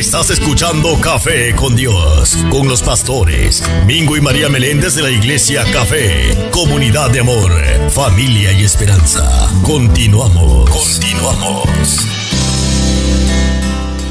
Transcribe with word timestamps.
Estás 0.00 0.30
escuchando 0.30 0.98
Café 0.98 1.54
con 1.54 1.76
Dios, 1.76 2.34
con 2.50 2.66
los 2.66 2.82
pastores 2.82 3.62
Mingo 3.84 4.16
y 4.16 4.22
María 4.22 4.48
Meléndez 4.48 4.94
de 4.94 5.02
la 5.02 5.10
Iglesia 5.10 5.62
Café, 5.74 6.50
comunidad 6.50 7.10
de 7.10 7.20
amor, 7.20 7.52
familia 7.90 8.50
y 8.50 8.64
esperanza. 8.64 9.28
Continuamos, 9.62 10.70
continuamos. 10.70 11.98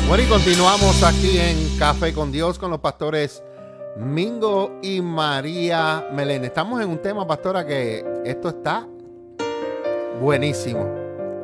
Bueno, 0.07 0.23
y 0.23 0.27
continuamos 0.27 1.01
aquí 1.01 1.39
en 1.39 1.75
Café 1.79 2.13
con 2.13 2.31
Dios 2.31 2.59
con 2.59 2.69
los 2.69 2.79
pastores 2.79 3.41
Mingo 3.97 4.79
y 4.83 5.01
María 5.01 6.07
Meléndez. 6.13 6.49
Estamos 6.49 6.83
en 6.83 6.89
un 6.89 7.01
tema, 7.01 7.25
pastora, 7.25 7.65
que 7.65 8.05
esto 8.25 8.49
está 8.49 8.87
buenísimo. 10.21 10.98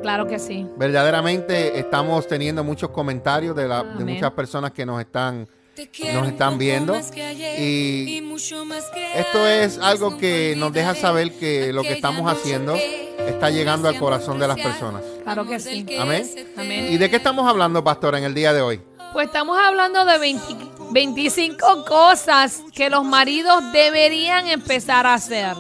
Claro 0.06 0.28
que 0.28 0.38
sí. 0.38 0.68
Verdaderamente 0.78 1.80
estamos 1.80 2.28
teniendo 2.28 2.64
muchos 2.64 2.92
comentarios 2.92 3.56
de, 3.56 3.68
la, 3.68 3.82
de 3.82 3.90
Amén. 3.90 4.14
muchas 4.14 4.30
personas 4.34 4.70
que 4.70 4.86
nos 4.86 5.02
están, 5.02 5.48
nos 6.14 6.28
están 6.28 6.60
viendo. 6.60 6.96
Y 7.58 8.22
esto 9.16 9.48
es 9.48 9.80
algo 9.80 10.16
que 10.16 10.54
nos 10.58 10.72
deja 10.72 10.94
saber 10.94 11.32
que 11.40 11.74
lo 11.74 11.82
que 11.82 11.94
estamos 11.94 12.32
haciendo 12.32 12.76
está 12.76 13.50
llegando 13.50 13.90
al 13.90 13.98
corazón 13.98 14.38
de 14.38 14.48
las 14.48 14.60
personas. 14.60 15.02
Claro 15.24 15.48
que 15.48 15.60
sí. 15.60 15.84
Amén. 16.00 16.30
Amén. 16.56 16.94
¿Y 16.94 17.00
de 17.00 17.10
qué 17.10 17.16
estamos 17.16 17.50
hablando, 17.50 17.84
pastora, 17.84 18.20
en 18.20 18.26
el 18.26 18.36
día 18.36 18.54
de 18.54 18.62
hoy? 18.62 18.82
Pues 19.12 19.26
estamos 19.26 19.58
hablando 19.58 20.06
de 20.06 20.20
20 20.20 20.44
25 20.96 21.84
cosas 21.84 22.64
que 22.74 22.90
los 22.90 23.04
maridos 23.04 23.62
deberían 23.74 24.48
empezar 24.48 25.06
a 25.06 25.16
hacer. 25.16 25.54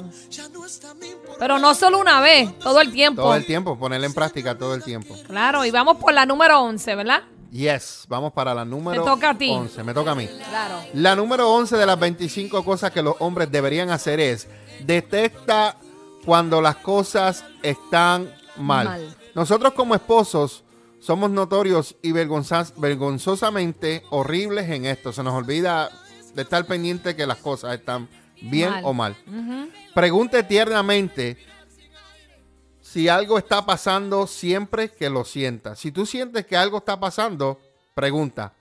Pero 1.37 1.59
no 1.59 1.75
solo 1.75 1.99
una 1.99 2.21
vez, 2.21 2.57
todo 2.59 2.79
el 2.79 2.89
tiempo. 2.93 3.21
Todo 3.21 3.35
el 3.35 3.45
tiempo, 3.45 3.77
ponerla 3.77 4.05
en 4.05 4.13
práctica 4.13 4.57
todo 4.57 4.73
el 4.73 4.81
tiempo. 4.81 5.13
Claro, 5.27 5.65
y 5.65 5.71
vamos 5.71 5.97
por 5.97 6.13
la 6.13 6.25
número 6.25 6.61
11, 6.61 6.95
¿verdad? 6.95 7.23
Yes, 7.51 8.05
vamos 8.07 8.31
para 8.31 8.53
la 8.53 8.63
número 8.63 9.03
Te 9.03 9.09
toca 9.09 9.31
a 9.31 9.37
ti. 9.37 9.49
11. 9.49 9.83
Me 9.83 9.93
toca 9.93 10.11
a 10.11 10.15
mí. 10.15 10.25
Claro. 10.25 10.81
La 10.93 11.17
número 11.17 11.51
11 11.51 11.75
de 11.75 11.85
las 11.85 11.99
25 11.99 12.63
cosas 12.63 12.91
que 12.91 13.01
los 13.01 13.15
hombres 13.19 13.51
deberían 13.51 13.89
hacer 13.89 14.21
es 14.21 14.47
detecta 14.85 15.75
cuando 16.23 16.61
las 16.61 16.77
cosas 16.77 17.43
están 17.61 18.33
mal. 18.55 18.85
Mal. 18.85 19.15
Nosotros 19.33 19.73
como 19.73 19.95
esposos 19.95 20.63
somos 21.05 21.29
notorios 21.29 21.95
y 22.01 22.11
vergonzosamente 22.11 24.03
horribles 24.09 24.69
en 24.69 24.85
esto. 24.85 25.13
Se 25.13 25.23
nos 25.23 25.33
olvida 25.33 25.89
de 26.33 26.41
estar 26.41 26.65
pendiente 26.65 27.15
que 27.15 27.27
las 27.27 27.37
cosas 27.37 27.75
están 27.75 28.09
bien 28.41 28.69
Mal. 28.71 28.83
o 28.85 28.93
mal. 28.93 29.15
Pregunte 29.93 30.43
tiernamente 30.43 31.37
si 32.81 33.07
algo 33.07 33.37
está 33.37 33.65
pasando 33.65 34.25
siempre 34.27 34.89
que 34.89 35.09
lo 35.09 35.25
sienta. 35.25 35.75
Si 35.75 35.91
tú 35.91 36.05
sientes 36.05 36.45
que 36.45 36.57
algo 36.57 36.77
está 36.79 36.99
pasando, 36.99 37.59
pregunta. 37.93 38.53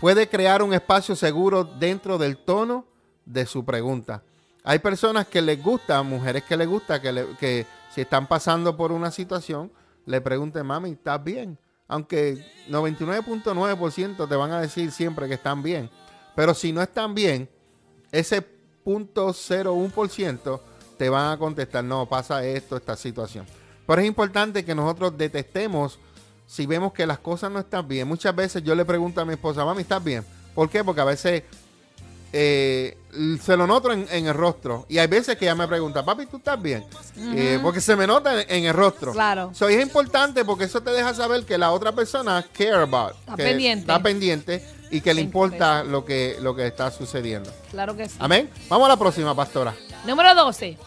Puede 0.00 0.28
crear 0.28 0.62
un 0.62 0.74
espacio 0.74 1.16
seguro 1.16 1.64
dentro 1.64 2.18
del 2.18 2.36
tono 2.36 2.86
de 3.24 3.46
su 3.46 3.64
pregunta. 3.64 4.22
Hay 4.64 4.78
personas 4.78 5.26
que 5.26 5.42
les 5.42 5.62
gusta, 5.62 6.02
mujeres 6.02 6.44
que 6.44 6.56
les 6.56 6.68
gusta, 6.68 7.00
que, 7.00 7.12
le- 7.12 7.36
que 7.38 7.66
si 7.94 8.00
están 8.02 8.26
pasando 8.26 8.76
por 8.76 8.92
una 8.92 9.10
situación, 9.10 9.70
le 10.06 10.20
pregunten, 10.20 10.66
mami, 10.66 10.90
¿estás 10.92 11.22
bien? 11.22 11.58
Aunque 11.88 12.44
99.9% 12.68 14.28
te 14.28 14.36
van 14.36 14.52
a 14.52 14.60
decir 14.60 14.90
siempre 14.90 15.28
que 15.28 15.34
están 15.34 15.62
bien. 15.62 15.90
Pero 16.34 16.54
si 16.54 16.72
no 16.72 16.82
están 16.82 17.14
bien, 17.14 17.48
ese 18.10 18.44
0.01% 18.84 20.60
te 20.96 21.08
van 21.08 21.32
a 21.32 21.38
contestar, 21.38 21.84
no, 21.84 22.06
pasa 22.06 22.44
esto, 22.44 22.76
esta 22.76 22.96
situación. 22.96 23.46
Pero 23.86 24.00
es 24.00 24.06
importante 24.06 24.64
que 24.64 24.74
nosotros 24.74 25.16
detectemos 25.16 25.98
si 26.46 26.66
vemos 26.66 26.92
que 26.92 27.06
las 27.06 27.18
cosas 27.18 27.50
no 27.50 27.58
están 27.58 27.86
bien. 27.88 28.06
Muchas 28.06 28.34
veces 28.34 28.62
yo 28.62 28.74
le 28.74 28.84
pregunto 28.84 29.20
a 29.20 29.24
mi 29.24 29.34
esposa, 29.34 29.64
mami, 29.64 29.82
¿estás 29.82 30.02
bien? 30.02 30.24
¿Por 30.54 30.70
qué? 30.70 30.84
Porque 30.84 31.00
a 31.00 31.04
veces 31.04 31.42
eh, 32.32 32.96
se 33.40 33.56
lo 33.56 33.66
noto 33.66 33.92
en, 33.92 34.06
en 34.10 34.26
el 34.26 34.34
rostro. 34.34 34.86
Y 34.88 34.98
hay 34.98 35.06
veces 35.06 35.36
que 35.36 35.44
ella 35.44 35.54
me 35.54 35.68
pregunta, 35.68 36.04
papi, 36.04 36.26
¿tú 36.26 36.38
estás 36.38 36.60
bien? 36.60 36.84
Eh, 37.16 37.58
porque 37.62 37.80
se 37.80 37.96
me 37.96 38.06
nota 38.06 38.42
en, 38.42 38.46
en 38.48 38.64
el 38.64 38.74
rostro. 38.74 39.12
Claro. 39.12 39.50
So, 39.54 39.68
es 39.68 39.82
importante 39.82 40.44
porque 40.44 40.64
eso 40.64 40.82
te 40.82 40.90
deja 40.90 41.14
saber 41.14 41.44
que 41.44 41.58
la 41.58 41.72
otra 41.72 41.92
persona 41.92 42.44
care 42.52 42.74
about. 42.74 43.14
Está 43.20 43.36
que 43.36 43.44
pendiente. 43.44 43.80
Está 43.80 44.02
pendiente 44.02 44.64
y 44.90 45.00
que 45.00 45.10
le 45.10 45.14
Le 45.14 45.22
importa 45.22 45.82
lo 45.82 46.04
que, 46.04 46.36
lo 46.40 46.54
que 46.54 46.66
está 46.66 46.90
sucediendo. 46.90 47.50
Claro 47.70 47.96
que 47.96 48.08
sí. 48.08 48.16
Amén. 48.18 48.50
Vamos 48.68 48.86
a 48.86 48.90
la 48.90 48.96
próxima, 48.96 49.34
pastora. 49.34 49.74
Número 50.06 50.34
12. 50.34 50.78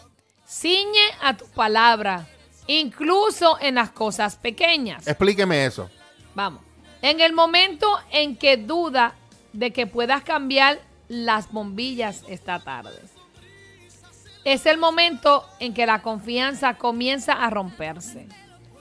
Ciñe 0.47 1.11
a 1.21 1.35
tu 1.35 1.45
palabra, 1.47 2.27
incluso 2.67 3.57
en 3.59 3.75
las 3.75 3.91
cosas 3.91 4.37
pequeñas. 4.37 5.05
Explíqueme 5.07 5.65
eso. 5.65 5.89
Vamos. 6.35 6.61
En 7.01 7.19
el 7.19 7.33
momento 7.33 7.87
en 8.11 8.37
que 8.37 8.57
duda 8.57 9.15
de 9.53 9.71
que 9.71 9.87
puedas 9.87 10.23
cambiar 10.23 10.79
las 11.07 11.51
bombillas 11.51 12.23
esta 12.27 12.59
tarde. 12.59 12.99
Es 14.43 14.65
el 14.65 14.77
momento 14.77 15.45
en 15.59 15.73
que 15.73 15.85
la 15.85 16.01
confianza 16.01 16.75
comienza 16.75 17.33
a 17.33 17.49
romperse. 17.49 18.27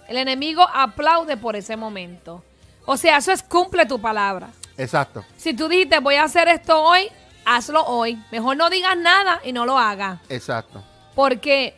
El 0.09 0.17
enemigo 0.17 0.67
aplaude 0.73 1.37
por 1.37 1.57
ese 1.57 1.77
momento. 1.77 2.45
O 2.85 2.97
sea, 2.97 3.17
eso 3.17 3.33
es 3.33 3.43
cumple 3.43 3.87
tu 3.87 4.01
palabra. 4.01 4.51
Exacto. 4.77 5.25
Si 5.37 5.55
tú 5.55 5.69
dijiste 5.69 5.99
voy 5.99 6.15
a 6.17 6.25
hacer 6.25 6.49
esto 6.49 6.81
hoy, 6.81 7.09
hazlo 7.45 7.85
hoy. 7.85 8.23
Mejor 8.31 8.57
no 8.57 8.71
digas 8.71 8.97
nada 8.97 9.41
y 9.45 9.53
no 9.53 9.67
lo 9.67 9.77
hagas. 9.79 10.21
Exacto. 10.29 10.85
Porque 11.15 11.75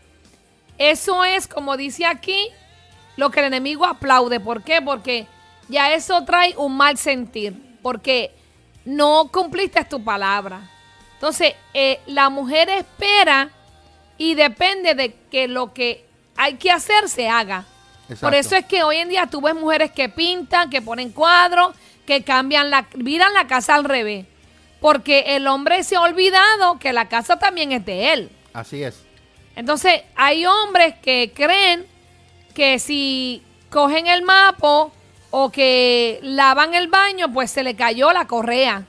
eso 0.76 1.25
es, 1.25 1.47
como 1.47 1.76
dice 1.76 2.04
aquí, 2.04 2.50
lo 3.16 3.31
que 3.31 3.41
el 3.41 3.47
enemigo 3.47 3.87
aplaude. 3.87 4.41
¿Por 4.41 4.62
qué? 4.62 4.82
Porque 4.82 5.26
ya 5.69 5.92
eso 5.94 6.25
trae 6.25 6.54
un 6.56 6.76
mal 6.76 6.98
sentir. 6.98 7.78
Porque 7.82 8.34
no 8.88 9.28
cumpliste 9.31 9.84
tu 9.84 10.03
palabra. 10.03 10.62
Entonces, 11.12 11.54
eh, 11.75 12.00
la 12.06 12.31
mujer 12.31 12.71
espera 12.71 13.50
y 14.16 14.34
depende 14.34 14.94
de 14.94 15.15
que 15.31 15.47
lo 15.47 15.75
que 15.75 16.06
hay 16.37 16.54
que 16.54 16.71
hacer 16.71 17.09
se 17.10 17.28
haga. 17.28 17.66
Exacto. 18.04 18.26
Por 18.26 18.34
eso 18.34 18.56
es 18.56 18.65
que 18.65 18.82
hoy 18.82 18.97
en 18.97 19.10
día 19.10 19.26
tú 19.26 19.43
ves 19.43 19.54
mujeres 19.54 19.93
que 19.93 20.09
pintan, 20.09 20.71
que 20.71 20.81
ponen 20.81 21.10
cuadros, 21.10 21.76
que 22.06 22.25
cambian 22.25 22.71
la, 22.71 22.88
viran 22.94 23.34
la 23.34 23.47
casa 23.47 23.75
al 23.75 23.84
revés. 23.84 24.25
Porque 24.81 25.37
el 25.37 25.47
hombre 25.49 25.84
se 25.84 25.97
ha 25.97 26.00
olvidado 26.00 26.78
que 26.78 26.94
la 26.94 27.09
casa 27.09 27.38
también 27.38 27.72
es 27.72 27.84
de 27.84 28.15
él. 28.15 28.31
Así 28.55 28.82
es. 28.82 29.03
Entonces, 29.55 30.00
hay 30.16 30.47
hombres 30.47 30.94
que 31.03 31.32
creen 31.34 31.84
que 32.55 32.78
si 32.78 33.43
cogen 33.69 34.06
el 34.06 34.22
mapo 34.22 34.93
o 35.30 35.50
que 35.50 36.18
lavan 36.22 36.74
el 36.74 36.88
baño, 36.88 37.32
pues 37.32 37.50
se 37.50 37.62
le 37.62 37.76
cayó 37.76 38.12
la 38.12 38.26
correa. 38.26 38.84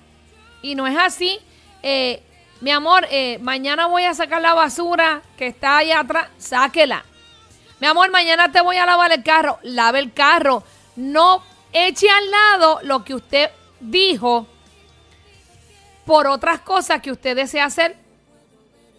Y 0.62 0.76
no 0.76 0.88
es 0.88 0.98
así. 0.98 1.40
Eh, 1.84 2.24
mi 2.62 2.72
amor, 2.72 3.06
eh, 3.10 3.40
mañana 3.42 3.88
voy 3.88 4.04
a 4.04 4.14
sacar 4.14 4.42
la 4.42 4.54
basura 4.54 5.22
que 5.38 5.48
está 5.48 5.78
allá 5.78 6.02
atrás, 6.02 6.30
sáquela. 6.38 7.06
Mi 7.80 7.88
amor, 7.88 8.12
mañana 8.12 8.52
te 8.52 8.62
voy 8.62 8.78
a 8.78 8.86
lavar 8.86 9.12
el 9.12 9.24
carro, 9.24 9.60
lave 9.64 10.00
el 10.00 10.14
carro. 10.14 10.64
No 10.96 11.42
eche 11.72 12.10
al 12.10 12.32
lado 12.32 12.80
lo 12.84 13.04
que 13.04 13.16
usted 13.16 13.50
dijo 13.80 14.46
por 16.06 16.28
otras 16.28 16.60
cosas 16.62 17.02
que 17.02 17.12
usted 17.12 17.36
desea 17.36 17.66
hacer 17.66 17.96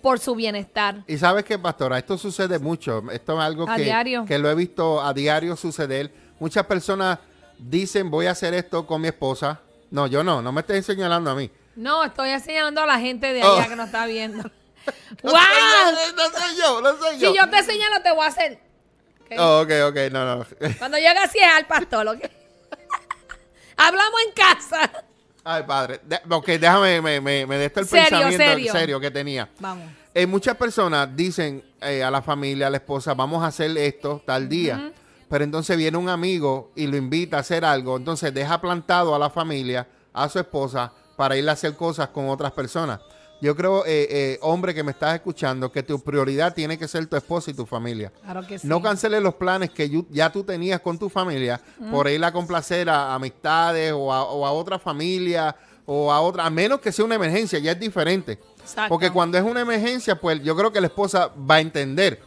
por 0.00 0.18
su 0.18 0.34
bienestar. 0.34 1.02
Y 1.06 1.18
sabes 1.18 1.44
qué, 1.44 1.58
pastora, 1.58 1.98
esto 1.98 2.16
sucede 2.16 2.58
mucho. 2.58 3.02
Esto 3.10 3.34
es 3.38 3.44
algo 3.44 3.68
A 3.68 3.76
que, 3.76 3.82
diario. 3.82 4.25
que 4.25 4.38
lo 4.38 4.48
he 4.48 4.54
visto 4.54 5.02
a 5.02 5.12
diario 5.12 5.56
suceder. 5.56 6.10
Muchas 6.38 6.64
personas 6.64 7.19
dicen, 7.68 8.10
voy 8.10 8.26
a 8.26 8.32
hacer 8.32 8.54
esto 8.54 8.86
con 8.86 9.00
mi 9.00 9.08
esposa. 9.08 9.60
No, 9.90 10.06
yo 10.06 10.22
no, 10.24 10.40
no 10.42 10.52
me 10.52 10.60
estés 10.60 10.86
señalando 10.86 11.30
a 11.30 11.34
mí. 11.34 11.50
No, 11.76 12.04
estoy 12.04 12.38
señalando 12.40 12.82
a 12.82 12.86
la 12.86 12.98
gente 12.98 13.32
de 13.32 13.42
allá 13.42 13.64
Oh. 13.66 13.68
que 13.68 13.76
nos 13.76 13.86
está 13.86 14.06
viendo. 14.06 14.42
No 15.22 15.30
¡Wow! 15.32 15.40
soy 15.40 16.00
yo, 16.06 16.12
no 16.16 16.30
soy 16.30 16.56
yo, 16.58 16.80
no 16.80 16.96
soy 16.98 17.18
yo. 17.18 17.30
Si 17.32 17.36
yo 17.36 17.50
te 17.50 17.62
señalo, 17.62 18.00
te 18.02 18.10
voy 18.12 18.24
a 18.24 18.28
hacer. 18.28 18.58
¿ok? 19.26 19.32
Oh, 19.38 19.60
ok, 19.60 19.70
ok, 19.88 19.96
no, 20.12 20.36
no. 20.36 20.46
Cuando 20.78 20.96
llegue 20.96 21.18
así 21.18 21.38
es 21.38 21.52
al 21.54 21.66
pastor, 21.66 22.08
¿ok? 22.08 22.20
Hablamos 23.76 24.20
en 24.26 24.32
casa. 24.32 24.90
Ay, 25.44 25.62
padre. 25.66 26.00
De- 26.04 26.20
ok, 26.28 26.46
déjame, 26.46 27.00
me, 27.00 27.20
me, 27.20 27.46
me 27.46 27.56
de 27.56 27.64
esto 27.66 27.80
el 27.80 27.86
Serio, 27.86 28.20
pensamiento 28.28 28.72
serio. 28.72 29.00
que 29.00 29.10
tenía. 29.10 29.48
Vamos. 29.58 29.90
Eh, 30.12 30.26
muchas 30.26 30.56
personas 30.56 31.08
dicen 31.16 31.64
eh, 31.80 32.02
a 32.02 32.10
la 32.10 32.20
familia, 32.20 32.66
a 32.66 32.70
la 32.70 32.76
esposa, 32.78 33.14
vamos 33.14 33.42
a 33.42 33.46
hacer 33.46 33.76
esto 33.78 34.22
tal 34.26 34.48
día. 34.48 34.92
Pero 35.31 35.44
entonces 35.44 35.77
viene 35.79 35.97
un 35.97 36.09
amigo 36.11 36.73
y 36.75 36.87
lo 36.88 36.97
invita 36.99 37.38
a 37.38 37.41
hacer 37.41 37.65
algo. 37.65 37.97
Entonces 37.97 38.35
deja 38.35 38.61
plantado 38.61 39.15
a 39.15 39.19
la 39.19 39.31
familia, 39.31 39.88
a 40.12 40.29
su 40.29 40.38
esposa, 40.41 40.93
para 41.17 41.37
ir 41.37 41.49
a 41.49 41.53
hacer 41.53 41.75
cosas 41.77 42.09
con 42.09 42.29
otras 42.29 42.53
personas. 42.53 43.00
Yo 43.43 43.56
creo, 43.56 43.87
eh, 43.87 44.06
eh, 44.11 44.38
hombre 44.43 44.75
que 44.75 44.82
me 44.82 44.91
estás 44.91 45.15
escuchando, 45.15 45.73
que 45.73 45.82
tu 45.82 45.99
prioridad 46.00 46.53
tiene 46.53 46.77
que 46.77 46.87
ser 46.87 47.06
tu 47.06 47.17
esposa 47.17 47.50
y 47.50 47.55
tu 47.55 47.65
familia. 47.65 48.12
Claro 48.23 48.47
que 48.47 48.59
sí. 48.59 48.67
No 48.67 48.82
canceles 48.82 49.23
los 49.23 49.35
planes 49.35 49.71
que 49.71 49.88
you- 49.88 50.06
ya 50.11 50.31
tú 50.31 50.43
tenías 50.44 50.81
con 50.81 50.99
tu 50.99 51.09
familia 51.09 51.59
por 51.91 52.06
ir 52.11 52.23
a 52.23 52.32
complacer 52.32 52.91
a 52.91 53.15
amistades 53.15 53.93
o 53.94 54.12
a, 54.12 54.25
o 54.25 54.44
a 54.44 54.53
otra 54.53 54.79
familia 54.79 55.56
o 55.87 56.12
a 56.12 56.21
otra, 56.21 56.44
a 56.44 56.50
menos 56.50 56.81
que 56.81 56.93
sea 56.93 57.05
una 57.05 57.15
emergencia, 57.15 57.59
ya 57.61 57.73
es 57.73 57.81
diferente. 57.81 58.38
Exacto. 58.61 58.88
Porque 58.91 59.11
cuando 59.11 59.38
es 59.38 59.44
una 59.44 59.61
emergencia, 59.62 60.21
pues 60.21 60.43
yo 60.43 60.55
creo 60.55 60.71
que 60.71 60.81
la 60.81 60.88
esposa 60.88 61.31
va 61.50 61.55
a 61.56 61.61
entender. 61.61 62.21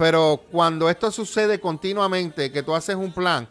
Pero 0.00 0.40
cuando 0.50 0.88
esto 0.88 1.10
sucede 1.10 1.60
continuamente, 1.60 2.50
que 2.50 2.62
tú 2.62 2.74
haces 2.74 2.96
un 2.96 3.12
plan 3.12 3.46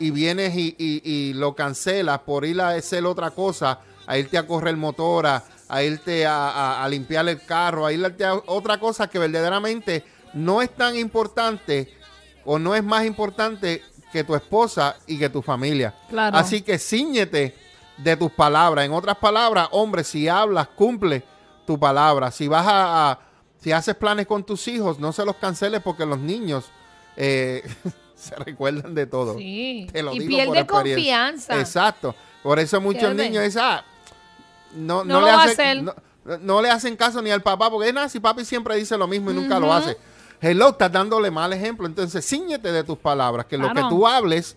y 0.00 0.10
vienes 0.10 0.52
y, 0.56 0.74
y- 0.76 1.00
y 1.08 1.32
lo 1.34 1.54
cancelas 1.54 2.18
por 2.18 2.44
ir 2.44 2.60
a 2.60 2.70
hacer 2.70 3.06
otra 3.06 3.30
cosa, 3.30 3.78
a 4.08 4.18
irte 4.18 4.36
a 4.36 4.44
correr 4.44 4.76
motora, 4.76 5.44
a 5.68 5.80
irte 5.84 6.26
a, 6.26 6.48
a- 6.50 6.84
a 6.84 6.88
limpiar 6.88 7.28
el 7.28 7.40
carro, 7.46 7.86
a 7.86 7.92
irte 7.92 8.24
a 8.24 8.34
otra 8.34 8.80
cosa 8.80 9.06
que 9.08 9.20
verdaderamente 9.20 10.04
no 10.34 10.60
es 10.60 10.74
tan 10.74 10.96
importante 10.96 11.94
o 12.44 12.58
no 12.58 12.74
es 12.74 12.82
más 12.82 13.04
importante 13.06 13.84
que 14.12 14.24
tu 14.24 14.34
esposa 14.34 14.96
y 15.06 15.20
que 15.20 15.28
tu 15.28 15.40
familia. 15.40 15.94
Claro. 16.10 16.36
Así 16.36 16.62
que 16.62 16.80
ciñete 16.80 17.54
de 17.98 18.16
tus 18.16 18.32
palabras. 18.32 18.84
En 18.86 18.92
otras 18.92 19.18
palabras, 19.18 19.68
hombre, 19.70 20.02
si 20.02 20.26
hablas, 20.26 20.66
cumple 20.66 21.22
tu 21.64 21.78
palabra. 21.78 22.32
Si 22.32 22.48
vas 22.48 22.66
a, 22.66 23.12
a- 23.12 23.18
si 23.62 23.70
haces 23.70 23.94
planes 23.94 24.26
con 24.26 24.42
tus 24.42 24.66
hijos, 24.66 24.98
no 24.98 25.12
se 25.12 25.24
los 25.24 25.36
canceles 25.36 25.80
porque 25.82 26.04
los 26.04 26.18
niños 26.18 26.70
eh, 27.16 27.62
se 28.16 28.34
recuerdan 28.36 28.94
de 28.94 29.06
todo. 29.06 29.38
Sí. 29.38 29.86
Te 29.92 30.02
lo 30.02 30.12
y 30.12 30.20
digo 30.20 30.28
pierde 30.28 30.64
por 30.64 30.82
confianza. 30.82 31.58
Exacto. 31.58 32.14
Por 32.42 32.58
eso 32.58 32.80
muchos 32.80 33.14
niños 33.14 33.44
dicen, 33.44 33.62
ah, 33.64 33.84
no, 34.74 35.04
No 35.04 35.20
le 35.20 35.30
hacen, 35.30 35.84
no, 35.84 35.94
no 36.40 36.60
le 36.60 36.70
hacen 36.70 36.96
caso 36.96 37.22
ni 37.22 37.30
al 37.30 37.42
papá, 37.42 37.70
porque 37.70 37.88
es 37.88 37.94
nada, 37.94 38.08
si 38.08 38.18
papi 38.18 38.44
siempre 38.44 38.74
dice 38.74 38.98
lo 38.98 39.06
mismo 39.06 39.30
y 39.30 39.34
nunca 39.34 39.60
lo 39.60 39.72
hace. 39.72 39.96
Hello, 40.40 40.70
estás 40.70 40.90
dándole 40.90 41.30
mal 41.30 41.52
ejemplo. 41.52 41.86
Entonces, 41.86 42.28
ciñete 42.28 42.72
de 42.72 42.82
tus 42.82 42.98
palabras, 42.98 43.46
que 43.46 43.56
lo 43.56 43.72
que 43.72 43.80
tú 43.82 44.08
hables 44.08 44.56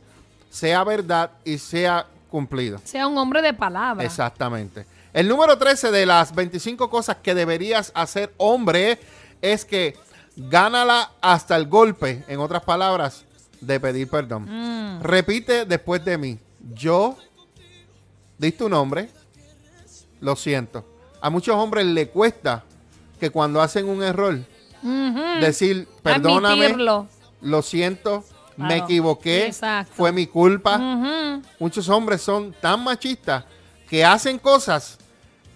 sea 0.50 0.84
verdad 0.84 1.30
y 1.44 1.60
sea 1.60 2.08
cumplido. 2.31 2.80
Sea 2.84 3.06
un 3.06 3.19
hombre 3.19 3.44
de 3.44 3.54
palabra. 3.54 4.04
Exactamente. 4.04 4.88
El 5.16 5.30
número 5.30 5.58
13 5.58 5.92
de 5.92 6.06
las 6.06 6.36
25 6.36 6.90
cosas 6.90 7.16
que 7.24 7.34
deberías 7.34 7.90
hacer, 7.96 8.34
hombre, 8.36 9.00
es 9.42 9.64
que 9.64 9.96
gánala 10.36 11.10
hasta 11.22 11.56
el 11.56 11.68
golpe. 11.70 12.26
En 12.28 12.42
otras 12.42 12.64
palabras, 12.64 13.24
de 13.62 13.80
pedir 13.80 14.10
perdón. 14.10 14.44
Mm. 14.50 15.02
Repite 15.02 15.64
después 15.64 16.04
de 16.04 16.18
mí. 16.18 16.38
Yo, 16.74 17.16
di 18.38 18.52
tu 18.52 18.68
nombre, 18.68 19.10
lo 20.20 20.36
siento. 20.36 20.84
A 21.22 21.30
muchos 21.30 21.56
hombres 21.56 21.86
le 21.86 22.10
cuesta 22.10 22.66
que 23.18 23.30
cuando 23.30 23.62
hacen 23.62 23.88
un 23.88 24.04
error, 24.04 24.38
decir, 25.40 25.88
perdóname, 26.04 26.66
Admitirlo. 26.66 27.08
lo 27.40 27.62
siento, 27.62 28.26
me 28.58 28.76
equivoqué, 28.80 29.46
Exacto. 29.46 29.94
fue 29.96 30.12
mi 30.12 30.28
culpa. 30.28 30.78
Muchos 31.58 31.88
hombres 31.88 32.22
son 32.22 32.52
tan 32.52 32.84
machistas 32.84 33.46
que 33.88 34.04
hacen 34.04 34.38
cosas 34.40 34.98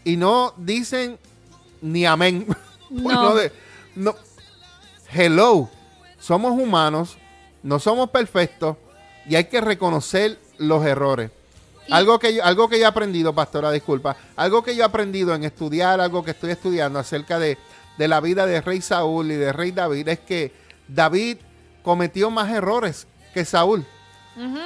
y 0.03 0.17
no 0.17 0.53
dicen 0.57 1.17
ni 1.81 2.05
amén. 2.05 2.45
No. 2.89 3.35
de- 3.35 3.51
no. 3.95 4.15
Hello, 5.11 5.69
somos 6.19 6.51
humanos, 6.53 7.17
no 7.63 7.79
somos 7.79 8.09
perfectos 8.09 8.77
y 9.27 9.35
hay 9.35 9.45
que 9.45 9.61
reconocer 9.61 10.39
los 10.57 10.83
errores. 10.85 11.29
Y- 11.87 11.93
Algo 11.93 12.17
que, 12.19 12.33
yo, 12.35 12.43
algo 12.43 12.67
que 12.67 12.77
yo 12.79 12.85
he 12.85 12.87
aprendido, 12.87 13.33
pastora, 13.33 13.71
disculpa, 13.71 14.15
algo 14.35 14.63
que 14.63 14.75
yo 14.75 14.81
he 14.83 14.85
aprendido 14.85 15.33
en 15.35 15.43
estudiar, 15.43 15.99
algo 16.01 16.23
que 16.23 16.31
estoy 16.31 16.51
estudiando 16.51 16.97
acerca 16.99 17.37
de, 17.39 17.57
de 17.97 18.07
la 18.07 18.19
vida 18.21 18.45
de 18.47 18.59
rey 18.61 18.81
Saúl 18.81 19.31
y 19.31 19.35
de 19.35 19.53
rey 19.53 19.71
David, 19.71 20.07
es 20.07 20.19
que 20.19 20.51
David 20.87 21.37
cometió 21.83 22.29
más 22.31 22.49
errores 22.51 23.05
que 23.33 23.45
Saúl. 23.45 23.85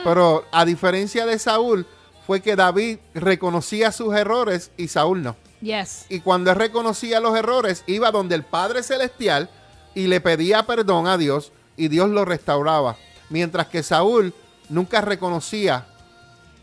Pero 0.04 0.46
a 0.52 0.66
diferencia 0.66 1.26
de 1.26 1.40
Saúl, 1.40 1.86
fue 2.26 2.42
que 2.42 2.56
David 2.56 3.00
reconocía 3.14 3.92
sus 3.92 4.16
errores 4.16 4.72
y 4.78 4.88
Saúl 4.88 5.24
no. 5.24 5.36
Yes. 5.62 6.06
Y 6.10 6.20
cuando 6.20 6.52
él 6.52 6.58
reconocía 6.58 7.20
los 7.20 7.38
errores, 7.38 7.84
iba 7.88 8.12
donde 8.12 8.36
el 8.36 8.44
Padre 8.44 8.84
Celestial 8.84 9.50
y 9.96 10.08
le 10.08 10.22
pedía 10.22 10.64
perdón 10.64 11.08
a 11.08 11.18
Dios 11.18 11.52
y 11.78 11.88
Dios 11.88 12.10
lo 12.10 12.26
restauraba. 12.26 12.98
Mientras 13.30 13.68
que 13.68 13.84
Saúl 13.84 14.34
nunca 14.70 15.02
reconocía 15.02 15.88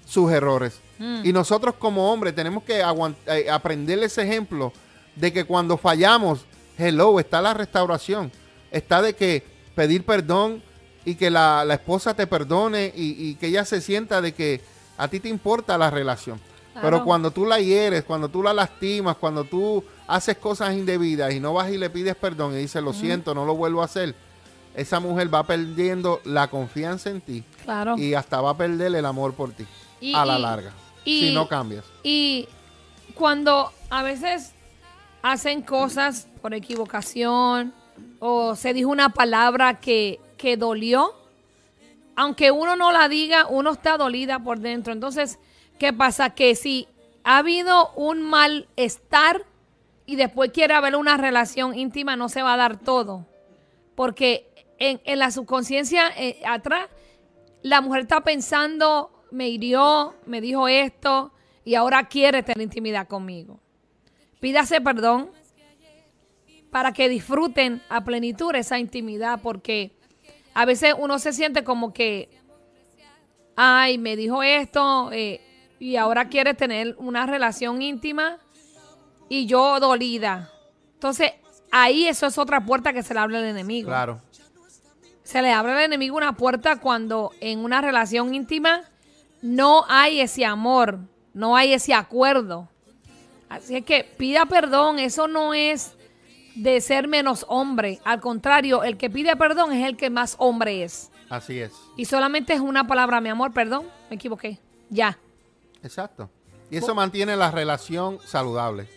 sus 0.06 0.30
errores. 0.32 0.80
Y 1.24 1.32
nosotros 1.32 1.76
como 1.78 2.12
hombres 2.12 2.34
tenemos 2.34 2.62
que 2.62 2.80
eh, 2.80 3.50
aprender 3.50 3.98
ese 4.00 4.22
ejemplo 4.22 4.70
de 5.16 5.32
que 5.32 5.44
cuando 5.44 5.78
fallamos, 5.78 6.44
hello, 6.76 7.18
está 7.18 7.40
la 7.40 7.54
restauración. 7.54 8.30
Está 8.70 9.00
de 9.00 9.14
que 9.14 9.42
pedir 9.74 10.04
perdón 10.04 10.62
y 11.06 11.14
que 11.14 11.30
la, 11.30 11.64
la 11.64 11.74
esposa 11.74 12.12
te 12.12 12.26
perdone 12.26 12.92
y, 12.94 13.16
y 13.18 13.34
que 13.36 13.46
ella 13.46 13.64
se 13.64 13.80
sienta 13.80 14.20
de 14.20 14.34
que 14.34 14.60
a 15.02 15.08
ti 15.08 15.20
te 15.20 15.28
importa 15.28 15.76
la 15.78 15.90
relación. 15.90 16.40
Pero 16.80 17.04
cuando 17.04 17.30
tú 17.30 17.44
la 17.44 17.58
hieres, 17.60 18.04
cuando 18.04 18.28
tú 18.28 18.42
la 18.42 18.54
lastimas, 18.54 19.16
cuando 19.16 19.44
tú 19.44 19.84
haces 20.06 20.38
cosas 20.38 20.72
indebidas 20.72 21.32
y 21.34 21.40
no 21.40 21.52
vas 21.52 21.70
y 21.70 21.76
le 21.76 21.90
pides 21.90 22.14
perdón 22.16 22.54
y 22.54 22.58
dices, 22.58 22.82
lo 22.82 22.92
siento, 22.92 23.34
no 23.34 23.44
lo 23.44 23.54
vuelvo 23.54 23.82
a 23.82 23.84
hacer, 23.86 24.14
esa 24.74 24.98
mujer 25.00 25.32
va 25.34 25.42
perdiendo 25.42 26.20
la 26.24 26.48
confianza 26.48 27.10
en 27.10 27.20
ti 27.20 27.44
Claro. 27.64 27.98
y 27.98 28.14
hasta 28.14 28.40
va 28.40 28.50
a 28.50 28.56
perder 28.56 28.94
el 28.94 29.04
amor 29.04 29.34
por 29.34 29.50
ti 29.52 29.66
Y- 30.00 30.14
a 30.14 30.24
la 30.24 30.38
y- 30.38 30.42
larga. 30.42 30.72
y- 31.04 31.20
si 31.28 31.34
no 31.34 31.48
cambias. 31.48 31.84
Y 32.04 32.48
cuando 33.14 33.72
a 33.90 34.02
veces 34.02 34.52
hacen 35.22 35.60
cosas 35.62 36.28
por 36.40 36.54
equivocación 36.54 37.74
o 38.20 38.54
se 38.56 38.72
dijo 38.72 38.88
una 38.88 39.10
palabra 39.10 39.80
que, 39.80 40.18
que 40.38 40.56
dolió, 40.56 41.12
aunque 42.20 42.50
uno 42.50 42.76
no 42.76 42.92
la 42.92 43.08
diga, 43.08 43.46
uno 43.46 43.70
está 43.70 43.96
dolida 43.96 44.40
por 44.40 44.60
dentro. 44.60 44.92
Entonces, 44.92 45.38
¿qué 45.78 45.94
pasa? 45.94 46.34
Que 46.34 46.54
si 46.54 46.86
ha 47.24 47.38
habido 47.38 47.92
un 47.92 48.20
malestar 48.20 49.46
y 50.04 50.16
después 50.16 50.50
quiere 50.50 50.74
haber 50.74 50.96
una 50.96 51.16
relación 51.16 51.74
íntima, 51.74 52.16
no 52.16 52.28
se 52.28 52.42
va 52.42 52.52
a 52.52 52.58
dar 52.58 52.78
todo. 52.78 53.26
Porque 53.94 54.52
en, 54.78 55.18
la 55.18 55.30
subconsciencia 55.30 56.10
eh, 56.14 56.42
atrás, 56.46 56.90
la 57.62 57.80
mujer 57.80 58.02
está 58.02 58.20
pensando, 58.20 59.24
me 59.30 59.48
hirió, 59.48 60.14
me 60.26 60.42
dijo 60.42 60.68
esto 60.68 61.32
y 61.64 61.74
ahora 61.74 62.06
quiere 62.06 62.42
tener 62.42 62.60
intimidad 62.60 63.08
conmigo. 63.08 63.60
Pídase 64.40 64.82
perdón 64.82 65.30
para 66.70 66.92
que 66.92 67.08
disfruten 67.08 67.80
a 67.88 68.04
plenitud 68.04 68.54
esa 68.54 68.78
intimidad 68.78 69.40
porque 69.42 69.98
a 70.54 70.64
veces 70.64 70.94
uno 70.98 71.18
se 71.18 71.32
siente 71.32 71.64
como 71.64 71.92
que, 71.92 72.28
ay, 73.56 73.98
me 73.98 74.16
dijo 74.16 74.42
esto 74.42 75.10
eh, 75.12 75.40
y 75.78 75.96
ahora 75.96 76.28
quiere 76.28 76.54
tener 76.54 76.94
una 76.98 77.26
relación 77.26 77.82
íntima 77.82 78.38
y 79.28 79.46
yo 79.46 79.78
dolida. 79.80 80.50
Entonces, 80.94 81.32
ahí 81.70 82.06
eso 82.06 82.26
es 82.26 82.36
otra 82.36 82.64
puerta 82.64 82.92
que 82.92 83.02
se 83.02 83.14
le 83.14 83.20
abre 83.20 83.38
al 83.38 83.44
enemigo. 83.44 83.88
Claro. 83.88 84.20
Se 85.22 85.40
le 85.40 85.52
abre 85.52 85.72
al 85.72 85.80
enemigo 85.80 86.16
una 86.16 86.36
puerta 86.36 86.80
cuando 86.80 87.32
en 87.40 87.64
una 87.64 87.80
relación 87.80 88.34
íntima 88.34 88.82
no 89.42 89.84
hay 89.88 90.20
ese 90.20 90.44
amor, 90.44 90.98
no 91.32 91.56
hay 91.56 91.72
ese 91.72 91.94
acuerdo. 91.94 92.68
Así 93.48 93.76
es 93.76 93.84
que 93.84 94.04
pida 94.04 94.46
perdón, 94.46 94.98
eso 94.98 95.28
no 95.28 95.54
es 95.54 95.96
de 96.62 96.80
ser 96.80 97.08
menos 97.08 97.44
hombre. 97.48 98.00
Al 98.04 98.20
contrario, 98.20 98.82
el 98.84 98.96
que 98.96 99.10
pide 99.10 99.34
perdón 99.36 99.72
es 99.72 99.86
el 99.86 99.96
que 99.96 100.10
más 100.10 100.36
hombre 100.38 100.82
es. 100.82 101.10
Así 101.28 101.60
es. 101.60 101.72
Y 101.96 102.04
solamente 102.04 102.52
es 102.52 102.60
una 102.60 102.86
palabra, 102.86 103.20
mi 103.20 103.28
amor, 103.28 103.52
perdón, 103.52 103.86
me 104.08 104.16
equivoqué. 104.16 104.58
Ya. 104.88 105.18
Exacto. 105.82 106.28
Y 106.70 106.76
eso 106.76 106.94
mantiene 106.94 107.36
la 107.36 107.50
relación 107.50 108.18
saludable. 108.24 108.88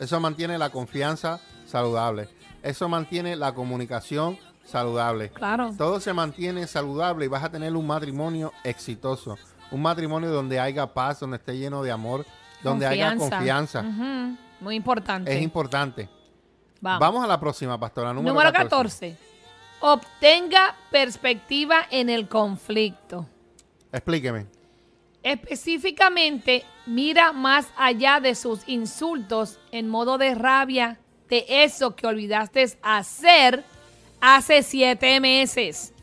Eso 0.00 0.18
mantiene 0.20 0.58
la 0.58 0.70
confianza 0.70 1.40
saludable. 1.66 2.28
Eso 2.62 2.88
mantiene 2.88 3.36
la 3.36 3.54
comunicación 3.54 4.38
saludable. 4.64 5.30
Claro. 5.30 5.72
Todo 5.76 6.00
se 6.00 6.12
mantiene 6.12 6.66
saludable 6.66 7.26
y 7.26 7.28
vas 7.28 7.44
a 7.44 7.50
tener 7.50 7.76
un 7.76 7.86
matrimonio 7.86 8.52
exitoso. 8.64 9.36
Un 9.70 9.82
matrimonio 9.82 10.30
donde 10.30 10.60
haya 10.60 10.86
paz, 10.92 11.20
donde 11.20 11.36
esté 11.36 11.56
lleno 11.58 11.82
de 11.82 11.90
amor, 11.90 12.24
donde 12.62 12.86
haya 12.86 13.16
confianza. 13.16 13.82
Muy 14.60 14.76
importante. 14.76 15.36
Es 15.36 15.42
importante. 15.42 16.08
Vamos. 16.82 17.00
Vamos 17.00 17.24
a 17.24 17.26
la 17.28 17.38
próxima, 17.38 17.78
pastora. 17.78 18.12
Número, 18.12 18.34
Número 18.34 18.52
14. 18.52 19.12
14. 19.12 19.16
Obtenga 19.80 20.74
perspectiva 20.90 21.86
en 21.90 22.10
el 22.10 22.28
conflicto. 22.28 23.26
Explíqueme. 23.92 24.46
Específicamente, 25.22 26.64
mira 26.86 27.32
más 27.32 27.68
allá 27.76 28.18
de 28.18 28.34
sus 28.34 28.68
insultos 28.68 29.60
en 29.70 29.88
modo 29.88 30.18
de 30.18 30.34
rabia 30.34 30.98
de 31.28 31.46
eso 31.48 31.94
que 31.94 32.06
olvidaste 32.06 32.76
hacer 32.82 33.64
hace 34.20 34.64
siete 34.64 35.20
meses. 35.20 35.94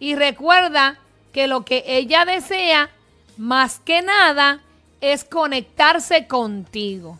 Y 0.00 0.16
recuerda 0.16 0.98
que 1.32 1.46
lo 1.46 1.64
que 1.64 1.84
ella 1.86 2.24
desea, 2.24 2.90
más 3.36 3.78
que 3.78 4.02
nada, 4.02 4.60
es 5.00 5.24
conectarse 5.24 6.26
contigo. 6.26 7.18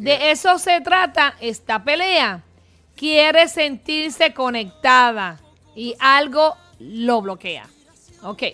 De 0.00 0.30
eso 0.30 0.58
se 0.58 0.80
trata 0.80 1.34
esta 1.40 1.84
pelea. 1.84 2.42
Quiere 2.96 3.48
sentirse 3.48 4.32
conectada 4.32 5.38
y 5.76 5.94
algo 5.98 6.56
lo 6.78 7.20
bloquea. 7.20 7.68
Ok. 8.22 8.44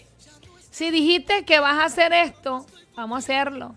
Si 0.73 0.91
dijiste 0.91 1.45
que 1.45 1.61
vas 1.61 1.79
a 1.79 1.85
hacer 1.85 2.13
esto, 2.13 2.67
vamos 2.97 3.15
a 3.15 3.19
hacerlo. 3.19 3.77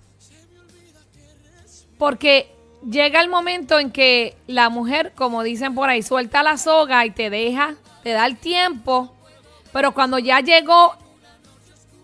Porque 1.99 2.51
llega 2.89 3.21
el 3.21 3.29
momento 3.29 3.77
en 3.77 3.91
que 3.91 4.35
la 4.47 4.69
mujer, 4.69 5.13
como 5.13 5.43
dicen 5.43 5.75
por 5.75 5.89
ahí, 5.89 6.01
suelta 6.01 6.41
la 6.41 6.57
soga 6.57 7.05
y 7.05 7.11
te 7.11 7.29
deja, 7.29 7.75
te 8.01 8.13
da 8.13 8.25
el 8.25 8.37
tiempo. 8.37 9.13
Pero 9.71 9.93
cuando 9.93 10.17
ya 10.17 10.39
llegó 10.39 10.95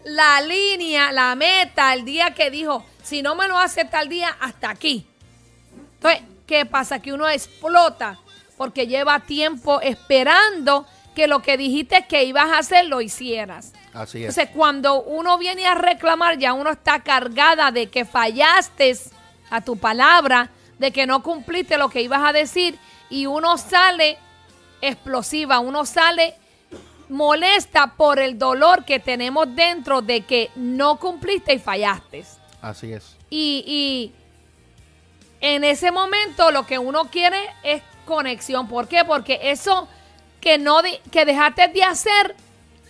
la 0.04 0.42
línea, 0.42 1.12
la 1.12 1.34
meta, 1.34 1.92
el 1.96 2.06
día 2.06 2.36
que 2.36 2.52
dijo, 2.52 2.86
si 3.02 3.24
no 3.24 3.34
me 3.34 3.48
lo 3.48 3.58
hace 3.58 3.84
tal 3.86 4.10
día, 4.10 4.38
hasta 4.40 4.70
aquí. 4.70 5.08
Entonces, 5.96 6.22
¿qué 6.48 6.66
pasa? 6.66 7.02
Que 7.02 7.14
uno 7.14 7.28
explota 7.28 8.20
porque 8.58 8.88
lleva 8.88 9.20
tiempo 9.22 9.82
esperando 9.82 10.86
que 11.16 11.28
lo 11.28 11.42
que 11.42 11.58
dijiste 11.58 12.06
que 12.08 12.24
ibas 12.26 12.52
a 12.52 12.60
hacer 12.60 12.86
lo 12.86 13.02
hicieras. 13.02 13.72
Así 13.94 14.20
es. 14.24 14.30
Entonces, 14.30 14.50
cuando 14.56 15.02
uno 15.02 15.38
viene 15.38 15.66
a 15.66 15.76
reclamar, 15.76 16.38
ya 16.38 16.54
uno 16.54 16.72
está 16.72 17.02
cargada 17.02 17.72
de 17.72 17.88
que 17.88 18.06
fallaste 18.06 18.98
a 19.50 19.62
tu 19.62 19.78
palabra, 19.78 20.50
de 20.78 20.92
que 20.92 21.06
no 21.06 21.24
cumpliste 21.24 21.78
lo 21.78 21.90
que 21.90 22.02
ibas 22.02 22.22
a 22.24 22.34
decir 22.34 22.78
y 23.10 23.26
uno 23.26 23.58
sale 23.58 24.18
explosiva, 24.82 25.60
uno 25.60 25.86
sale 25.86 26.36
molesta 27.10 27.94
por 27.96 28.20
el 28.20 28.38
dolor 28.38 28.84
que 28.84 29.00
tenemos 29.00 29.54
dentro 29.56 30.02
de 30.02 30.22
que 30.22 30.52
no 30.56 30.98
cumpliste 30.98 31.54
y 31.54 31.60
fallaste. 31.60 32.26
Así 32.62 32.92
es. 32.92 33.16
Y, 33.30 33.64
y 33.68 34.25
en 35.54 35.64
ese 35.64 35.92
momento 35.92 36.50
lo 36.50 36.66
que 36.66 36.80
uno 36.80 37.12
quiere 37.12 37.38
es 37.62 37.84
conexión. 38.06 38.68
¿Por 38.68 38.88
qué? 38.88 39.06
Porque 39.06 39.40
eso 39.44 39.88
que 40.42 40.58
no 40.58 40.82
que 41.12 41.24
dejaste 41.24 41.68
de 41.68 41.84
hacer 41.84 42.36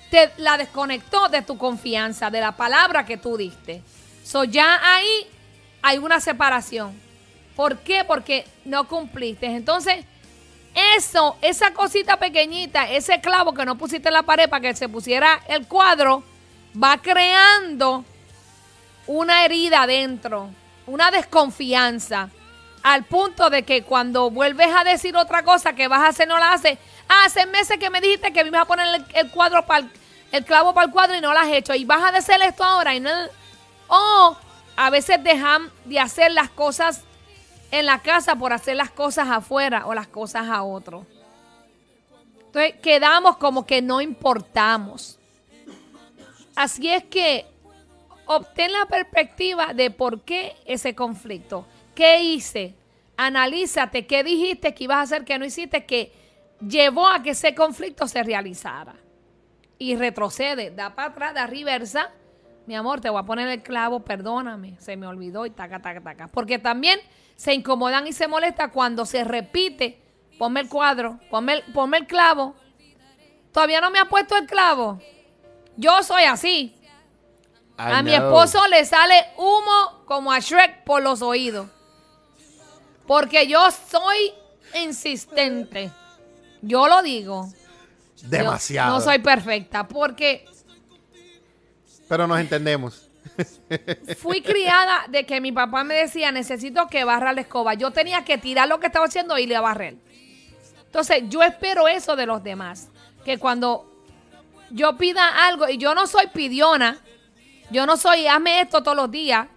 te 0.10 0.32
la 0.38 0.58
desconectó 0.58 1.28
de 1.28 1.42
tu 1.42 1.58
confianza, 1.58 2.30
de 2.30 2.40
la 2.40 2.54
palabra 2.54 3.06
que 3.06 3.18
tú 3.18 3.36
diste. 3.36 3.82
So 4.24 4.46
ya 4.46 4.80
ahí 4.82 5.28
hay 5.82 5.98
una 5.98 6.22
separación. 6.22 6.98
¿Por 7.58 7.80
qué? 7.80 8.06
Porque 8.06 8.48
no 8.64 8.88
cumpliste. 8.88 9.48
Entonces, 9.48 10.06
eso, 10.96 11.36
esa 11.42 11.74
cosita 11.74 12.18
pequeñita, 12.18 12.90
ese 12.90 13.20
clavo 13.20 13.54
que 13.54 13.66
no 13.66 13.78
pusiste 13.78 14.08
en 14.08 14.14
la 14.14 14.24
pared 14.24 14.48
para 14.48 14.62
que 14.62 14.76
se 14.76 14.88
pusiera 14.88 15.42
el 15.50 15.68
cuadro, 15.68 16.24
va 16.82 17.02
creando 17.02 18.06
una 19.08 19.44
herida 19.44 19.84
adentro, 19.84 20.52
una 20.88 21.12
desconfianza, 21.12 22.30
al 22.86 23.04
punto 23.04 23.50
de 23.50 23.64
que 23.64 23.82
cuando 23.82 24.30
vuelves 24.30 24.68
a 24.68 24.84
decir 24.84 25.18
otra 25.18 25.42
cosa 25.42 25.74
que 25.74 25.88
vas 25.88 26.02
a 26.02 26.10
hacer, 26.10 26.28
no 26.28 26.38
la 26.38 26.54
haces. 26.54 26.78
Ah, 27.10 27.24
hace 27.26 27.48
meses 27.48 27.80
que 27.80 27.90
me 27.90 28.00
dijiste 28.00 28.32
que 28.32 28.44
me 28.44 28.56
a 28.60 28.66
poner 28.66 29.04
el, 29.16 29.32
cuadro 29.32 29.66
para 29.66 29.80
el, 29.80 29.92
el 30.32 30.46
clavo 30.46 30.72
para 30.72 30.86
el 30.86 30.94
cuadro 30.94 31.16
y 31.16 31.20
no 31.20 31.34
lo 31.34 31.40
has 31.40 31.48
hecho. 31.48 31.74
Y 31.74 31.84
vas 31.84 32.04
a 32.04 32.16
hacer 32.16 32.40
esto 32.44 32.64
ahora 32.64 32.94
y 32.94 33.00
no. 33.00 33.10
O 33.88 34.38
a 34.76 34.90
veces 34.92 35.24
dejan 35.24 35.72
de 35.86 36.00
hacer 36.00 36.32
las 36.32 36.52
cosas 36.52 37.02
en 37.72 37.88
la 37.88 38.04
casa 38.04 38.36
por 38.36 38.54
hacer 38.54 38.76
las 38.76 38.92
cosas 38.92 39.30
afuera 39.30 39.88
o 39.88 39.96
las 39.96 40.08
cosas 40.08 40.48
a 40.48 40.62
otro. 40.62 41.08
Entonces 42.46 42.76
quedamos 42.84 43.38
como 43.38 43.66
que 43.66 43.82
no 43.82 44.00
importamos. 44.00 45.18
Así 46.56 46.88
es 46.88 47.04
que 47.06 47.48
obtén 48.28 48.72
la 48.72 48.86
perspectiva 48.86 49.74
de 49.74 49.90
por 49.90 50.22
qué 50.22 50.56
ese 50.68 50.94
conflicto. 50.94 51.66
¿Qué 51.96 52.22
hice? 52.22 52.76
Analízate 53.18 54.06
qué 54.06 54.24
dijiste 54.24 54.74
que 54.74 54.84
ibas 54.84 54.98
a 54.98 55.02
hacer 55.02 55.26
que 55.26 55.40
no 55.40 55.46
hiciste 55.46 55.86
que 55.86 56.12
llevó 56.60 57.08
a 57.08 57.24
que 57.24 57.32
ese 57.32 57.56
conflicto 57.56 58.08
se 58.08 58.22
realizara. 58.24 58.96
Y 59.78 59.96
retrocede, 59.96 60.72
da 60.72 60.96
para 60.96 61.10
atrás, 61.10 61.34
da 61.34 61.48
reversa. 61.48 62.12
Mi 62.66 62.76
amor, 62.76 63.00
te 63.00 63.10
voy 63.10 63.20
a 63.20 63.26
poner 63.26 63.48
el 63.48 63.62
clavo, 63.62 64.02
perdóname, 64.02 64.78
se 64.80 64.98
me 64.98 65.08
olvidó 65.08 65.46
y 65.46 65.52
taca, 65.52 65.82
taca, 65.82 66.02
taca. 66.02 66.28
Porque 66.28 66.60
también 66.60 67.00
se 67.36 67.54
incomodan 67.54 68.08
y 68.08 68.14
se 68.14 68.28
molesta 68.28 68.72
cuando 68.72 69.06
se 69.06 69.24
repite. 69.24 70.02
Ponme 70.38 70.62
el 70.62 70.70
cuadro, 70.70 71.20
ponme 71.30 71.54
el, 71.54 71.64
ponme 71.74 71.98
el 71.98 72.08
clavo. 72.08 72.56
Todavía 73.52 73.80
no 73.80 73.92
me 73.92 74.00
ha 74.00 74.06
puesto 74.06 74.36
el 74.36 74.46
clavo. 74.48 75.00
Yo 75.78 76.04
soy 76.04 76.24
así. 76.24 76.76
I 77.78 77.92
A 77.92 78.04
mi 78.04 78.14
esposo 78.14 78.66
le 78.68 78.84
sale 78.86 79.16
humo 79.38 80.04
como 80.06 80.32
a 80.32 80.40
Shrek 80.40 80.84
por 80.84 81.04
los 81.04 81.22
oídos. 81.22 81.68
Porque 83.08 83.48
yo 83.48 83.70
soy 83.72 84.34
insistente. 84.74 85.92
Yo 86.62 86.88
lo 86.88 87.02
digo. 87.04 87.48
Yo 88.18 88.30
Demasiado. 88.30 88.96
no 88.96 89.02
soy 89.02 89.20
perfecta 89.20 89.88
porque 89.88 90.46
Pero 92.08 92.28
nos 92.28 92.40
entendemos. 92.40 93.10
fui 94.18 94.42
criada 94.42 95.06
de 95.10 95.26
que 95.26 95.42
mi 95.42 95.52
papá 95.52 95.84
me 95.84 95.96
decía, 95.96 96.32
necesito 96.32 96.88
que 96.88 97.04
barra 97.04 97.34
la 97.34 97.42
escoba. 97.42 97.74
Yo 97.74 97.92
tenía 97.92 98.24
que 98.24 98.38
tirar 98.38 98.68
lo 98.68 98.80
que 98.80 98.88
estaba 98.88 99.06
haciendo 99.06 99.38
y 99.38 99.52
a 99.54 99.62
barrer. 99.62 99.96
Entonces, 100.86 101.24
yo 101.28 101.44
espero 101.44 101.88
eso 101.88 102.16
de 102.16 102.26
los 102.26 102.44
demás. 102.44 102.90
Que 103.26 103.38
cuando 103.38 103.92
yo 104.70 104.96
pida 104.98 105.46
algo, 105.48 105.68
y 105.68 105.78
yo 105.78 105.94
no 105.96 106.08
soy 106.08 106.28
pidiona, 106.28 107.00
yo 107.70 107.86
no 107.86 107.98
soy, 107.98 108.28
hazme 108.28 108.62
esto 108.62 108.82
todos 108.82 108.96
los 108.96 109.12
días, 109.12 109.48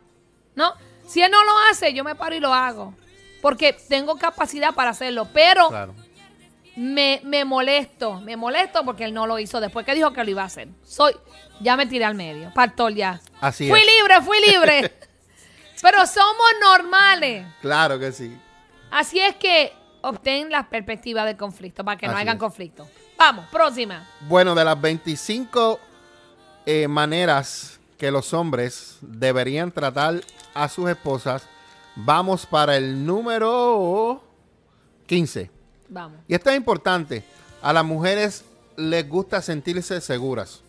¿no? 0.54 0.72
Si 1.06 1.22
él 1.22 1.30
no 1.30 1.44
lo 1.44 1.52
hace, 1.70 1.92
yo 1.92 2.04
me 2.04 2.14
paro 2.14 2.34
y 2.34 2.40
lo 2.40 2.52
hago. 2.52 2.94
Porque 3.42 3.72
tengo 3.72 4.16
capacidad 4.16 4.74
para 4.74 4.90
hacerlo. 4.90 5.28
Pero 5.32 5.68
Claro. 5.68 5.94
me, 6.76 7.20
me 7.24 7.44
molesto, 7.44 8.20
me 8.20 8.36
molesto 8.36 8.84
porque 8.84 9.04
él 9.04 9.14
no 9.14 9.26
lo 9.26 9.38
hizo 9.38 9.60
después 9.60 9.84
que 9.86 9.94
dijo 9.94 10.12
que 10.12 10.24
lo 10.24 10.30
iba 10.30 10.42
a 10.42 10.46
hacer. 10.46 10.68
Soy, 10.84 11.14
ya 11.60 11.76
me 11.76 11.86
tiré 11.86 12.04
al 12.04 12.14
medio, 12.14 12.52
pastor 12.54 12.92
ya. 12.94 13.20
Así 13.40 13.68
fui 13.68 13.80
es. 13.80 13.86
libre, 13.86 14.22
fui 14.22 14.38
libre. 14.40 14.92
Pero 15.82 16.06
somos 16.06 16.46
normales. 16.60 17.46
Claro 17.60 17.98
que 17.98 18.10
sí. 18.12 18.36
Así 18.90 19.20
es 19.20 19.36
que 19.36 19.72
obtén 20.00 20.50
la 20.50 20.68
perspectiva 20.68 21.24
del 21.24 21.36
conflicto 21.36 21.84
para 21.84 21.96
que 21.96 22.06
no 22.06 22.16
hagan 22.16 22.36
es. 22.36 22.40
conflicto. 22.40 22.88
Vamos, 23.16 23.46
próxima. 23.50 24.08
Bueno, 24.22 24.54
de 24.54 24.64
las 24.64 24.80
25 24.80 25.78
eh, 26.66 26.88
maneras 26.88 27.78
que 27.96 28.10
los 28.10 28.32
hombres 28.32 28.98
deberían 29.00 29.70
tratar 29.72 30.20
a 30.54 30.68
sus 30.68 30.88
esposas, 30.88 31.46
vamos 32.04 32.46
para 32.46 32.76
el 32.76 33.04
número 33.04 34.22
15. 35.06 35.50
Vamos. 35.88 36.18
Y 36.28 36.34
esto 36.34 36.50
es 36.50 36.56
importante. 36.56 37.24
A 37.62 37.72
las 37.72 37.84
mujeres 37.84 38.44
les 38.76 39.08
gusta 39.08 39.42
sentirse 39.42 40.00
seguras. 40.00 40.60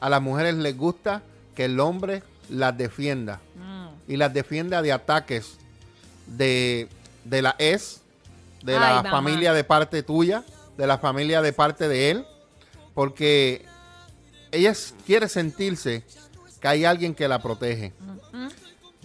A 0.00 0.08
las 0.10 0.20
mujeres 0.20 0.54
les 0.56 0.76
gusta 0.76 1.22
que 1.54 1.66
el 1.66 1.78
hombre 1.80 2.22
las 2.48 2.76
defienda. 2.76 3.40
Y 4.08 4.16
las 4.16 4.32
defienda 4.32 4.82
de 4.82 4.92
ataques 4.92 5.56
de, 6.26 6.88
de 7.24 7.42
la 7.42 7.56
ex, 7.58 8.02
de 8.62 8.74
Ay, 8.74 8.80
la 8.80 8.94
mamá. 9.02 9.10
familia 9.10 9.52
de 9.52 9.64
parte 9.64 10.02
tuya, 10.04 10.44
de 10.76 10.86
la 10.86 10.98
familia 10.98 11.42
de 11.42 11.52
parte 11.52 11.88
de 11.88 12.10
él. 12.10 12.26
Porque 12.94 13.64
ella 14.52 14.72
quiere 15.04 15.28
sentirse 15.28 16.04
que 16.60 16.68
hay 16.68 16.84
alguien 16.84 17.14
que 17.14 17.26
la 17.28 17.40
protege. 17.42 17.92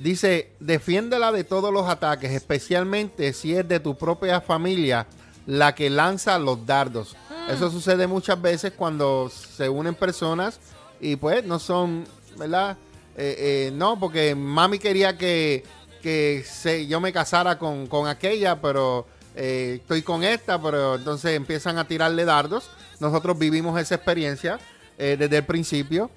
Dice, 0.02 0.52
defiéndela 0.60 1.32
de 1.32 1.44
todos 1.44 1.72
los 1.72 1.88
ataques, 1.88 2.32
especialmente 2.32 3.34
si 3.34 3.56
es 3.56 3.68
de 3.68 3.80
tu 3.80 3.96
propia 3.98 4.42
familia 4.42 5.06
la 5.46 5.76
que 5.76 5.90
lanza 5.90 6.40
los 6.40 6.66
dardos. 6.66 7.16
Eso 7.50 7.70
sucede 7.70 8.08
muchas 8.08 8.42
veces 8.42 8.74
cuando 8.76 9.30
se 9.30 9.68
unen 9.70 9.94
personas 9.96 10.60
y 11.00 11.16
pues 11.18 11.44
no 11.46 11.60
son, 11.60 12.06
¿verdad? 12.38 12.78
Eh, 13.18 13.36
eh, 13.68 13.72
no, 13.74 14.00
porque 14.00 14.34
mami 14.36 14.80
quería 14.80 15.18
que, 15.18 15.64
que 16.02 16.44
se- 16.50 16.88
yo 16.88 17.00
me 17.00 17.12
casara 17.12 17.60
con, 17.60 17.88
con 17.88 18.08
aquella, 18.08 18.62
pero 18.62 19.06
eh, 19.36 19.78
estoy 19.82 20.02
con 20.02 20.24
esta, 20.24 20.62
pero 20.62 20.96
entonces 20.96 21.36
empiezan 21.36 21.78
a 21.78 21.88
tirarle 21.88 22.26
dardos. 22.26 22.70
Nosotros 23.00 23.38
vivimos 23.38 23.80
esa 23.80 23.96
experiencia 23.96 24.60
desde 24.98 25.38
el 25.38 25.46
principio. 25.46 26.12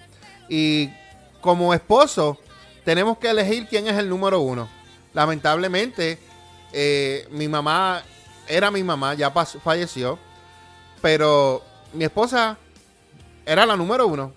Y 0.49 0.91
como 1.41 1.73
esposo, 1.73 2.39
tenemos 2.85 3.19
que 3.19 3.31
elegir 3.31 3.67
quién 3.69 3.89
es 3.89 3.97
el 3.99 4.09
número 4.09 4.41
uno. 4.41 4.69
Lamentablemente, 5.13 6.19
eh, 6.73 7.27
mi 7.31 7.49
mamá 7.49 8.03
era 8.47 8.71
mi 8.71 8.83
mamá, 8.83 9.15
ya 9.15 9.31
falleció, 9.31 10.19
pero 11.01 11.63
mi 11.93 12.05
esposa 12.05 12.59
era 13.47 13.67
la 13.67 13.77
número 13.77 14.07
uno. 14.07 14.33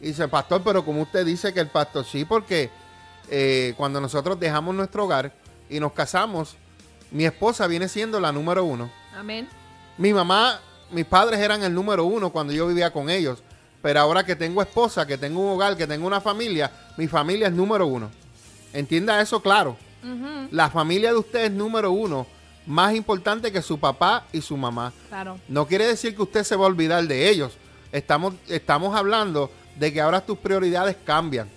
Y 0.00 0.08
dice, 0.08 0.28
pastor, 0.28 0.62
pero 0.64 0.84
como 0.84 1.02
usted 1.02 1.24
dice 1.24 1.54
que 1.54 1.60
el 1.60 1.68
pastor 1.68 2.04
sí, 2.04 2.24
porque 2.24 2.70
eh, 3.30 3.74
cuando 3.76 4.00
nosotros 4.00 4.38
dejamos 4.38 4.74
nuestro 4.74 5.04
hogar 5.04 5.32
y 5.70 5.80
nos 5.80 5.92
casamos, 5.92 6.56
mi 7.10 7.24
esposa 7.24 7.66
viene 7.66 7.88
siendo 7.88 8.20
la 8.20 8.32
número 8.32 8.64
uno. 8.64 8.90
Amén. 9.16 9.48
Mi 9.96 10.12
mamá, 10.12 10.60
mis 10.90 11.04
padres 11.06 11.40
eran 11.40 11.62
el 11.62 11.72
número 11.72 12.04
uno 12.04 12.30
cuando 12.30 12.52
yo 12.52 12.66
vivía 12.66 12.92
con 12.92 13.08
ellos. 13.08 13.42
Pero 13.84 14.00
ahora 14.00 14.24
que 14.24 14.34
tengo 14.34 14.62
esposa, 14.62 15.06
que 15.06 15.18
tengo 15.18 15.40
un 15.40 15.50
hogar, 15.50 15.76
que 15.76 15.86
tengo 15.86 16.06
una 16.06 16.18
familia, 16.18 16.70
mi 16.96 17.06
familia 17.06 17.48
es 17.48 17.52
número 17.52 17.86
uno. 17.86 18.10
Entienda 18.72 19.20
eso 19.20 19.42
claro. 19.42 19.76
La 20.50 20.70
familia 20.70 21.10
de 21.12 21.18
usted 21.18 21.44
es 21.44 21.50
número 21.50 21.92
uno, 21.92 22.26
más 22.66 22.94
importante 22.94 23.52
que 23.52 23.60
su 23.60 23.78
papá 23.78 24.24
y 24.32 24.40
su 24.40 24.56
mamá. 24.56 24.90
Claro. 25.10 25.38
No 25.48 25.66
quiere 25.66 25.86
decir 25.86 26.16
que 26.16 26.22
usted 26.22 26.44
se 26.44 26.56
va 26.56 26.64
a 26.64 26.68
olvidar 26.68 27.04
de 27.06 27.28
ellos. 27.28 27.52
Estamos, 27.92 28.32
estamos 28.48 28.96
hablando 28.96 29.50
de 29.76 29.92
que 29.92 30.00
ahora 30.00 30.22
tus 30.24 30.38
prioridades 30.38 30.96
cambian. 31.04 31.50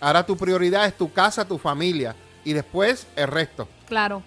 Ahora 0.00 0.26
tu 0.26 0.36
prioridad 0.36 0.86
es 0.86 0.98
tu 0.98 1.12
casa, 1.12 1.46
tu 1.46 1.56
familia 1.56 2.16
y 2.44 2.52
después 2.52 3.06
el 3.14 3.28
resto. 3.28 3.68
Claro. 3.86 4.24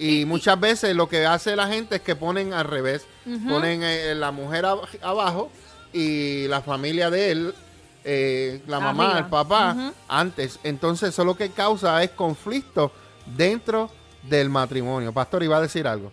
Y 0.00 0.24
muchas 0.24 0.58
veces 0.58 0.96
lo 0.96 1.08
que 1.08 1.26
hace 1.26 1.54
la 1.54 1.68
gente 1.68 1.94
es 1.96 2.02
que 2.02 2.16
ponen 2.16 2.52
al 2.52 2.64
revés. 2.64 3.06
Ponen 3.48 3.82
eh, 3.84 4.16
la 4.16 4.32
mujer 4.32 4.64
ab- 4.64 4.88
abajo 5.00 5.52
y 5.94 6.48
la 6.48 6.60
familia 6.60 7.08
de 7.08 7.30
él, 7.30 7.54
eh, 8.02 8.60
la 8.66 8.80
mamá, 8.80 9.18
el 9.18 9.26
papá, 9.26 9.92
antes. 10.08 10.58
Entonces 10.64 11.10
eso 11.10 11.24
lo 11.24 11.36
que 11.36 11.50
causa 11.50 12.02
es 12.02 12.10
conflicto 12.10 12.90
dentro 13.36 13.88
del 14.24 14.50
matrimonio. 14.50 15.12
Pastor, 15.12 15.44
iba 15.44 15.56
a 15.56 15.60
decir 15.60 15.86
algo. 15.86 16.12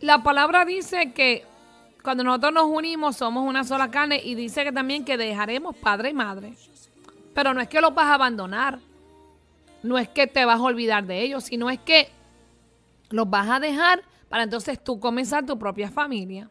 La 0.00 0.22
palabra 0.22 0.64
dice 0.64 1.12
que 1.12 1.44
cuando 2.04 2.22
nosotros 2.22 2.52
nos 2.52 2.66
unimos 2.66 3.16
somos 3.16 3.44
una 3.44 3.64
sola 3.64 3.90
carne 3.90 4.22
y 4.24 4.36
dice 4.36 4.62
que 4.62 4.70
también 4.70 5.04
que 5.04 5.16
dejaremos 5.16 5.76
padre 5.76 6.10
y 6.10 6.14
madre. 6.14 6.54
Pero 7.34 7.52
no 7.52 7.60
es 7.60 7.68
que 7.68 7.80
los 7.80 7.92
vas 7.92 8.06
a 8.06 8.14
abandonar, 8.14 8.78
no 9.82 9.98
es 9.98 10.08
que 10.08 10.28
te 10.28 10.44
vas 10.44 10.60
a 10.60 10.62
olvidar 10.62 11.04
de 11.04 11.22
ellos, 11.22 11.44
sino 11.44 11.68
es 11.70 11.80
que 11.80 12.08
los 13.10 13.28
vas 13.28 13.48
a 13.50 13.58
dejar 13.58 14.02
para 14.28 14.44
entonces 14.44 14.82
tú 14.82 15.00
comenzar 15.00 15.44
tu 15.44 15.58
propia 15.58 15.90
familia. 15.90 16.48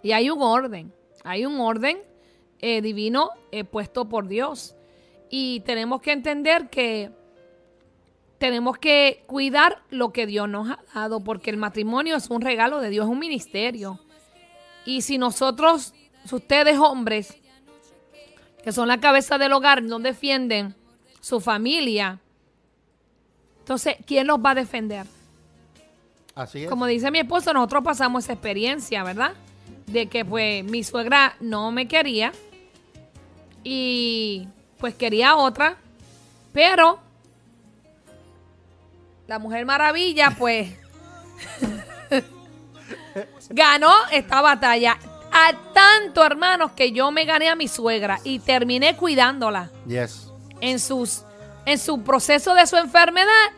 Y 0.00 0.12
hay 0.12 0.30
un 0.30 0.40
orden, 0.40 0.92
hay 1.24 1.46
un 1.46 1.58
orden 1.58 1.98
eh, 2.60 2.80
divino 2.80 3.30
eh, 3.50 3.64
puesto 3.64 4.08
por 4.08 4.28
Dios. 4.28 4.76
Y 5.30 5.60
tenemos 5.60 6.00
que 6.00 6.12
entender 6.12 6.68
que 6.68 7.10
tenemos 8.38 8.78
que 8.78 9.24
cuidar 9.26 9.82
lo 9.90 10.12
que 10.12 10.26
Dios 10.26 10.48
nos 10.48 10.68
ha 10.70 10.78
dado, 10.94 11.20
porque 11.20 11.50
el 11.50 11.56
matrimonio 11.56 12.16
es 12.16 12.30
un 12.30 12.42
regalo 12.42 12.80
de 12.80 12.90
Dios, 12.90 13.06
es 13.06 13.10
un 13.10 13.18
ministerio. 13.18 13.98
Y 14.84 15.00
si 15.00 15.18
nosotros, 15.18 15.94
si 16.24 16.34
ustedes 16.34 16.78
hombres, 16.78 17.38
que 18.62 18.70
son 18.70 18.86
la 18.86 19.00
cabeza 19.00 19.38
del 19.38 19.52
hogar, 19.52 19.82
no 19.82 19.98
defienden 19.98 20.74
su 21.20 21.40
familia, 21.40 22.20
entonces, 23.60 23.96
¿quién 24.06 24.26
los 24.26 24.38
va 24.38 24.50
a 24.50 24.54
defender? 24.54 25.06
Así 26.34 26.64
es. 26.64 26.68
Como 26.68 26.84
dice 26.84 27.10
mi 27.10 27.20
esposo, 27.20 27.54
nosotros 27.54 27.82
pasamos 27.82 28.24
esa 28.24 28.34
experiencia, 28.34 29.02
¿verdad? 29.02 29.32
De 29.86 30.06
que 30.08 30.24
pues 30.24 30.64
mi 30.64 30.82
suegra 30.82 31.36
no 31.40 31.70
me 31.70 31.86
quería 31.88 32.32
y 33.62 34.48
pues 34.78 34.94
quería 34.94 35.36
otra, 35.36 35.76
pero 36.52 36.98
la 39.26 39.38
Mujer 39.38 39.64
Maravilla 39.66 40.34
pues 40.38 40.70
ganó 43.50 43.92
esta 44.10 44.40
batalla. 44.40 44.98
A 45.36 45.52
tanto, 45.72 46.24
hermanos, 46.24 46.72
que 46.72 46.92
yo 46.92 47.10
me 47.10 47.24
gané 47.24 47.48
a 47.48 47.56
mi 47.56 47.66
suegra 47.66 48.20
y 48.22 48.38
terminé 48.38 48.96
cuidándola 48.96 49.70
Yes. 49.86 50.30
en 50.60 50.78
sus 50.78 51.22
en 51.66 51.78
su 51.78 52.02
proceso 52.02 52.54
de 52.54 52.66
su 52.66 52.76
enfermedad, 52.76 53.50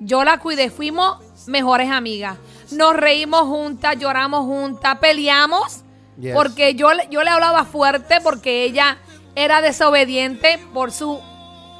yo 0.00 0.24
la 0.24 0.38
cuidé, 0.40 0.68
fuimos 0.68 1.18
mejores 1.46 1.90
amigas. 1.90 2.36
Nos 2.72 2.94
reímos 2.96 3.42
juntas, 3.42 3.96
lloramos 3.98 4.40
juntas, 4.46 4.98
peleamos 4.98 5.82
Yes. 6.18 6.34
porque 6.34 6.74
yo 6.74 6.92
le- 6.92 7.08
yo 7.10 7.22
le 7.22 7.30
hablaba 7.30 7.64
fuerte 7.64 8.20
porque 8.22 8.64
ella 8.64 8.98
era 9.34 9.60
desobediente 9.62 10.58
por 10.74 10.92
su 10.92 11.20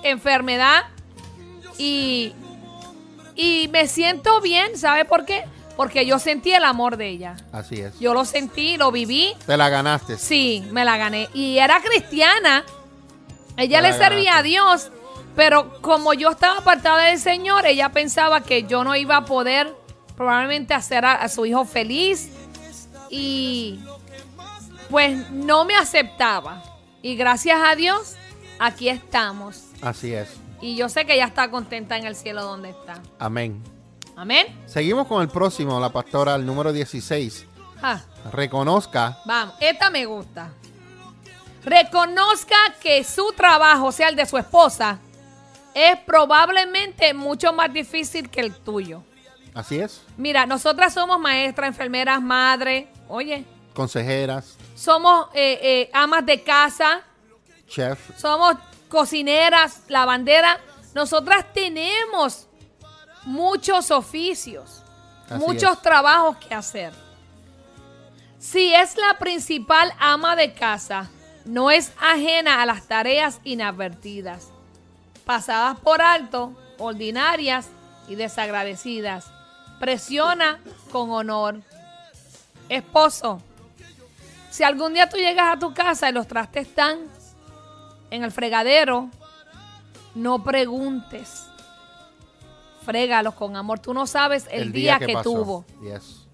enfermedad 0.02 0.84
y 1.78 2.32
y 3.34 3.68
me 3.72 3.88
siento 3.88 4.40
bien, 4.42 4.76
¿sabe 4.76 5.04
por 5.06 5.24
qué? 5.24 5.44
Porque 5.76 6.04
yo 6.04 6.18
sentí 6.18 6.52
el 6.52 6.64
amor 6.64 6.98
de 6.98 7.08
ella. 7.08 7.36
Así 7.50 7.80
es. 7.80 7.98
Yo 7.98 8.12
lo 8.12 8.26
sentí, 8.26 8.76
lo 8.76 8.92
viví 8.92 9.32
Te 9.46 9.56
la 9.56 9.70
ganaste. 9.70 10.18
Sí, 10.18 10.62
me 10.70 10.84
la 10.84 10.98
gané. 10.98 11.28
Y 11.32 11.56
era 11.58 11.80
cristiana. 11.80 12.62
Ella 13.56 13.80
Te 13.80 13.88
le 13.88 13.94
servía 13.94 14.36
a. 14.38 14.42
Dios. 14.42 14.90
Pero 15.34 15.80
como 15.80 16.12
yo 16.12 16.30
estaba 16.30 16.58
apartada 16.58 17.04
del 17.04 17.18
Señor, 17.18 17.64
ella 17.64 17.88
pensaba 17.90 18.42
que 18.42 18.64
yo 18.64 18.84
no 18.84 18.94
iba 18.96 19.16
a 19.16 19.24
poder 19.24 19.74
probablemente 20.16 20.74
hacer 20.74 21.04
a, 21.04 21.14
a 21.14 21.28
su 21.28 21.46
hijo 21.46 21.64
feliz. 21.64 22.30
Y 23.10 23.80
pues 24.90 25.30
no 25.30 25.64
me 25.64 25.74
aceptaba. 25.74 26.62
Y 27.02 27.16
gracias 27.16 27.60
a 27.64 27.74
Dios, 27.74 28.16
aquí 28.58 28.88
estamos. 28.88 29.64
Así 29.80 30.14
es. 30.14 30.36
Y 30.60 30.76
yo 30.76 30.88
sé 30.88 31.04
que 31.04 31.14
ella 31.14 31.26
está 31.26 31.50
contenta 31.50 31.96
en 31.96 32.06
el 32.06 32.14
cielo 32.14 32.44
donde 32.44 32.70
está. 32.70 33.02
Amén. 33.18 33.62
Amén. 34.16 34.46
Seguimos 34.66 35.06
con 35.08 35.20
el 35.22 35.28
próximo, 35.28 35.80
la 35.80 35.90
pastora, 35.90 36.36
el 36.36 36.46
número 36.46 36.72
16. 36.72 37.46
Ah. 37.82 38.00
Reconozca 38.30 39.18
Vamos, 39.24 39.56
esta 39.58 39.90
me 39.90 40.04
gusta. 40.04 40.52
Reconozca 41.64 42.56
que 42.80 43.02
su 43.02 43.32
trabajo, 43.32 43.86
o 43.86 43.92
sea, 43.92 44.08
el 44.08 44.16
de 44.16 44.26
su 44.26 44.38
esposa, 44.38 44.98
es 45.74 45.96
probablemente 46.06 47.14
mucho 47.14 47.52
más 47.52 47.72
difícil 47.72 48.30
que 48.30 48.40
el 48.40 48.54
tuyo. 48.54 49.02
Así 49.54 49.78
es. 49.78 50.02
Mira, 50.16 50.46
nosotras 50.46 50.94
somos 50.94 51.18
maestras, 51.20 51.68
enfermeras, 51.68 52.20
madres, 52.22 52.86
oye, 53.08 53.44
Consejeras, 53.74 54.56
somos 54.74 55.28
eh, 55.34 55.58
eh, 55.62 55.90
amas 55.94 56.24
de 56.26 56.42
casa, 56.42 57.02
chef. 57.66 57.98
somos 58.18 58.56
cocineras, 58.88 59.82
lavanderas. 59.88 60.58
Nosotras 60.94 61.46
tenemos 61.54 62.46
muchos 63.24 63.90
oficios, 63.90 64.82
Así 65.28 65.38
muchos 65.44 65.72
es. 65.72 65.82
trabajos 65.82 66.36
que 66.36 66.54
hacer. 66.54 66.92
Si 68.38 68.74
es 68.74 68.96
la 68.98 69.18
principal 69.18 69.92
ama 69.98 70.36
de 70.36 70.52
casa, 70.52 71.08
no 71.46 71.70
es 71.70 71.92
ajena 72.00 72.60
a 72.60 72.66
las 72.66 72.86
tareas 72.88 73.40
inadvertidas, 73.44 74.48
pasadas 75.24 75.78
por 75.80 76.02
alto, 76.02 76.52
ordinarias 76.78 77.68
y 78.08 78.16
desagradecidas. 78.16 79.30
Presiona 79.82 80.60
con 80.92 81.10
honor. 81.10 81.60
Esposo, 82.68 83.42
si 84.48 84.62
algún 84.62 84.94
día 84.94 85.08
tú 85.08 85.16
llegas 85.16 85.56
a 85.56 85.58
tu 85.58 85.74
casa 85.74 86.08
y 86.08 86.12
los 86.12 86.28
trastes 86.28 86.68
están 86.68 87.00
en 88.08 88.22
el 88.22 88.30
fregadero, 88.30 89.10
no 90.14 90.44
preguntes. 90.44 91.48
Frégalos 92.84 93.34
con 93.34 93.56
amor. 93.56 93.80
Tú 93.80 93.92
no 93.92 94.06
sabes 94.06 94.46
el, 94.52 94.70
día, 94.70 95.00
que, 95.00 95.16
tuvo. 95.20 95.64
Yes. 95.82 96.28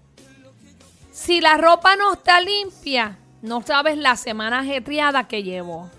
Si 1.11 1.41
la 1.41 1.57
ropa 1.57 1.95
no 1.95 2.13
está 2.13 2.41
limpia, 2.41 3.17
no 3.41 3.63
sabes 3.63 3.97
la 3.97 4.15
semana 4.15 4.59
ajetreada 4.59 5.27
que 5.27 5.41
llevó. 5.41 5.89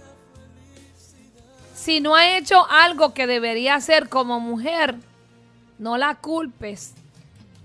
Si 1.74 2.00
no 2.00 2.14
ha 2.14 2.36
hecho 2.36 2.64
algo 2.70 3.12
que 3.12 3.26
debería 3.26 3.74
hacer 3.74 4.08
como 4.08 4.38
mujer, 4.38 4.94
no 5.80 5.98
la 5.98 6.14
culpes, 6.14 6.94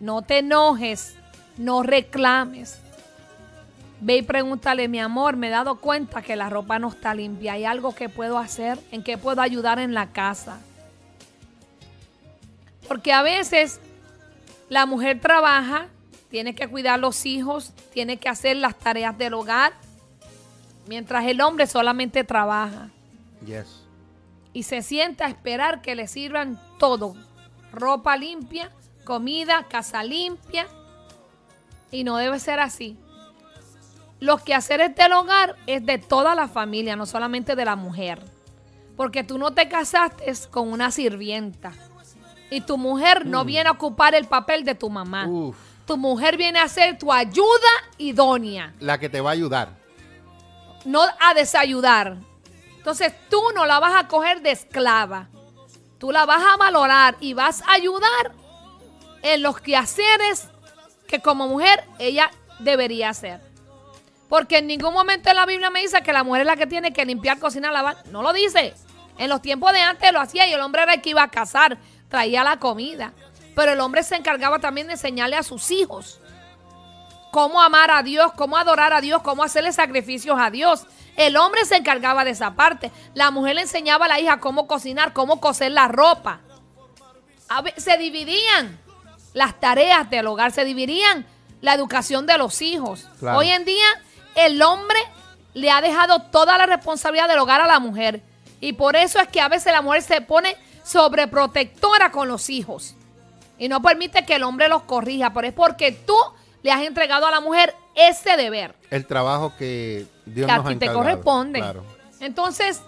no 0.06 0.22
te 0.22 0.40
enojes, 0.40 1.16
no 1.58 1.82
reclames. 1.82 2.78
Ve 4.02 4.18
y 4.18 4.22
pregúntale, 4.22 4.88
mi 4.88 5.00
amor, 5.00 5.36
me 5.36 5.48
he 5.48 5.50
dado 5.50 5.78
cuenta 5.78 6.22
que 6.22 6.36
la 6.36 6.48
ropa 6.48 6.78
no 6.78 6.90
está 6.90 7.16
limpia. 7.16 7.54
¿Hay 7.54 7.66
algo 7.66 7.96
que 7.96 8.08
puedo 8.08 8.38
hacer? 8.38 8.78
¿En 8.92 9.04
qué 9.04 9.18
puedo 9.18 9.42
ayudar 9.42 9.80
en 9.80 9.96
la 9.96 10.12
casa? 10.12 10.60
Porque 12.88 13.12
a 13.14 13.24
veces 13.24 13.80
la 14.70 14.86
mujer 14.86 15.20
trabaja, 15.20 15.88
tiene 16.30 16.54
que 16.54 16.68
cuidar 16.68 17.00
los 17.00 17.26
hijos, 17.26 17.74
tiene 17.94 18.18
que 18.18 18.30
hacer 18.30 18.58
las 18.58 18.78
tareas 18.78 19.18
del 19.18 19.34
hogar, 19.34 19.74
mientras 20.88 21.26
el 21.26 21.42
hombre 21.42 21.66
solamente 21.66 22.24
trabaja 22.24 22.90
Yes. 23.44 23.82
y 24.54 24.64
se 24.64 24.84
sienta 24.84 25.26
a 25.26 25.30
esperar 25.30 25.82
que 25.82 25.96
le 25.96 26.08
sirvan 26.08 26.60
todo. 26.78 27.16
Ropa 27.72 28.18
limpia, 28.18 28.70
comida, 29.06 29.64
casa 29.70 30.04
limpia. 30.04 30.68
Y 31.92 32.04
no 32.04 32.18
debe 32.18 32.40
ser 32.40 32.60
así. 32.60 32.98
Los 34.20 34.42
quehaceres 34.42 34.94
del 34.96 35.14
hogar 35.14 35.56
es 35.68 35.86
de 35.86 35.98
toda 35.98 36.36
la 36.36 36.50
familia, 36.50 36.98
no 36.98 37.06
solamente 37.06 37.56
de 37.56 37.64
la 37.64 37.78
mujer. 37.78 38.22
Porque 38.98 39.24
tú 39.24 39.38
no 39.38 39.52
te 39.52 39.70
casaste 39.70 40.34
con 40.52 40.72
una 40.72 40.92
sirvienta. 40.92 41.72
Y 42.50 42.62
tu 42.62 42.78
mujer 42.78 43.26
no 43.26 43.46
viene 43.46 43.70
a 43.70 43.74
ocupar 43.74 44.16
el 44.16 44.26
papel 44.26 44.66
de 44.66 44.76
tu 44.76 44.90
mamá. 44.90 45.28
Uf. 45.28 45.56
Tu 45.86 45.98
mujer 45.98 46.36
viene 46.38 46.60
a 46.60 46.68
ser 46.68 46.98
tu 46.98 47.14
ayuda 47.14 47.70
idónea 48.00 48.74
La 48.80 48.98
que 48.98 49.08
te 49.08 49.22
va 49.22 49.30
a 49.30 49.34
ayudar. 49.34 49.70
no 50.84 51.02
a 51.20 51.34
desayudar. 51.34 52.18
Entonces 52.78 53.14
tú 53.30 53.42
no 53.54 53.66
la 53.66 53.80
vas 53.80 54.04
a 54.04 54.08
coger 54.08 54.42
de 54.42 54.52
esclava. 54.52 55.28
Tú 55.98 56.12
la 56.12 56.26
vas 56.26 56.44
a 56.44 56.58
valorar 56.58 57.18
y 57.20 57.34
vas 57.34 57.62
a 57.64 57.74
ayudar 57.74 58.34
en 59.26 59.42
los 59.42 59.60
quehaceres 59.60 60.50
que 61.08 61.20
como 61.20 61.48
mujer 61.48 61.84
ella 61.98 62.30
debería 62.60 63.10
hacer. 63.10 63.42
Porque 64.30 64.60
en 64.60 64.68
ningún 64.68 64.94
momento 64.94 65.30
en 65.30 65.36
la 65.36 65.48
Biblia 65.48 65.72
me 65.72 65.82
dice 65.82 66.02
que 66.04 66.14
la 66.14 66.24
mujer 66.24 66.42
es 66.42 66.48
la 66.48 66.56
que 66.56 66.68
tiene 66.68 66.94
que 66.94 67.06
limpiar, 67.06 67.40
cocinar, 67.40 67.74
lavar. 67.74 67.98
No 68.12 68.22
lo 68.22 68.34
dice. 68.34 68.76
En 69.18 69.30
los 69.30 69.42
tiempos 69.42 69.74
de 69.74 69.82
antes 69.82 70.14
lo 70.14 70.20
hacía 70.20 70.48
y 70.48 70.54
el 70.54 70.62
hombre 70.62 70.84
era 70.84 70.94
el 70.94 71.02
que 71.02 71.10
iba 71.10 71.24
a 71.24 71.32
cazar, 71.32 71.80
traía 72.08 72.44
la 72.44 72.60
comida. 72.60 73.14
Pero 73.56 73.72
el 73.72 73.80
hombre 73.80 74.04
se 74.04 74.16
encargaba 74.16 74.60
también 74.60 74.88
de 74.88 74.94
enseñarle 74.94 75.38
a 75.38 75.44
sus 75.44 75.72
hijos 75.72 76.20
cómo 77.32 77.62
amar 77.62 77.90
a 77.92 78.04
Dios, 78.04 78.32
cómo 78.34 78.58
adorar 78.58 78.94
a 78.94 79.02
Dios, 79.02 79.24
cómo 79.24 79.44
hacerle 79.44 79.74
sacrificios 79.74 80.38
a 80.40 80.52
Dios. 80.52 80.86
El 81.18 81.36
hombre 81.36 81.66
se 81.66 81.78
encargaba 81.78 82.24
de 82.26 82.32
esa 82.32 82.54
parte. 82.56 82.92
La 83.16 83.32
mujer 83.32 83.56
le 83.56 83.62
enseñaba 83.62 84.06
a 84.06 84.10
la 84.10 84.20
hija 84.20 84.40
cómo 84.40 84.68
cocinar, 84.68 85.14
cómo 85.14 85.42
coser 85.42 85.72
la 85.72 85.88
ropa. 85.88 86.42
se 87.78 87.98
dividían 87.98 88.85
las 89.36 89.60
tareas 89.60 90.10
del 90.10 90.26
hogar, 90.28 90.52
se 90.54 90.64
dividían 90.64 91.26
la 91.62 91.74
educación 91.74 92.26
de 92.26 92.38
los 92.38 92.62
hijos. 92.62 93.06
Hoy 93.22 93.50
en 93.50 93.66
día 93.66 93.86
el 94.34 94.62
hombre 94.62 94.98
le 95.54 95.70
ha 95.70 95.82
dejado 95.82 96.20
toda 96.20 96.58
la 96.58 96.66
responsabilidad 96.66 97.28
del 97.28 97.40
hogar 97.40 97.60
a 97.62 97.68
la 97.68 97.80
mujer. 97.80 98.22
Y 98.62 98.74
por 98.74 98.96
eso 98.96 99.20
es 99.20 99.28
que 99.28 99.42
a 99.42 99.50
veces 99.50 99.74
la 99.74 99.82
mujer 99.82 100.02
se 100.04 100.22
pone 100.22 100.56
sobreprotectora 100.84 102.12
con 102.12 102.30
los 102.30 102.50
hijos. 102.50 102.96
Y 103.60 103.68
no 103.68 103.82
permite 103.82 104.26
que 104.26 104.36
el 104.36 104.44
hombre 104.44 104.70
los 104.70 104.84
corrija. 104.84 105.34
Pero 105.34 105.48
es 105.48 105.54
porque 105.54 105.92
tú 105.92 106.16
le 106.64 106.72
has 106.72 106.84
entregado 106.84 107.28
a 107.28 107.32
la 107.32 107.42
mujer 107.42 107.76
ese 107.94 108.38
deber. 108.38 108.74
El 108.90 109.06
trabajo 109.06 109.54
que 109.58 110.06
Dios 110.26 110.48
que 110.48 110.54
a 110.54 110.64
ti 110.64 110.76
te 110.78 110.94
corresponde. 110.94 111.62
Entonces, 112.22 112.82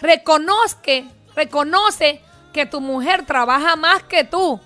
reconozca, 0.00 1.04
reconoce 1.36 2.20
que 2.52 2.66
tu 2.66 2.80
mujer 2.80 3.24
trabaja 3.26 3.76
más 3.76 4.02
que 4.02 4.24
tú 4.24 4.60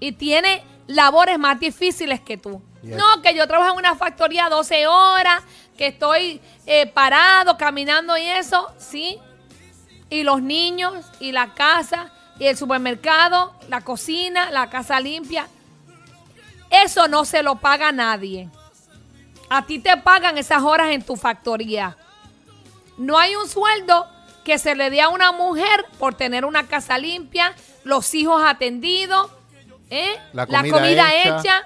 y 0.00 0.12
tiene 0.12 0.62
labores 0.88 1.38
más 1.38 1.60
difíciles 1.60 2.20
que 2.20 2.36
tú. 2.36 2.60
No, 2.82 3.22
que 3.22 3.34
yo 3.34 3.46
trabajo 3.46 3.72
en 3.72 3.78
una 3.78 3.94
factoría 3.94 4.48
12 4.48 4.86
horas, 4.86 5.42
que 5.76 5.88
estoy 5.88 6.40
eh, 6.66 6.86
parado, 6.86 7.56
caminando 7.56 8.16
y 8.16 8.26
eso, 8.26 8.72
sí. 8.78 9.18
Y 10.10 10.22
los 10.22 10.42
niños, 10.42 10.94
y 11.20 11.32
la 11.32 11.54
casa, 11.54 12.10
y 12.38 12.46
el 12.46 12.56
supermercado, 12.56 13.54
la 13.68 13.82
cocina, 13.82 14.50
la 14.50 14.70
casa 14.70 14.98
limpia. 14.98 15.46
Eso 16.70 17.06
no 17.08 17.24
se 17.24 17.42
lo 17.42 17.56
paga 17.56 17.92
nadie. 17.92 18.48
A 19.50 19.66
ti 19.66 19.78
te 19.78 19.96
pagan 19.98 20.38
esas 20.38 20.62
horas 20.62 20.90
en 20.90 21.02
tu 21.02 21.16
factoría. 21.16 21.96
No 22.96 23.18
hay 23.18 23.34
un 23.36 23.48
sueldo 23.48 24.06
que 24.44 24.58
se 24.58 24.74
le 24.74 24.90
dé 24.90 25.02
a 25.02 25.08
una 25.08 25.32
mujer 25.32 25.84
por 25.98 26.14
tener 26.14 26.44
una 26.44 26.66
casa 26.66 26.96
limpia, 26.98 27.54
los 27.84 28.14
hijos 28.14 28.42
atendidos, 28.44 29.30
¿eh? 29.90 30.16
la 30.32 30.46
comida, 30.46 31.08
hecha, 31.14 31.62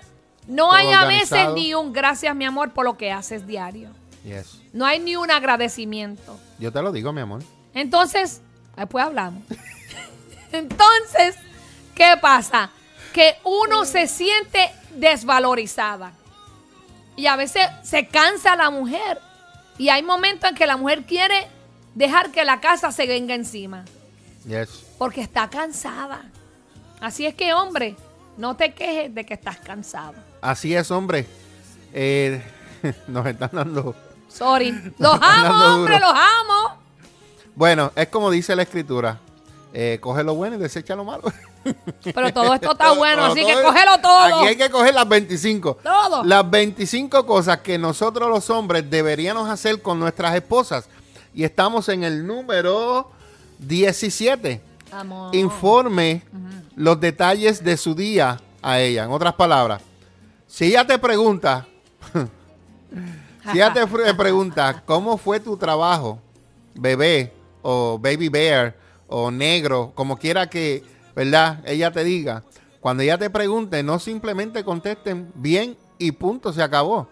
No 0.47 0.73
hay 0.73 0.93
a 0.93 1.05
veces 1.05 1.49
ni 1.55 1.75
un 1.75 1.93
gracias, 1.93 2.35
mi 2.35 2.45
amor, 2.45 2.73
por 2.73 2.85
lo 2.85 2.97
que 2.97 3.13
haces 3.13 3.47
diario. 3.47 3.91
No 4.73 4.87
hay 4.87 5.01
ni 5.01 5.17
un 5.17 5.31
agradecimiento. 5.31 6.39
Yo 6.59 6.73
te 6.73 6.81
lo 6.83 6.93
digo, 6.93 7.13
mi 7.13 7.21
amor. 7.21 7.43
Entonces, 7.75 8.41
después 8.77 9.05
hablamos. 9.05 9.43
Entonces, 10.53 11.37
¿qué 11.95 12.15
pasa? 12.21 12.71
Que 13.13 13.37
uno 13.45 13.85
se 13.85 14.07
siente 14.07 14.71
desvalorizada. 14.95 16.13
Y 17.17 17.27
a 17.27 17.37
veces 17.37 17.67
se 17.83 18.07
cansa 18.07 18.57
la 18.57 18.71
mujer. 18.71 19.21
Y 19.79 19.89
hay 19.89 20.03
momentos 20.03 20.51
en 20.51 20.57
que 20.57 20.67
la 20.67 20.77
mujer 20.77 21.05
quiere 21.05 21.49
dejar 21.95 22.31
que 22.31 22.45
la 22.45 22.61
casa 22.61 22.93
se 22.93 23.07
venga 23.07 23.35
encima. 23.35 23.85
Porque 24.99 25.21
está 25.21 25.49
cansada. 25.51 26.23
Así 27.01 27.27
es 27.27 27.35
que, 27.35 27.53
hombre, 27.53 27.97
no 28.37 28.57
te 28.57 28.73
quejes 28.75 29.15
de 29.15 29.25
que 29.25 29.35
estás 29.35 29.59
cansado. 29.59 30.15
Así 30.41 30.75
es, 30.75 30.91
hombre. 30.91 31.27
Eh, 31.93 32.43
nos 33.07 33.27
están 33.27 33.51
dando. 33.53 33.95
Sorry. 34.29 34.71
Los 34.99 35.19
amo, 35.21 35.75
hombre, 35.75 36.01
los 36.01 36.11
amo. 36.11 36.79
Bueno, 37.55 37.93
es 37.95 38.09
como 38.09 38.31
dice 38.31 38.57
la 38.57 38.63
escritura. 38.63 39.19
Eh, 39.75 39.99
coge 40.01 40.23
lo 40.23 40.35
bueno 40.35 40.57
y 40.57 40.59
desecha 40.59 40.97
lo 40.97 41.05
malo. 41.05 41.33
Pero 42.03 42.33
todo 42.33 42.55
esto 42.55 42.73
está 42.73 42.93
bueno, 42.93 43.25
así 43.27 43.45
que 43.45 43.55
cógelo 43.55 43.99
todo. 44.01 44.41
Aquí 44.41 44.49
hay 44.49 44.57
que 44.57 44.71
coger 44.71 44.95
las 44.95 45.09
25. 45.09 45.79
Todo. 45.83 46.25
Las 46.25 46.51
25 46.51 47.25
cosas 47.25 47.59
que 47.59 47.79
nosotros 47.79 48.29
los 48.29 48.51
hombres 48.51 48.89
deberíamos 48.91 49.49
hacer 49.49 49.81
con 49.81 50.01
nuestras 50.01 50.35
esposas. 50.35 50.89
Y 51.35 51.45
estamos 51.45 51.89
en 51.89 52.05
el 52.05 52.27
número 52.27 53.11
17. 53.61 54.61
Informe 55.33 56.23
los 56.77 57.01
detalles 57.01 57.63
de 57.63 57.77
su 57.77 57.95
día 57.95 58.41
a 58.61 58.81
ella. 58.81 59.05
En 59.05 59.11
otras 59.11 59.35
palabras, 59.35 59.83
si 60.47 60.67
ella 60.67 60.87
te 60.87 60.99
pregunta, 60.99 61.67
si 63.53 63.59
ella 63.59 63.73
te 63.73 64.15
pregunta 64.15 64.83
cómo 64.85 65.17
fue 65.17 65.41
tu 65.41 65.57
trabajo, 65.57 66.19
bebé 66.75 67.33
o 67.63 67.99
baby 67.99 68.29
bear 68.29 68.77
o 69.09 69.31
negro, 69.31 69.93
como 69.95 70.17
quiera 70.17 70.49
que 70.49 70.83
¿verdad? 71.15 71.61
Ella 71.65 71.91
te 71.91 72.05
diga, 72.05 72.43
cuando 72.81 73.03
ella 73.03 73.19
te 73.19 73.31
pregunte, 73.31 73.83
no 73.83 73.99
simplemente 73.99 74.65
contesten 74.65 75.31
bien 75.35 75.77
y 75.99 76.13
punto, 76.13 76.53
se 76.53 76.63
acabó. 76.63 77.09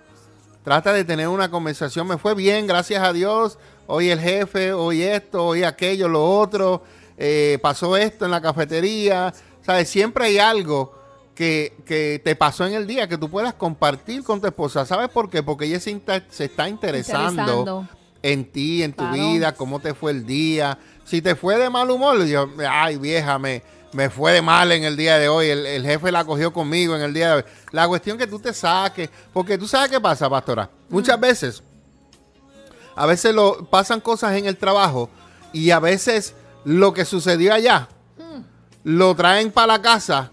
Trata 0.64 0.93
de 0.93 1.05
tener 1.05 1.29
una 1.29 1.51
conversación, 1.51 2.07
me 2.07 2.19
fue 2.19 2.35
bien, 2.35 2.66
gracias 2.66 3.03
a 3.03 3.12
Dios, 3.12 3.59
hoy 3.87 4.11
el 4.11 4.21
jefe, 4.21 4.73
hoy 4.73 5.03
esto, 5.03 5.47
hoy 5.47 5.64
aquello, 5.64 6.09
lo 6.09 6.38
otro, 6.38 6.83
eh, 7.22 7.59
pasó 7.61 7.98
esto 7.98 8.24
en 8.24 8.30
la 8.30 8.40
cafetería, 8.40 9.35
¿sabes? 9.61 9.90
Siempre 9.90 10.24
hay 10.24 10.38
algo 10.38 10.94
que, 11.35 12.20
te 12.24 12.35
pasó 12.35 12.66
en 12.66 12.72
el 12.72 12.87
día 12.87 13.09
que 13.09 13.18
tú 13.18 13.28
puedas 13.28 13.52
compartir 13.52 14.24
con 14.24 14.40
tu 14.40 14.46
esposa. 14.46 14.87
¿Sabes 14.87 15.11
por 15.11 15.28
qué? 15.28 15.42
Porque 15.42 15.66
ella 15.66 15.78
se, 15.78 16.00
está 16.38 16.66
interesando, 16.66 17.87
en 18.22 18.50
ti, 18.50 18.83
en 18.83 18.94
tu 18.94 19.06
vida, 19.11 19.54
cómo 19.54 19.80
te 19.80 19.92
fue 19.92 20.12
el 20.12 20.24
día. 20.24 20.78
Si 21.04 21.20
te 21.20 21.35
fue 21.35 21.59
de 21.59 21.68
mal 21.68 21.90
humor, 21.90 22.24
yo, 22.24 22.48
ay 22.66 22.96
vieja, 22.96 23.38
me, 23.38 23.62
me 23.92 24.09
fue 24.09 24.33
de 24.33 24.40
mal 24.40 24.72
en 24.72 24.85
el 24.85 24.96
día 24.96 25.18
de 25.18 25.28
hoy, 25.28 25.48
el, 25.48 25.85
jefe 25.85 26.11
la 26.11 26.24
cogió 26.24 26.54
conmigo 26.54 26.96
en 26.96 27.02
el 27.02 27.12
día 27.12 27.28
de 27.28 27.35
hoy. 27.37 27.44
La 27.70 27.87
cuestión 27.87 28.16
que 28.16 28.26
tú 28.26 28.38
te 28.38 28.54
saques, 28.54 29.11
porque 29.35 29.59
tú 29.59 29.68
sabes 29.68 29.90
qué 29.90 30.00
pasa, 30.00 30.30
pastora. 30.30 30.70
Muchas 30.88 31.20
veces, 31.20 31.62
a 32.96 33.04
veces 33.04 33.35
lo, 33.35 33.66
pasan 33.66 34.00
cosas 34.00 34.37
en 34.37 34.46
el 34.46 34.56
trabajo 34.56 35.11
y 35.52 35.70
a 35.70 35.80
veces 35.80 36.35
lo 36.64 36.92
que 36.92 37.05
sucedió 37.05 37.55
allá 37.55 37.88
lo 38.85 39.14
traen 39.14 39.51
para 39.51 39.75
la 39.75 39.83
casa 39.83 40.31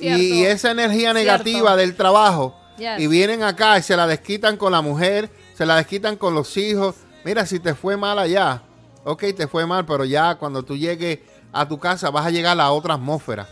y, 0.00 0.44
esa 0.44 0.70
energía 0.70 1.12
negativa 1.12 1.76
del 1.76 1.96
trabajo 1.96 2.56
y 2.98 3.06
vienen 3.06 3.42
acá 3.42 3.78
y 3.78 3.82
se 3.82 3.96
la 3.96 4.06
desquitan 4.06 4.56
con 4.56 4.72
la 4.72 4.80
mujer, 4.80 5.30
se 5.56 5.64
la 5.64 5.76
desquitan 5.76 6.16
con 6.16 6.34
los 6.34 6.56
hijos. 6.56 6.96
Mira, 7.24 7.46
si 7.46 7.60
te 7.60 7.74
fue 7.74 7.96
mal 7.96 8.18
allá, 8.18 8.62
ok, 9.04 9.24
te 9.36 9.46
fue 9.46 9.66
mal, 9.66 9.86
pero 9.86 10.04
ya 10.04 10.34
cuando 10.36 10.62
tú 10.62 10.76
llegues 10.76 11.20
a 11.52 11.66
tu 11.68 11.78
casa 11.78 12.10
vas 12.10 12.26
a 12.26 12.30
llegar 12.30 12.60
a 12.60 12.70
otra 12.70 12.94
atmósfera. 12.94 13.48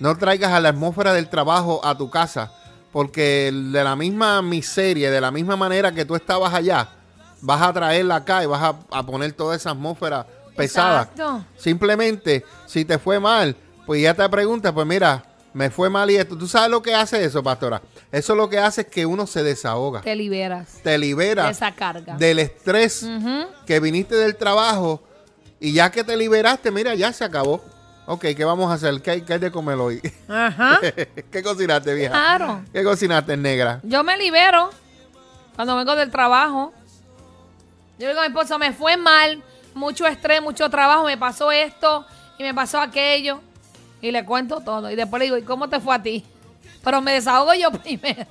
No 0.00 0.16
traigas 0.16 0.52
a 0.52 0.60
la 0.60 0.70
atmósfera 0.70 1.12
del 1.12 1.28
trabajo 1.28 1.80
a 1.84 1.96
tu 1.96 2.10
casa, 2.10 2.52
porque 2.90 3.52
de 3.52 3.84
la 3.84 3.96
misma 3.96 4.40
miseria, 4.42 5.10
de 5.10 5.20
la 5.20 5.30
misma 5.30 5.56
manera 5.56 5.92
que 5.92 6.04
tú 6.04 6.16
estabas 6.16 6.52
allá, 6.54 6.88
vas 7.42 7.62
a 7.62 7.72
traerla 7.72 8.16
acá 8.16 8.42
y 8.42 8.46
vas 8.46 8.74
a, 8.90 9.02
poner 9.04 9.32
toda 9.32 9.54
esa 9.54 9.70
atmósfera 9.70 10.26
pesada. 10.56 11.10
Simplemente, 11.56 12.44
si 12.66 12.84
te 12.84 12.98
fue 12.98 13.20
mal, 13.20 13.56
pues 13.86 14.02
ya 14.02 14.14
te 14.14 14.28
preguntas, 14.28 14.72
pues 14.72 14.86
mira, 14.86 15.22
me 15.52 15.70
fue 15.70 15.88
mal 15.88 16.10
y 16.10 16.16
esto. 16.16 16.36
¿Tú 16.36 16.48
sabes 16.48 16.70
lo 16.70 16.82
que 16.82 16.94
hace 16.94 17.24
eso, 17.24 17.42
pastora? 17.42 17.80
Eso 18.10 18.34
lo 18.34 18.48
que 18.50 18.58
hace 18.58 18.82
es 18.82 18.86
que 18.88 19.06
uno 19.06 19.26
se 19.26 19.42
desahoga. 19.42 20.00
Te 20.02 20.16
liberas. 20.16 20.80
Te 20.82 20.98
liberas. 20.98 21.46
De 21.46 21.52
esa 21.52 21.74
carga. 21.74 22.16
Del 22.16 22.40
estrés 22.40 23.06
que 23.66 23.80
viniste 23.80 24.16
del 24.16 24.36
trabajo 24.36 25.02
y 25.60 25.72
ya 25.72 25.90
que 25.90 26.04
te 26.04 26.16
liberaste, 26.16 26.70
mira, 26.70 26.94
ya 26.94 27.12
se 27.12 27.24
acabó. 27.24 27.62
Ok, 28.06 28.26
¿qué 28.36 28.44
vamos 28.44 28.70
a 28.70 28.74
hacer? 28.74 29.00
¿Qué 29.00 29.10
hay, 29.12 29.20
de 29.22 29.50
comer 29.50 29.78
hoy? 29.78 30.00
Ajá. 30.28 30.78
¿Qué 31.30 31.42
cocinaste, 31.42 31.94
vieja? 31.94 32.12
Claro. 32.12 32.62
¿Qué 32.72 32.84
cocinaste, 32.84 33.36
negra? 33.36 33.80
Yo 33.82 34.04
me 34.04 34.16
libero 34.18 34.70
cuando 35.54 35.76
vengo 35.76 35.96
del 35.96 36.10
trabajo. 36.10 36.74
Yo 37.98 38.08
digo 38.08 38.20
a 38.20 38.22
mi 38.24 38.28
esposo, 38.28 38.58
me 38.58 38.72
fue 38.72 38.96
mal, 38.96 39.42
mucho 39.74 40.06
estrés, 40.06 40.40
mucho 40.40 40.68
trabajo, 40.70 41.04
me 41.04 41.18
pasó 41.18 41.52
esto 41.52 42.06
y 42.38 42.42
me 42.42 42.54
pasó 42.54 42.80
aquello. 42.80 43.40
Y 44.00 44.10
le 44.10 44.24
cuento 44.24 44.60
todo. 44.60 44.90
Y 44.90 44.96
después 44.96 45.18
le 45.18 45.24
digo, 45.24 45.36
¿y 45.38 45.42
cómo 45.42 45.68
te 45.68 45.80
fue 45.80 45.94
a 45.94 46.02
ti? 46.02 46.24
Pero 46.82 47.00
me 47.00 47.12
desahogo 47.12 47.54
yo 47.54 47.70
primero. 47.82 48.26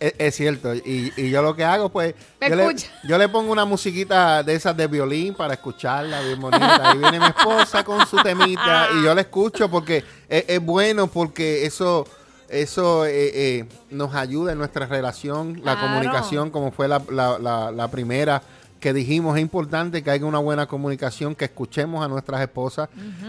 Es, 0.00 0.34
cierto, 0.34 0.74
y, 0.74 1.30
yo 1.30 1.42
lo 1.42 1.54
que 1.54 1.62
hago, 1.62 1.90
pues, 1.90 2.14
yo 2.40 2.56
le, 2.56 2.74
yo 3.04 3.18
le, 3.18 3.28
pongo 3.28 3.52
una 3.52 3.66
musiquita 3.66 4.42
de 4.42 4.54
esas 4.54 4.74
de 4.74 4.86
violín 4.86 5.34
para 5.34 5.52
escucharla, 5.52 6.22
bien 6.22 6.40
bonita. 6.40 6.90
Ahí 6.90 6.96
viene 6.96 7.20
mi 7.20 7.26
esposa 7.26 7.84
con 7.84 8.06
su 8.06 8.16
temita 8.16 8.88
y 8.94 9.04
yo 9.04 9.14
la 9.14 9.20
escucho 9.20 9.70
porque 9.70 10.02
es, 10.26 10.64
bueno, 10.64 11.06
porque 11.06 11.66
eso, 11.66 12.06
eso 12.48 13.04
eh, 13.04 13.30
eh, 13.34 13.68
nos 13.90 14.14
ayuda 14.14 14.52
en 14.52 14.58
nuestra 14.58 14.86
relación, 14.86 15.60
la 15.62 15.78
comunicación, 15.78 16.48
como 16.48 16.72
fue 16.72 16.88
la, 16.88 17.02
la, 17.10 17.70
la, 17.70 17.88
primera 17.90 18.40
que 18.80 18.92
dijimos, 18.92 19.36
es 19.36 19.42
importante 19.42 20.02
que 20.02 20.10
haya 20.10 20.24
una 20.24 20.38
buena 20.38 20.66
comunicación, 20.66 21.34
que 21.34 21.44
escuchemos 21.44 22.04
a 22.04 22.08
nuestras 22.08 22.40
esposas. 22.40 22.88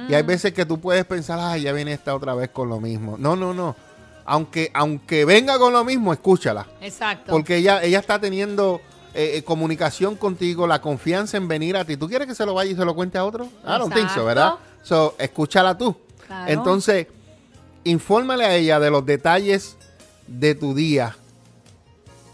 Y 0.10 0.14
hay 0.14 0.24
veces 0.24 0.54
que 0.54 0.66
tú 0.66 0.80
puedes 0.80 1.06
pensar, 1.06 1.40
ay, 1.42 1.64
ya 1.64 1.74
viene 1.74 1.94
esta 1.94 2.16
otra 2.16 2.34
vez 2.34 2.50
con 2.50 2.70
lo 2.70 2.80
mismo. 2.80 3.18
No, 3.18 3.36
no, 3.36 3.54
no 3.54 3.76
aunque, 4.24 4.72
aunque 4.74 5.26
venga 5.26 5.58
con 5.58 5.74
lo 5.74 5.84
mismo, 5.84 6.14
escúchala. 6.14 6.66
Exacto. 6.80 7.32
Porque 7.32 7.58
ella, 7.58 7.84
ella 7.84 8.00
está 8.00 8.20
teniendo 8.20 8.80
eh, 9.14 9.34
eh, 9.36 9.44
comunicación 9.44 10.16
contigo, 10.16 10.68
la 10.68 10.80
confianza 10.80 11.36
en 11.38 11.48
venir 11.48 11.76
a 11.76 11.84
ti. 11.84 11.98
¿Tú 11.98 12.08
quieres 12.08 12.28
que 12.28 12.36
se 12.36 12.46
lo 12.46 12.54
vaya 12.54 12.72
y 12.72 12.76
se 12.76 12.86
lo 12.86 12.96
cuente 12.96 13.18
a 13.18 13.26
otro? 13.26 13.50
Ah, 13.66 13.78
no 13.78 13.90
think 13.90 14.16
¿verdad? 14.24 14.54
So, 14.84 15.16
escúchala 15.18 15.78
tú. 15.78 15.98
Entonces, 16.48 17.08
Infórmale 17.84 18.46
a 18.46 18.56
ella 18.56 18.80
de 18.80 18.92
los 18.92 19.06
detalles 19.06 19.76
de 20.28 20.54
tu 20.54 20.76
día. 20.76 21.16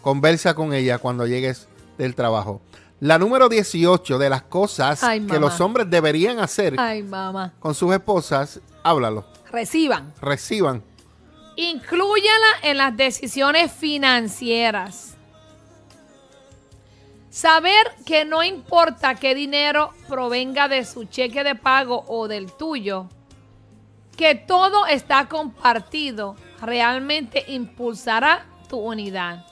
Conversa 0.01 0.55
con 0.55 0.73
ella 0.73 0.97
cuando 0.97 1.25
llegues 1.25 1.67
del 1.97 2.15
trabajo. 2.15 2.61
La 2.99 3.19
número 3.19 3.47
18 3.47 4.17
de 4.17 4.29
las 4.29 4.41
cosas 4.43 5.03
Ay, 5.03 5.25
que 5.27 5.39
los 5.39 5.61
hombres 5.61 5.87
deberían 5.89 6.39
hacer 6.39 6.75
Ay, 6.79 7.03
mamá. 7.03 7.53
con 7.59 7.75
sus 7.75 7.93
esposas, 7.93 8.59
háblalo, 8.83 9.25
Reciban. 9.51 10.13
reciban. 10.19 10.83
Inclúyala 11.55 12.47
en 12.63 12.77
las 12.77 12.95
decisiones 12.97 13.71
financieras. 13.71 15.15
Saber 17.29 17.93
que 18.05 18.25
no 18.25 18.41
importa 18.43 19.13
qué 19.15 19.35
dinero 19.35 19.91
provenga 20.07 20.67
de 20.67 20.83
su 20.85 21.05
cheque 21.05 21.43
de 21.43 21.53
pago 21.53 22.03
o 22.07 22.27
del 22.27 22.51
tuyo, 22.51 23.09
que 24.15 24.33
todo 24.33 24.87
está 24.87 25.27
compartido, 25.27 26.35
realmente 26.61 27.45
impulsará 27.47 28.47
tu 28.67 28.79
unidad. 28.79 29.45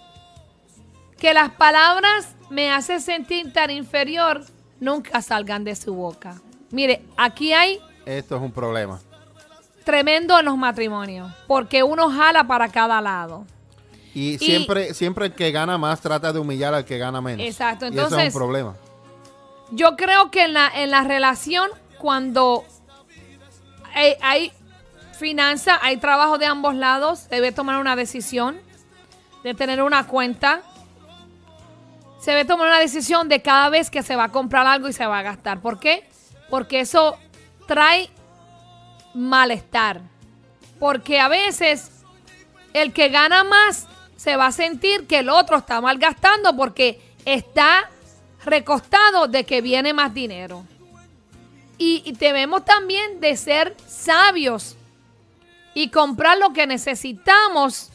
Que 1.17 1.33
las 1.33 1.51
palabras 1.51 2.35
me 2.49 2.71
hacen 2.71 3.01
sentir 3.01 3.51
tan 3.53 3.71
inferior 3.71 4.43
nunca 4.79 5.21
salgan 5.21 5.63
de 5.63 5.75
su 5.75 5.93
boca. 5.93 6.35
Mire, 6.71 7.03
aquí 7.17 7.53
hay 7.53 7.79
Esto 8.05 8.35
es 8.35 8.41
un 8.41 8.51
problema. 8.51 8.99
tremendo 9.83 10.37
en 10.39 10.45
los 10.45 10.57
matrimonios, 10.57 11.31
porque 11.47 11.83
uno 11.83 12.09
jala 12.09 12.45
para 12.45 12.69
cada 12.69 13.01
lado. 13.01 13.45
Y, 14.13 14.37
siempre, 14.37 14.93
siempre 14.93 15.25
el 15.27 15.33
que 15.33 15.51
gana 15.51 15.77
más 15.77 15.99
trata 16.01 16.31
de 16.31 16.39
humillar 16.39 16.73
al 16.73 16.85
que 16.85 16.97
gana 16.97 17.19
menos. 17.21 17.45
Exacto, 17.45 17.85
y 17.85 17.89
eso 17.89 17.97
es 17.97 18.03
entonces- 18.05 18.33
un 18.33 18.39
problema. 18.39 18.75
Yo 19.71 19.95
creo 19.97 20.29
que 20.31 20.43
en 20.43 20.53
la, 20.53 20.69
en 20.73 20.91
la 20.91 21.03
relación, 21.03 21.69
cuando 21.97 22.63
hay, 23.93 24.13
hay 24.21 24.51
finanzas, 25.17 25.79
hay 25.81 25.97
trabajo 25.97 26.37
de 26.37 26.45
ambos 26.45 26.75
lados, 26.75 27.27
debe 27.29 27.51
tomar 27.51 27.79
una 27.79 27.95
decisión 27.95 28.57
de 29.43 29.53
tener 29.53 29.81
una 29.81 30.05
cuenta. 30.07 30.61
Se 32.19 32.31
debe 32.31 32.45
tomar 32.45 32.67
una 32.67 32.79
decisión 32.79 33.29
de 33.29 33.41
cada 33.41 33.69
vez 33.69 33.89
que 33.89 34.03
se 34.03 34.15
va 34.15 34.25
a 34.25 34.31
comprar 34.31 34.65
algo 34.65 34.87
y 34.87 34.93
se 34.93 35.05
va 35.05 35.19
a 35.19 35.23
gastar. 35.23 35.61
¿Por 35.61 35.79
qué? 35.79 36.07
Porque 36.49 36.79
eso 36.79 37.17
trae 37.67 38.09
malestar. 39.13 40.01
Porque 40.79 41.19
a 41.19 41.27
veces 41.27 41.91
el 42.73 42.93
que 42.93 43.09
gana 43.09 43.43
más 43.43 43.87
se 44.15 44.35
va 44.35 44.47
a 44.47 44.51
sentir 44.51 45.07
que 45.07 45.19
el 45.19 45.29
otro 45.29 45.57
está 45.57 45.81
malgastando 45.81 46.55
porque 46.55 47.01
está 47.25 47.89
recostado 48.43 49.27
de 49.27 49.45
que 49.45 49.61
viene 49.61 49.93
más 49.93 50.13
dinero. 50.13 50.65
Y, 51.77 52.13
debemos 52.19 52.63
también 52.63 53.19
de 53.19 53.35
ser 53.35 53.75
sabios 53.85 54.77
y 55.73 55.89
comprar 55.89 56.37
lo 56.37 56.53
que 56.53 56.67
necesitamos. 56.67 57.91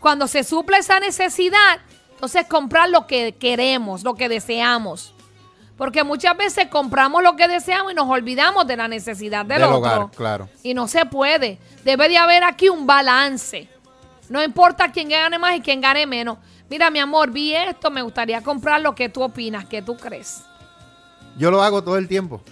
Cuando 0.00 0.26
se 0.26 0.42
suple 0.42 0.78
esa 0.78 0.98
necesidad, 0.98 1.80
entonces 2.20 2.44
comprar 2.46 2.90
lo 2.90 3.06
que 3.06 3.32
queremos, 3.36 4.04
lo 4.04 4.14
que 4.14 4.28
deseamos. 4.28 5.14
Porque 5.78 6.04
muchas 6.04 6.36
veces 6.36 6.66
compramos 6.66 7.22
lo 7.22 7.34
que 7.34 7.48
deseamos 7.48 7.92
y 7.92 7.94
nos 7.94 8.06
olvidamos 8.10 8.66
de 8.66 8.76
la 8.76 8.88
necesidad 8.88 9.46
del, 9.46 9.62
Del 9.62 9.72
otro. 9.72 9.78
hogar, 9.78 10.10
claro. 10.14 10.48
Y 10.62 10.74
no 10.74 10.86
se 10.86 11.06
puede. 11.06 11.58
Debe 11.82 12.10
de 12.10 12.18
haber 12.18 12.44
aquí 12.44 12.68
un 12.68 12.86
balance. 12.86 13.66
No 14.28 14.42
importa 14.44 14.92
quién 14.92 15.08
gane 15.08 15.38
más 15.38 15.56
y 15.56 15.62
quién 15.62 15.80
gane 15.80 16.06
menos. 16.06 16.36
Mira, 16.68 16.90
mi 16.90 16.98
amor, 16.98 17.30
vi 17.30 17.54
esto, 17.54 17.90
me 17.90 18.02
gustaría 18.02 18.42
comprar 18.42 18.82
lo 18.82 18.94
que 18.94 19.08
tú 19.08 19.22
opinas, 19.22 19.64
que 19.64 19.80
tú 19.80 19.96
crees. 19.96 20.42
Yo 21.38 21.50
lo 21.50 21.62
hago 21.62 21.82
todo 21.82 21.96
el 21.96 22.06
tiempo. 22.06 22.42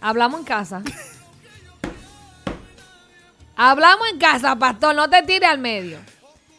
Hablamos 0.00 0.40
en 0.40 0.46
casa. 0.46 0.82
Hablamos 3.54 4.08
en 4.12 4.18
casa, 4.18 4.56
pastor, 4.56 4.96
no 4.96 5.08
te 5.08 5.22
tires 5.22 5.48
al 5.48 5.58
medio. 5.58 5.98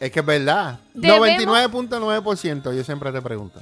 Es 0.04 0.12
que 0.12 0.20
es 0.20 0.26
verdad. 0.26 0.78
Debemos- 0.92 1.28
99.9% 1.28 2.76
yo 2.76 2.84
siempre 2.84 3.10
te 3.10 3.22
pregunto. 3.22 3.60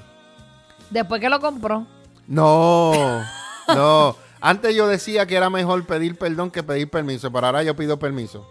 Después 0.91 1.21
que 1.21 1.29
lo 1.29 1.41
compró. 1.41 1.87
No, 2.27 3.23
no. 3.69 4.17
Antes 4.41 4.75
yo 4.75 4.89
decía 4.89 5.25
que 5.27 5.37
era 5.37 5.51
mejor 5.51 5.87
pedir 5.87 6.19
perdón 6.19 6.51
que 6.51 6.63
pedir 6.65 6.91
permiso, 6.91 7.31
pero 7.31 7.47
ahora 7.47 7.63
yo 7.63 7.77
pido 7.77 7.99
permiso. 7.99 8.45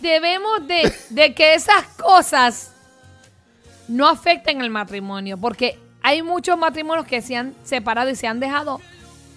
Debemos 0.00 0.66
de, 0.66 0.92
de 1.10 1.34
que 1.34 1.54
esas 1.54 1.84
cosas 2.02 2.72
no 3.88 4.08
afecten 4.08 4.62
el 4.62 4.70
matrimonio, 4.70 5.36
porque 5.36 5.78
hay 6.02 6.22
muchos 6.22 6.56
matrimonios 6.58 7.06
que 7.06 7.20
se 7.20 7.36
han 7.36 7.54
separado 7.64 8.08
y 8.08 8.16
se 8.16 8.26
han 8.26 8.40
dejado 8.40 8.80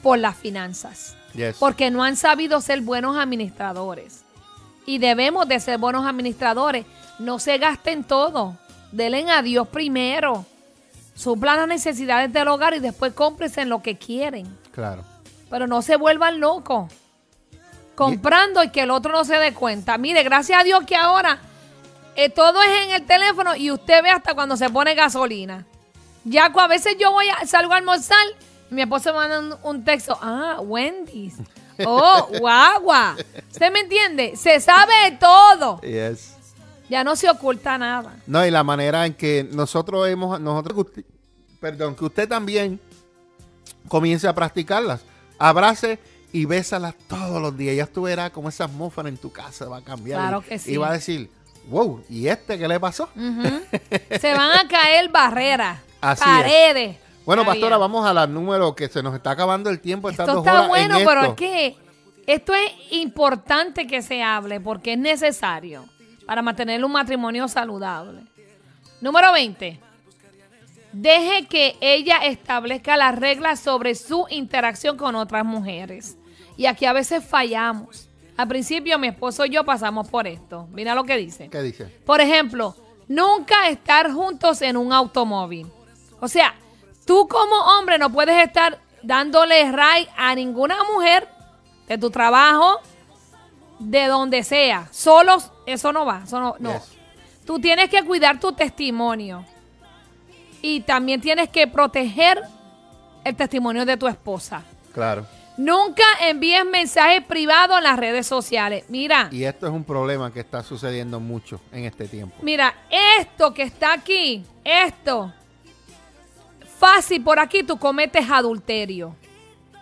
por 0.02 0.18
las 0.20 0.38
finanzas. 0.38 1.16
Yes. 1.34 1.58
porque 1.60 1.92
no 1.92 2.04
han 2.04 2.16
sabido 2.16 2.60
ser 2.62 2.82
buenos 2.82 3.16
administradores. 3.18 4.24
Y 4.88 4.98
debemos 4.98 5.48
de 5.48 5.60
ser 5.60 5.78
buenos 5.78 6.08
administradores. 6.08 6.86
No 7.20 7.38
se 7.40 7.58
gasten 7.58 8.04
todo. 8.04 8.58
Denle 8.92 9.30
a 9.32 9.42
Dios 9.42 9.68
primero. 9.68 10.46
Suplan 11.16 11.58
las 11.58 11.68
necesidades 11.68 12.32
del 12.32 12.48
hogar 12.48 12.74
y 12.74 12.80
después 12.80 13.14
cómprense 13.14 13.62
en 13.62 13.70
lo 13.70 13.82
que 13.82 13.98
quieren. 13.98 14.58
Claro. 14.72 15.04
Pero 15.50 15.68
no 15.68 15.82
se 15.82 15.98
vuelvan 15.98 16.40
locos. 16.40 16.92
Comprando 17.96 18.64
y 18.64 18.70
que 18.70 18.82
el 18.82 18.92
otro 18.92 19.12
no 19.12 19.26
se 19.26 19.38
dé 19.38 19.54
cuenta. 19.54 19.98
Mire, 19.98 20.24
gracias 20.24 20.62
a 20.62 20.64
Dios 20.64 20.86
que 20.86 20.96
ahora 20.96 21.40
eh, 22.16 22.30
todo 22.30 22.62
es 22.64 22.86
en 22.86 22.92
el 22.92 23.06
teléfono 23.06 23.56
y 23.56 23.70
usted 23.72 24.02
ve 24.02 24.10
hasta 24.10 24.34
cuando 24.34 24.56
se 24.56 24.70
pone 24.70 24.96
gasolina. 24.96 25.66
Ya 26.24 26.46
a 26.46 26.68
veces 26.68 26.96
yo 26.98 27.12
voy 27.12 27.28
a, 27.30 27.46
salgo 27.46 27.74
a 27.74 27.78
almorzar 27.78 28.26
y 28.72 28.74
mi 28.74 28.82
esposo 28.82 29.12
me 29.12 29.20
manda 29.20 29.40
un, 29.40 29.58
un 29.64 29.84
texto. 29.84 30.18
Ah, 30.22 30.58
Wendy's. 30.62 31.36
Oh, 31.86 32.28
guagua. 32.40 33.16
¿Usted 33.50 33.72
me 33.72 33.80
entiende? 33.80 34.36
Se 34.36 34.60
sabe 34.60 34.92
de 35.06 35.12
todo. 35.12 35.80
Yes. 35.80 36.36
Ya 36.90 37.04
no 37.04 37.16
se 37.16 37.30
oculta 37.30 37.78
nada. 37.78 38.16
No, 38.26 38.46
y 38.46 38.52
la 38.52 38.64
manera 38.64 39.06
en 39.06 39.14
que 39.14 39.48
nosotros 39.52 40.08
hemos, 40.08 40.40
nosotros, 40.40 40.88
perdón, 41.60 41.96
que 41.96 42.06
usted 42.06 42.28
también 42.28 42.80
comience 43.88 44.28
a 44.28 44.34
practicarlas. 44.34 45.02
Abrace 45.38 46.00
y 46.32 46.46
bésalas 46.46 46.96
todos 47.08 47.42
los 47.42 47.56
días. 47.56 47.76
Ya 47.76 47.86
tú 47.86 48.04
verás 48.04 48.32
cómo 48.32 48.50
esa 48.50 48.66
atmósfera 48.66 49.10
en 49.10 49.18
tu 49.18 49.32
casa 49.32 49.66
va 49.68 49.78
a 49.78 49.82
cambiar. 49.82 50.20
Claro 50.20 50.42
que 50.42 50.58
sí. 50.58 50.74
Y 50.74 50.78
va 50.78 50.90
a 50.90 50.94
decir, 50.94 51.30
wow, 51.70 52.04
¿y 52.10 52.28
este 52.28 52.58
qué 52.58 52.68
le 52.68 52.80
pasó? 52.80 53.10
Se 54.20 54.34
van 54.34 54.58
a 54.58 54.68
caer 54.68 55.10
barreras, 55.10 55.80
Así 56.02 56.24
es. 56.24 56.28
paredes. 56.28 56.98
Bueno, 57.26 57.46
pastora, 57.46 57.78
vamos 57.78 58.06
a 58.08 58.14
la 58.14 58.26
número 58.26 58.74
que 58.74 58.88
se 58.88 59.04
nos 59.04 59.14
está 59.14 59.32
acabando 59.32 59.70
el 59.70 59.80
tiempo. 59.80 60.10
Esto 60.10 60.26
dos 60.26 60.38
está 60.40 60.54
horas 60.54 60.68
bueno, 60.68 60.98
en 60.98 61.06
pero 61.06 61.26
es 61.26 61.34
que 61.34 61.78
esto 62.26 62.56
es 62.56 62.72
importante 62.90 63.86
que 63.86 64.02
se 64.02 64.24
hable 64.24 64.60
porque 64.60 64.94
es 64.94 65.00
necesario 65.00 65.86
para 66.30 66.44
mantener 66.44 66.86
un 66.86 66.92
matrimonio 66.92 67.48
saludable. 67.48 68.22
Número 69.02 69.32
20. 69.32 69.80
Deje 70.94 71.48
que 71.48 71.76
ella 71.82 72.18
establezca 72.18 72.96
las 72.98 73.18
reglas 73.18 73.60
sobre 73.60 73.96
su 73.96 74.28
interacción 74.30 74.96
con 74.96 75.16
otras 75.16 75.44
mujeres. 75.44 76.20
Y 76.56 76.68
aquí 76.68 76.86
a 76.86 76.94
veces 76.94 77.26
fallamos. 77.26 78.10
Al 78.38 78.48
principio 78.48 79.00
mi 79.00 79.08
esposo 79.08 79.44
y 79.44 79.50
yo 79.50 79.64
pasamos 79.64 80.08
por 80.08 80.28
esto. 80.28 80.68
Mira 80.72 80.94
lo 80.94 81.04
que 81.04 81.18
dice. 81.18 81.50
¿Qué 81.50 81.64
dice? 81.64 81.86
Por 82.06 82.22
ejemplo, 82.22 82.76
nunca 83.08 83.68
estar 83.68 84.12
juntos 84.12 84.62
en 84.62 84.78
un 84.78 84.94
automóvil. 84.94 85.66
O 86.20 86.28
sea, 86.28 86.54
tú 87.08 87.28
como 87.28 87.56
hombre 87.56 87.98
no 87.98 88.12
puedes 88.12 88.38
estar 88.46 88.78
dándole 89.02 89.72
ride 89.72 90.08
a 90.16 90.36
ninguna 90.36 90.78
mujer 90.94 91.28
de 91.88 91.98
tu 91.98 92.12
trabajo, 92.12 92.82
de 93.80 94.06
donde 94.08 94.44
sea. 94.44 94.88
Solos, 94.92 95.52
eso 95.66 95.92
no 95.92 96.06
va. 96.06 96.22
Eso 96.26 96.40
no, 96.40 96.56
no. 96.60 96.74
Yes. 96.74 96.92
Tú 97.46 97.60
tienes 97.60 97.90
que 97.90 98.04
cuidar 98.04 98.40
tu 98.40 98.52
testimonio. 98.52 99.46
Y 100.62 100.82
también 100.82 101.22
tienes 101.22 101.50
que 101.50 101.68
proteger 101.68 102.42
el 103.24 103.36
testimonio 103.36 103.86
de 103.86 103.98
tu 103.98 104.08
esposa. 104.08 104.64
Claro. 104.94 105.26
Nunca 105.58 106.04
envíes 106.22 106.66
mensajes 106.66 107.24
privados 107.26 107.78
en 107.78 107.84
las 107.84 108.00
redes 108.00 108.28
sociales. 108.28 108.86
Mira. 108.88 109.30
Y 109.32 109.44
esto 109.44 109.68
es 109.68 109.74
un 109.74 109.84
problema 109.84 110.32
que 110.32 110.40
está 110.40 110.64
sucediendo 110.64 111.20
mucho 111.20 111.60
en 111.72 111.86
este 111.86 112.08
tiempo. 112.08 112.36
Mira, 112.42 112.74
esto 113.20 113.54
que 113.54 113.64
está 113.64 113.94
aquí, 113.94 114.46
esto, 114.64 115.34
fácil 116.78 117.22
por 117.24 117.40
aquí 117.40 117.64
tú 117.64 117.78
cometes 117.78 118.30
adulterio. 118.30 119.16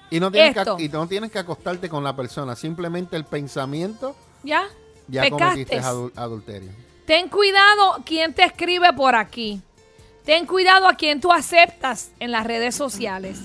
Y 0.10 0.20
no, 0.20 0.32
tienes 0.32 0.56
Esto. 0.56 0.78
que, 0.78 0.84
y 0.84 0.89
no 0.89 1.08
tienes 1.08 1.32
que 1.32 1.39
acostarte 1.39 1.89
con 1.89 2.04
la 2.04 2.15
persona. 2.15 2.56
Simplemente 2.56 3.15
el 3.17 3.26
pensamiento 3.26 4.15
¿Ya? 4.43 4.63
ya 5.08 5.24
Pecaste. 5.24 5.43
cometiste 5.46 5.82
adu- 5.82 6.12
adulterio. 6.15 6.72
Ten 7.06 7.30
cuidado 7.30 8.04
quién 8.06 8.34
te 8.34 8.43
escribe 8.43 8.93
por 8.93 9.15
aquí. 9.15 9.62
Ten 10.26 10.46
cuidado 10.46 10.88
a 10.88 10.93
quién 10.96 11.22
tú 11.22 11.32
aceptas 11.32 12.12
en 12.20 12.32
las 12.32 12.46
redes 12.46 12.76
sociales. 12.76 13.39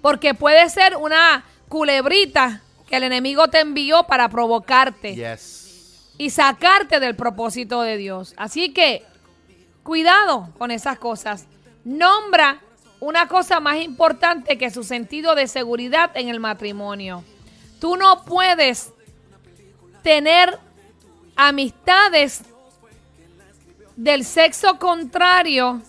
Porque 0.00 0.34
puede 0.34 0.68
ser 0.70 0.96
una 0.96 1.44
culebrita 1.68 2.62
que 2.86 2.96
el 2.96 3.04
enemigo 3.04 3.48
te 3.48 3.60
envió 3.60 4.04
para 4.04 4.28
provocarte 4.28 5.14
Yes. 5.14 6.10
y 6.18 6.30
sacarte 6.30 7.00
del 7.00 7.16
propósito 7.16 7.80
de 7.82 7.96
Dios. 7.96 8.34
Así 8.36 8.72
que 8.72 9.02
cuidado 9.82 10.50
con 10.58 10.70
esas 10.70 10.98
cosas. 10.98 11.46
Nombra 11.84 12.60
una 13.02 13.26
cosa 13.26 13.58
más 13.58 13.78
importante 13.78 14.56
que 14.56 14.70
su 14.70 14.84
sentido 14.84 15.34
de 15.34 15.48
seguridad 15.48 16.12
en 16.14 16.28
el 16.28 16.38
matrimonio. 16.38 17.24
Tú 17.80 17.96
no 17.96 18.24
puedes 18.24 18.92
tener 20.04 20.56
amistades 21.34 22.42
del 23.96 24.24
sexo 24.24 24.78
contrario 24.78 25.82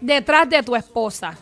detrás 0.00 0.50
de 0.50 0.60
tu 0.64 0.74
esposa. 0.74 1.38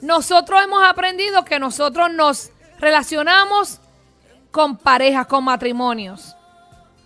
Nosotros 0.00 0.60
hemos 0.64 0.82
aprendido 0.82 1.44
que 1.44 1.60
nosotros 1.60 2.12
nos 2.12 2.50
relacionamos 2.80 3.78
con 4.50 4.76
parejas, 4.76 5.28
con 5.28 5.44
matrimonios. 5.44 6.34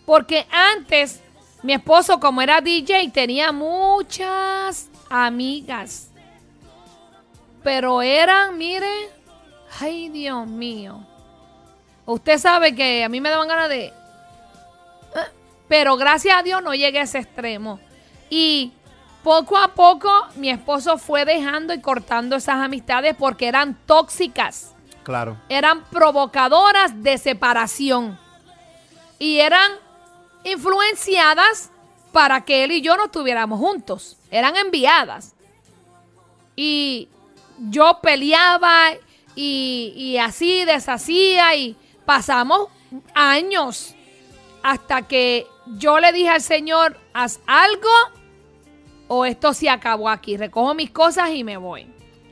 Porque 0.06 0.46
antes 0.50 1.20
mi 1.62 1.74
esposo, 1.74 2.18
como 2.18 2.40
era 2.40 2.62
DJ, 2.62 3.10
tenía 3.10 3.52
muchas 3.52 4.88
amigas. 5.10 6.08
Pero 7.62 8.02
eran, 8.02 8.58
mire, 8.58 9.10
ay 9.80 10.08
Dios 10.08 10.46
mío. 10.46 11.06
Usted 12.04 12.38
sabe 12.38 12.74
que 12.74 13.04
a 13.04 13.08
mí 13.08 13.20
me 13.20 13.30
daban 13.30 13.48
ganas 13.48 13.68
de... 13.68 13.86
¿eh? 13.86 13.92
Pero 15.68 15.96
gracias 15.96 16.36
a 16.36 16.42
Dios 16.42 16.62
no 16.62 16.74
llegué 16.74 16.98
a 16.98 17.02
ese 17.02 17.18
extremo. 17.18 17.78
Y 18.28 18.72
poco 19.22 19.56
a 19.56 19.68
poco 19.68 20.10
mi 20.34 20.50
esposo 20.50 20.98
fue 20.98 21.24
dejando 21.24 21.72
y 21.72 21.80
cortando 21.80 22.36
esas 22.36 22.56
amistades 22.56 23.14
porque 23.16 23.46
eran 23.46 23.78
tóxicas. 23.86 24.74
Claro. 25.04 25.36
Eran 25.48 25.84
provocadoras 25.84 27.02
de 27.02 27.18
separación. 27.18 28.18
Y 29.18 29.38
eran 29.38 29.70
influenciadas 30.44 31.70
para 32.12 32.44
que 32.44 32.64
él 32.64 32.72
y 32.72 32.82
yo 32.82 32.96
no 32.96 33.04
estuviéramos 33.04 33.58
juntos. 33.60 34.16
Eran 34.30 34.56
enviadas. 34.56 35.34
Y 36.56 37.08
yo 37.58 38.00
peleaba 38.02 38.92
y, 39.34 39.92
y 39.96 40.18
así 40.18 40.64
deshacía 40.64 41.54
y 41.56 41.76
pasamos 42.04 42.68
años 43.14 43.94
hasta 44.62 45.02
que 45.02 45.46
yo 45.66 46.00
le 46.00 46.12
dije 46.12 46.28
al 46.28 46.42
Señor, 46.42 46.98
haz 47.12 47.40
algo 47.46 47.90
o 49.08 49.24
esto 49.24 49.52
se 49.52 49.68
acabó 49.68 50.08
aquí. 50.08 50.36
Recojo 50.36 50.74
mis 50.74 50.90
cosas 50.90 51.30
y 51.30 51.44
me 51.44 51.56
voy. 51.56 51.86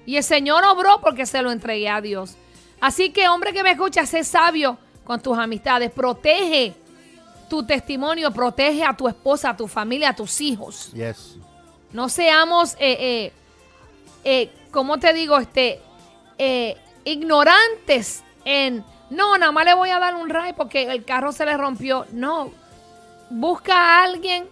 Y 0.06 0.16
el 0.16 0.24
Señor 0.24 0.64
obró 0.64 1.00
porque 1.00 1.26
se 1.26 1.42
lo 1.42 1.50
entregué 1.50 1.88
a 1.88 2.00
Dios. 2.00 2.36
Así 2.80 3.10
que 3.10 3.28
hombre 3.28 3.52
que 3.52 3.62
me 3.62 3.72
escucha, 3.72 4.06
sé 4.06 4.24
sabio 4.24 4.78
con 5.04 5.20
tus 5.20 5.36
amistades. 5.36 5.90
Protege 5.90 6.74
tu 7.48 7.64
testimonio, 7.66 8.30
protege 8.30 8.84
a 8.84 8.96
tu 8.96 9.08
esposa, 9.08 9.50
a 9.50 9.56
tu 9.56 9.68
familia, 9.68 10.10
a 10.10 10.16
tus 10.16 10.40
hijos. 10.40 10.92
Yes. 10.92 11.36
No 11.92 12.08
seamos, 12.08 12.74
eh, 12.74 12.96
eh, 12.98 13.32
eh, 14.24 14.50
¿cómo 14.70 14.98
te 14.98 15.12
digo? 15.12 15.38
Este, 15.38 15.80
eh, 16.38 16.76
ignorantes 17.04 18.22
en, 18.44 18.84
no, 19.10 19.36
nada 19.38 19.52
más 19.52 19.64
le 19.64 19.74
voy 19.74 19.90
a 19.90 19.98
dar 19.98 20.14
un 20.14 20.28
ray 20.28 20.52
porque 20.54 20.82
el 20.90 21.04
carro 21.04 21.32
se 21.32 21.44
le 21.46 21.56
rompió. 21.56 22.06
No, 22.12 22.50
busca 23.30 23.74
a 23.74 24.04
alguien 24.04 24.46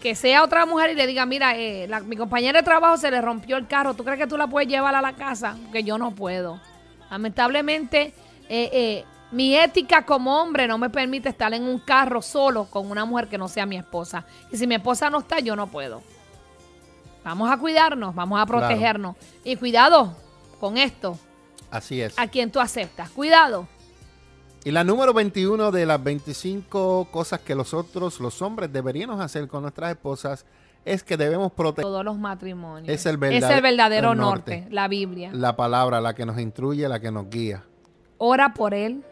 que 0.00 0.14
sea 0.14 0.42
otra 0.42 0.66
mujer 0.66 0.90
y 0.90 0.94
le 0.94 1.06
diga, 1.06 1.24
mira, 1.26 1.56
eh, 1.56 1.86
la- 1.88 2.00
mi 2.00 2.16
compañera 2.16 2.58
de 2.60 2.64
trabajo 2.64 2.96
se 2.96 3.10
le 3.10 3.20
rompió 3.20 3.56
el 3.56 3.68
carro, 3.68 3.94
¿tú 3.94 4.02
crees 4.04 4.18
que 4.18 4.26
tú 4.26 4.36
la 4.36 4.48
puedes 4.48 4.68
llevar 4.68 4.94
a 4.96 5.00
la 5.02 5.12
casa? 5.12 5.56
Porque 5.64 5.84
yo 5.84 5.96
no 5.96 6.10
puedo. 6.10 6.60
Lamentablemente, 7.10 8.12
eh, 8.48 8.70
eh, 8.72 9.04
mi 9.30 9.54
ética 9.54 10.04
como 10.04 10.42
hombre 10.42 10.66
no 10.66 10.76
me 10.76 10.90
permite 10.90 11.28
estar 11.28 11.54
en 11.54 11.62
un 11.62 11.78
carro 11.78 12.20
solo 12.20 12.64
con 12.64 12.90
una 12.90 13.04
mujer 13.04 13.28
que 13.28 13.38
no 13.38 13.46
sea 13.48 13.64
mi 13.64 13.76
esposa. 13.76 14.24
Y 14.50 14.56
si 14.56 14.66
mi 14.66 14.74
esposa 14.74 15.08
no 15.08 15.20
está, 15.20 15.38
yo 15.38 15.54
no 15.54 15.68
puedo. 15.68 16.02
Vamos 17.24 17.50
a 17.50 17.56
cuidarnos, 17.56 18.14
vamos 18.14 18.40
a 18.40 18.46
Claro. 18.46 18.66
protegernos. 18.66 19.16
Y 19.44 19.56
cuidado 19.56 20.14
con 20.60 20.76
esto, 20.76 21.18
Así 21.70 22.00
es. 22.00 22.18
a 22.18 22.26
quien 22.26 22.50
tú 22.50 22.60
aceptas. 22.60 23.10
Cuidado. 23.10 23.66
Y 24.64 24.70
la 24.70 24.84
número 24.84 25.12
21 25.12 25.70
de 25.72 25.86
las 25.86 26.02
25 26.02 27.08
cosas 27.10 27.40
que 27.40 27.54
nosotros, 27.54 28.20
los 28.20 28.40
hombres, 28.42 28.72
deberíamos 28.72 29.20
hacer 29.20 29.48
con 29.48 29.62
nuestras 29.62 29.90
esposas 29.90 30.46
es 30.84 31.02
que 31.04 31.16
debemos 31.16 31.52
proteger 31.52 31.84
Todos 31.84 32.04
los 32.04 32.18
matrimonios. 32.18 32.88
Es 32.88 33.06
el 33.06 33.14
es 33.14 33.20
verdad- 33.20 33.52
el 33.56 33.62
verdadero 33.62 34.14
norte. 34.14 34.66
la 34.70 34.88
Biblia. 34.88 35.30
la 35.32 35.54
palabra, 35.56 36.00
la 36.00 36.14
que 36.14 36.26
nos 36.26 36.38
instruye, 36.38 36.88
la 36.88 36.98
que 37.00 37.10
nos 37.12 37.28
guía 37.30 37.64
Ora 38.18 38.54
por 38.54 38.72
él. 38.74 39.02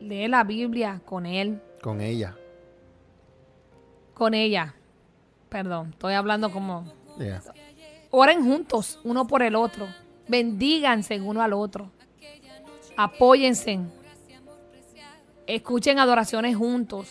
Lee 0.00 0.28
la 0.28 0.44
Biblia 0.44 1.00
con 1.04 1.26
él, 1.26 1.60
con 1.82 2.00
ella. 2.00 2.36
con 4.14 4.34
ella. 4.34 4.74
Perdón, 5.48 5.90
estoy 5.90 6.14
hablando 6.14 6.50
como... 6.50 6.84
Yeah. 7.18 7.42
Oren 8.10 8.44
juntos, 8.44 9.00
uno 9.04 9.26
por 9.26 9.42
el 9.42 9.54
otro. 9.54 9.86
Bendíganse 10.28 11.20
uno 11.20 11.42
al 11.42 11.52
otro. 11.52 11.90
Apóyense. 12.96 13.80
Escuchen 15.46 15.98
adoraciones 15.98 16.56
juntos. 16.56 17.08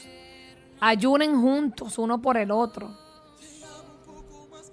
Ayunen 0.79 1.39
juntos 1.41 1.97
uno 1.97 2.21
por 2.21 2.37
el 2.37 2.51
otro. 2.51 2.95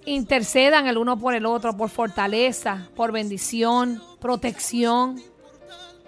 Intercedan 0.06 0.86
el 0.86 0.98
uno 0.98 1.18
por 1.18 1.34
el 1.34 1.46
otro 1.46 1.74
por 1.76 1.88
fortaleza, 1.88 2.88
por 2.94 3.10
bendición, 3.10 4.02
protección. 4.20 5.20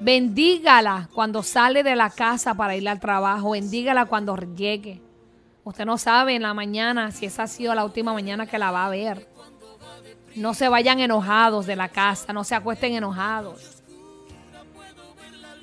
Bendígala 0.00 1.08
cuando 1.14 1.42
sale 1.42 1.82
de 1.82 1.96
la 1.96 2.10
casa 2.10 2.54
para 2.54 2.76
ir 2.76 2.86
al 2.88 3.00
trabajo. 3.00 3.50
Bendígala 3.50 4.04
cuando 4.04 4.36
llegue. 4.36 5.00
Usted 5.66 5.84
no 5.84 5.98
sabe 5.98 6.36
en 6.36 6.42
la 6.42 6.54
mañana 6.54 7.10
si 7.10 7.26
esa 7.26 7.42
ha 7.42 7.46
sido 7.48 7.74
la 7.74 7.84
última 7.84 8.12
mañana 8.12 8.46
que 8.46 8.56
la 8.56 8.70
va 8.70 8.86
a 8.86 8.88
ver. 8.88 9.26
No 10.36 10.54
se 10.54 10.68
vayan 10.68 11.00
enojados 11.00 11.66
de 11.66 11.74
la 11.74 11.88
casa, 11.88 12.32
no 12.32 12.44
se 12.44 12.54
acuesten 12.54 12.94
enojados. 12.94 13.82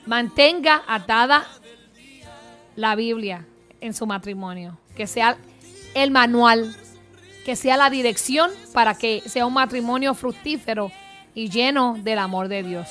Mantenga 0.05 0.83
atada 0.89 1.47
la 2.75 2.95
Biblia 2.95 3.45
en 3.79 3.93
su 3.93 4.05
matrimonio, 4.05 4.77
que 4.93 5.07
sea 5.07 5.37
el 5.93 6.11
manual, 6.11 6.75
que 7.45 7.55
sea 7.55 7.77
la 7.77 7.89
dirección 7.89 8.51
para 8.73 8.95
que 8.95 9.23
sea 9.25 9.45
un 9.45 9.53
matrimonio 9.53 10.15
fructífero 10.15 10.91
y 11.33 11.49
lleno 11.49 11.95
del 11.97 12.19
amor 12.19 12.49
de 12.49 12.61
Dios. 12.63 12.89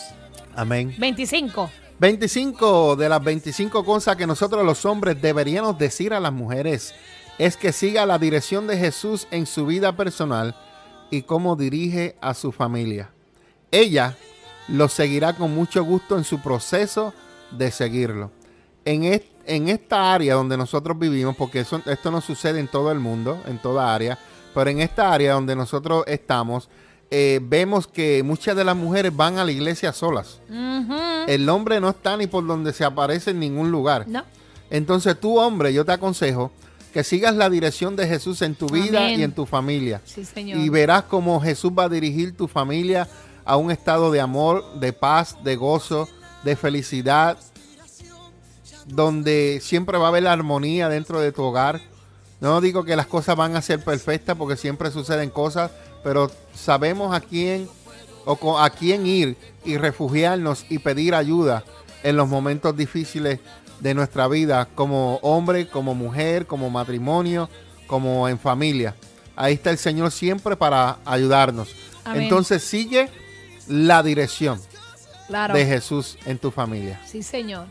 Amén. 0.57 0.95
25. 0.97 1.69
25 1.99 2.97
de 2.97 3.09
las 3.09 3.23
25 3.23 3.85
cosas 3.85 4.17
que 4.17 4.27
nosotros 4.27 4.65
los 4.65 4.85
hombres 4.85 5.21
deberíamos 5.23 5.79
decir 5.79 6.13
a 6.13 6.21
las 6.21 6.33
mujeres 6.33 6.95
es 7.39 7.57
que 7.57 7.73
siga 7.73 8.07
la 8.07 8.19
dirección 8.19 8.67
de 8.67 8.77
Jesús 8.77 9.27
en 9.31 9.47
su 9.47 9.67
vida 9.67 9.97
personal 9.97 10.57
y 11.11 11.23
cómo 11.23 11.57
dirige 11.57 12.17
a 12.21 12.35
su 12.35 12.53
familia. 12.53 13.11
Ella 13.71 14.17
lo 14.69 14.89
seguirá 14.89 15.35
con 15.35 15.55
mucho 15.55 15.85
gusto 15.85 16.17
en 16.19 16.25
su 16.25 16.41
proceso 16.41 17.15
de 17.51 17.71
seguirlo. 17.71 18.31
En, 18.85 19.05
en 19.47 19.69
esta 19.69 20.13
área 20.13 20.35
donde 20.35 20.57
nosotros 20.57 20.99
vivimos, 20.99 21.37
porque 21.37 21.61
eso- 21.61 21.83
esto 21.87 22.11
no 22.11 22.21
sucede 22.21 22.61
en 22.61 22.69
todo 22.69 22.91
el 22.91 22.99
mundo, 22.99 23.41
en 23.47 23.59
toda 23.59 23.95
área, 23.95 24.19
pero 24.55 24.71
en 24.71 24.81
esta 24.81 25.13
área 25.13 25.35
donde 25.35 25.55
nosotros 25.57 26.05
estamos, 26.07 26.69
eh, 27.15 27.41
vemos 27.43 27.87
que 27.87 28.23
muchas 28.23 28.57
de 28.57 28.65
las 28.65 28.75
mujeres 28.75 29.15
van 29.15 29.37
a 29.37 29.45
la 29.45 29.53
iglesia 29.53 29.93
solas. 29.93 30.41
El 31.29 31.47
hombre 31.51 31.79
no 31.79 31.91
está 31.91 32.17
ni 32.17 32.27
por 32.27 32.47
donde 32.47 32.73
se 32.73 32.87
aparece 32.87 33.33
en 33.33 33.39
ningún 33.39 33.71
lugar. 33.71 34.09
No. 34.09 34.25
Entonces 34.71 35.21
tú, 35.21 35.39
hombre, 35.39 35.75
yo 35.75 35.85
te 35.85 35.93
aconsejo 35.93 36.51
que 36.95 37.05
sigas 37.05 37.35
la 37.37 37.51
dirección 37.51 37.97
de 37.97 38.09
Jesús 38.09 38.41
en 38.41 38.55
tu 38.55 38.67
vida 38.67 39.01
Amén. 39.01 39.21
y 39.21 39.23
en 39.25 39.33
tu 39.33 39.45
familia. 39.45 40.01
Sí, 40.07 40.25
Señor. 40.25 40.59
Y 40.59 40.71
verás 40.71 41.03
cómo 41.03 41.39
Jesús 41.39 41.71
va 41.79 41.85
a 41.85 41.89
dirigir 41.91 42.35
tu 42.35 42.49
familia 42.49 43.07
a 43.45 43.59
un 43.59 43.71
estado 43.71 44.11
de 44.11 44.23
amor, 44.23 44.65
de 44.81 44.95
paz, 44.95 45.37
de 45.45 45.57
gozo, 45.57 46.09
de 46.45 46.57
felicidad, 46.57 47.37
donde 48.87 49.61
siempre 49.63 49.99
va 49.99 50.07
a 50.07 50.09
haber 50.09 50.27
armonía 50.27 50.89
dentro 50.89 51.21
de 51.21 51.31
tu 51.31 51.43
hogar. 51.43 51.83
No 52.41 52.63
digo 52.63 52.85
que 52.85 52.97
las 52.97 53.07
cosas 53.07 53.37
van 53.37 53.55
a 53.55 53.61
ser 53.61 53.85
perfectas 53.85 54.35
porque 54.35 54.57
siempre 54.57 54.91
suceden 54.91 55.29
cosas, 55.29 55.71
pero 56.03 56.31
sabemos 56.55 57.15
a 57.15 57.21
quién 57.21 57.69
o 58.25 58.59
a 58.59 58.71
quién 58.71 59.07
ir 59.07 59.37
y 59.65 59.77
refugiarnos 59.79 60.65
y 60.69 60.79
pedir 60.79 61.15
ayuda 61.15 61.65
en 62.03 62.17
los 62.17 62.29
momentos 62.29 62.77
difíciles 62.77 63.41
de 63.81 63.95
nuestra 63.95 64.29
vida, 64.29 64.69
como 64.75 65.17
hombre, 65.23 65.67
como 65.69 65.95
mujer, 65.95 66.47
como 66.47 66.71
matrimonio, 66.71 67.49
como 67.87 68.29
en 68.29 68.39
familia. 68.39 68.95
Ahí 69.35 69.55
está 69.55 69.71
el 69.71 69.79
Señor 69.79 70.11
siempre 70.13 70.57
para 70.57 70.99
ayudarnos. 71.05 71.75
Amén. 72.05 72.23
Entonces 72.25 72.63
sigue 72.63 73.09
la 73.67 74.03
dirección 74.03 74.61
Claro. 75.27 75.55
de 75.55 75.65
Jesús 75.67 76.17
en 76.27 76.39
tu 76.39 76.51
familia. 76.51 77.01
Sí, 77.07 77.23
Señor. 77.23 77.67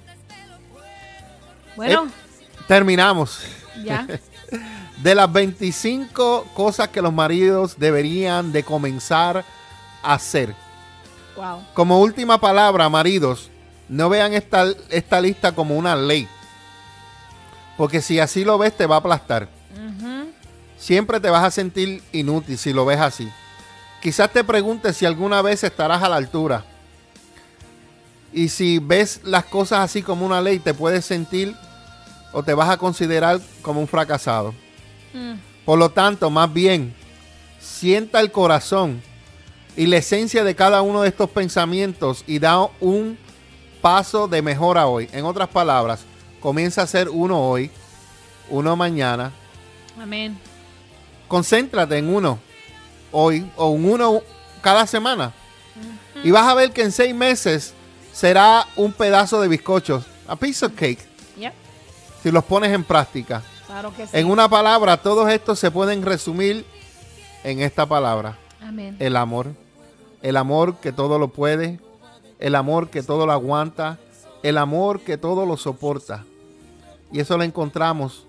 Bueno, 1.75 2.07
Terminamos. 2.67 3.39
ya. 3.84 4.07
De 5.02 5.16
las 5.16 5.32
25 5.32 6.47
cosas 6.54 6.89
que 6.89 7.02
los 7.02 7.14
maridos 7.14 7.80
deberían 7.80 8.52
de 8.52 8.64
comenzar 8.64 9.43
a 10.04 10.14
hacer. 10.14 10.54
Wow. 11.36 11.64
Como 11.74 11.99
última 11.99 12.39
palabra, 12.39 12.88
maridos, 12.89 13.49
no 13.89 14.10
vean 14.10 14.34
esta, 14.34 14.66
esta 14.89 15.20
lista 15.20 15.54
como 15.54 15.76
una 15.76 15.95
ley. 15.95 16.28
Porque 17.78 18.02
si 18.02 18.20
así 18.20 18.45
lo 18.45 18.58
ves, 18.58 18.78
te 18.78 18.86
va 18.86 18.95
a 18.95 18.99
aplastar. 18.99 19.49
Siempre 20.78 21.20
te 21.20 21.30
vas 21.30 21.43
a 21.43 21.52
sentir 21.52 22.02
inútil 22.12 22.58
si 22.58 22.74
lo 22.74 22.86
ves 22.86 22.99
así. 22.99 23.30
Quizás 24.02 24.32
te 24.32 24.43
preguntes 24.43 24.97
si 24.97 25.06
alguna 25.06 25.41
vez 25.41 25.64
estarás 25.64 26.02
a 26.02 26.10
la 26.10 26.16
altura. 26.16 26.64
Y 28.34 28.49
si 28.49 28.80
ves 28.80 29.22
las 29.24 29.45
cosas 29.45 29.80
así 29.80 30.02
como 30.02 30.26
una 30.26 30.41
ley, 30.41 30.60
te 30.60 30.74
puedes 30.74 31.06
sentir 31.06 31.56
o 32.32 32.43
te 32.43 32.54
vas 32.54 32.70
a 32.70 32.78
considerar 32.78 33.39
como 33.62 33.80
un 33.80 33.88
fracasado. 33.88 34.56
Por 35.66 35.80
lo 35.80 35.89
tanto, 35.89 36.30
más 36.30 36.51
bien, 36.51 36.93
sienta 37.59 38.20
el 38.20 38.32
corazón 38.32 39.01
y 39.76 39.86
la 39.86 39.97
esencia 39.97 40.43
de 40.43 40.55
cada 40.55 40.82
uno 40.82 41.01
de 41.01 41.09
estos 41.09 41.30
pensamientos 41.30 42.24
y 42.28 42.39
da 42.39 42.68
un 42.80 43.18
paso 43.82 44.28
de 44.28 44.41
mejora 44.41 44.88
hoy. 44.88 45.09
En 45.12 45.26
otras 45.26 45.49
palabras, 45.49 46.01
comienza 46.39 46.82
a 46.82 46.88
ser 46.88 47.09
uno 47.09 47.39
hoy, 47.39 47.72
uno 48.49 48.76
mañana. 48.76 49.32
Amén. 49.99 50.38
Concéntrate 51.28 51.97
en 51.97 52.14
uno 52.14 52.39
hoy 53.12 53.49
o 53.55 53.76
en 53.76 53.89
uno 53.89 54.22
cada 54.62 54.86
semana. 54.88 55.34
Y 56.24 56.32
vas 56.32 56.47
a 56.47 56.53
ver 56.53 56.72
que 56.72 56.84
en 56.84 56.91
seis 56.91 57.16
meses 57.16 57.74
será 58.14 58.68
un 58.76 58.91
pedazo 58.91 59.41
de 59.41 59.47
bizcocho, 59.47 60.03
a 60.28 60.36
piece 60.36 60.66
of 60.66 60.74
cake. 60.74 60.99
Si 62.22 62.30
los 62.30 62.43
pones 62.43 62.72
en 62.72 62.84
práctica. 62.84 63.41
Claro 63.72 63.93
que 63.95 64.05
sí. 64.05 64.17
En 64.17 64.30
una 64.30 64.49
palabra, 64.49 64.97
todos 64.97 65.30
estos 65.30 65.57
se 65.57 65.72
pueden 65.72 66.01
resumir 66.01 66.65
en 67.45 67.61
esta 67.61 67.86
palabra. 67.86 68.38
Amén. 68.59 68.97
El 68.99 69.15
amor. 69.15 69.47
El 70.22 70.36
amor 70.36 70.76
que 70.82 70.91
todo 70.91 71.17
lo 71.17 71.30
puede. 71.30 71.80
El 72.38 72.55
amor 72.55 72.89
que 72.89 73.01
todo 73.01 73.26
lo 73.26 73.32
aguanta. 73.32 73.97
El 74.43 74.57
amor 74.57 74.99
que 74.99 75.17
todo 75.17 75.45
lo 75.45 75.55
soporta. 75.55 76.26
Y 77.13 77.22
eso 77.22 77.38
lo 77.38 77.45
encontramos 77.45 78.28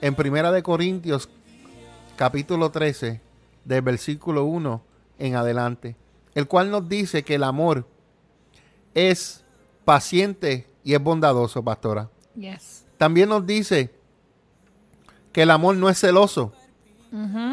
en 0.00 0.14
Primera 0.14 0.52
de 0.52 0.62
Corintios 0.62 1.28
capítulo 2.14 2.70
13 2.70 3.20
del 3.64 3.82
versículo 3.82 4.44
1 4.44 4.80
en 5.18 5.34
adelante, 5.34 5.96
el 6.36 6.46
cual 6.46 6.70
nos 6.70 6.88
dice 6.88 7.24
que 7.24 7.34
el 7.34 7.42
amor 7.42 7.84
es 8.94 9.42
paciente 9.84 10.68
y 10.84 10.94
es 10.94 11.02
bondadoso, 11.02 11.64
pastora. 11.64 12.08
Yes. 12.36 12.84
También 12.96 13.28
nos 13.28 13.44
dice 13.44 13.90
que 15.32 15.42
el 15.42 15.50
amor 15.50 15.76
no 15.76 15.88
es 15.88 15.98
celoso, 15.98 16.52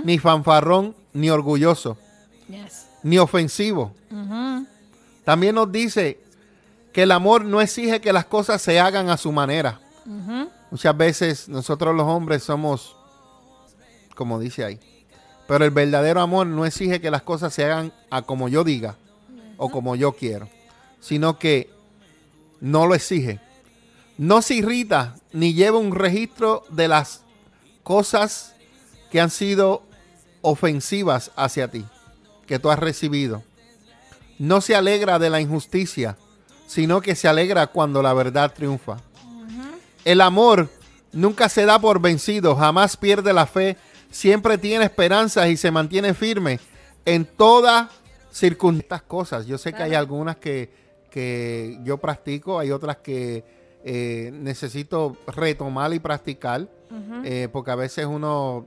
ni 0.03 0.17
fanfarrón, 0.19 0.95
ni 1.13 1.29
orgulloso, 1.29 1.97
Yes. 2.47 2.87
ni 3.03 3.17
ofensivo. 3.17 3.93
También 5.23 5.55
nos 5.55 5.71
dice 5.71 6.19
que 6.93 7.03
el 7.03 7.11
amor 7.11 7.45
no 7.45 7.61
exige 7.61 8.01
que 8.01 8.13
las 8.13 8.25
cosas 8.25 8.61
se 8.61 8.79
hagan 8.79 9.09
a 9.09 9.17
su 9.17 9.31
manera. 9.31 9.79
Muchas 10.71 10.95
veces 10.97 11.49
nosotros 11.49 11.95
los 11.95 12.05
hombres 12.07 12.43
somos, 12.43 12.95
como 14.15 14.39
dice 14.39 14.63
ahí, 14.65 14.79
pero 15.47 15.65
el 15.65 15.71
verdadero 15.71 16.21
amor 16.21 16.47
no 16.47 16.65
exige 16.65 16.99
que 17.01 17.11
las 17.11 17.21
cosas 17.23 17.53
se 17.53 17.63
hagan 17.65 17.91
a 18.09 18.21
como 18.21 18.49
yo 18.49 18.63
diga 18.63 18.95
o 19.57 19.69
como 19.69 19.95
yo 19.95 20.13
quiero, 20.13 20.47
sino 20.99 21.37
que 21.39 21.69
no 22.61 22.85
lo 22.87 22.95
exige. 22.95 23.39
No 24.17 24.41
se 24.41 24.55
irrita 24.55 25.15
ni 25.31 25.53
lleva 25.53 25.77
un 25.77 25.93
registro 25.95 26.63
de 26.69 26.87
las 26.87 27.21
cosas 27.89 28.53
que 29.09 29.19
han 29.19 29.31
sido 29.31 29.81
ofensivas 30.41 31.31
hacia 31.35 31.69
ti, 31.69 31.83
que 32.45 32.59
tú 32.59 32.69
has 32.69 32.77
recibido. 32.77 33.41
No 34.37 34.61
se 34.61 34.75
alegra 34.75 35.17
de 35.17 35.31
la 35.31 35.41
injusticia, 35.41 36.15
sino 36.67 37.01
que 37.01 37.15
se 37.15 37.27
alegra 37.27 37.65
cuando 37.65 38.03
la 38.03 38.13
verdad 38.13 38.53
triunfa. 38.53 38.97
El 40.05 40.21
amor 40.21 40.69
nunca 41.11 41.49
se 41.49 41.65
da 41.65 41.79
por 41.79 41.99
vencido, 41.99 42.55
jamás 42.55 42.95
pierde 42.95 43.33
la 43.33 43.47
fe, 43.47 43.75
siempre 44.11 44.59
tiene 44.59 44.85
esperanzas 44.85 45.47
y 45.47 45.57
se 45.57 45.71
mantiene 45.71 46.13
firme 46.13 46.59
en 47.05 47.25
todas 47.25 47.89
circunstancias 48.31 49.01
cosas. 49.07 49.47
Yo 49.47 49.57
sé 49.57 49.73
que 49.73 49.81
hay 49.81 49.95
algunas 49.95 50.37
que, 50.37 50.71
que 51.09 51.79
yo 51.83 51.97
practico, 51.97 52.59
hay 52.59 52.69
otras 52.69 52.97
que 52.97 53.43
eh, 53.83 54.29
necesito 54.31 55.17
retomar 55.25 55.91
y 55.91 55.97
practicar, 55.97 56.67
Eh, 57.23 57.47
porque 57.51 57.71
a 57.71 57.75
veces 57.75 58.05
uno 58.05 58.65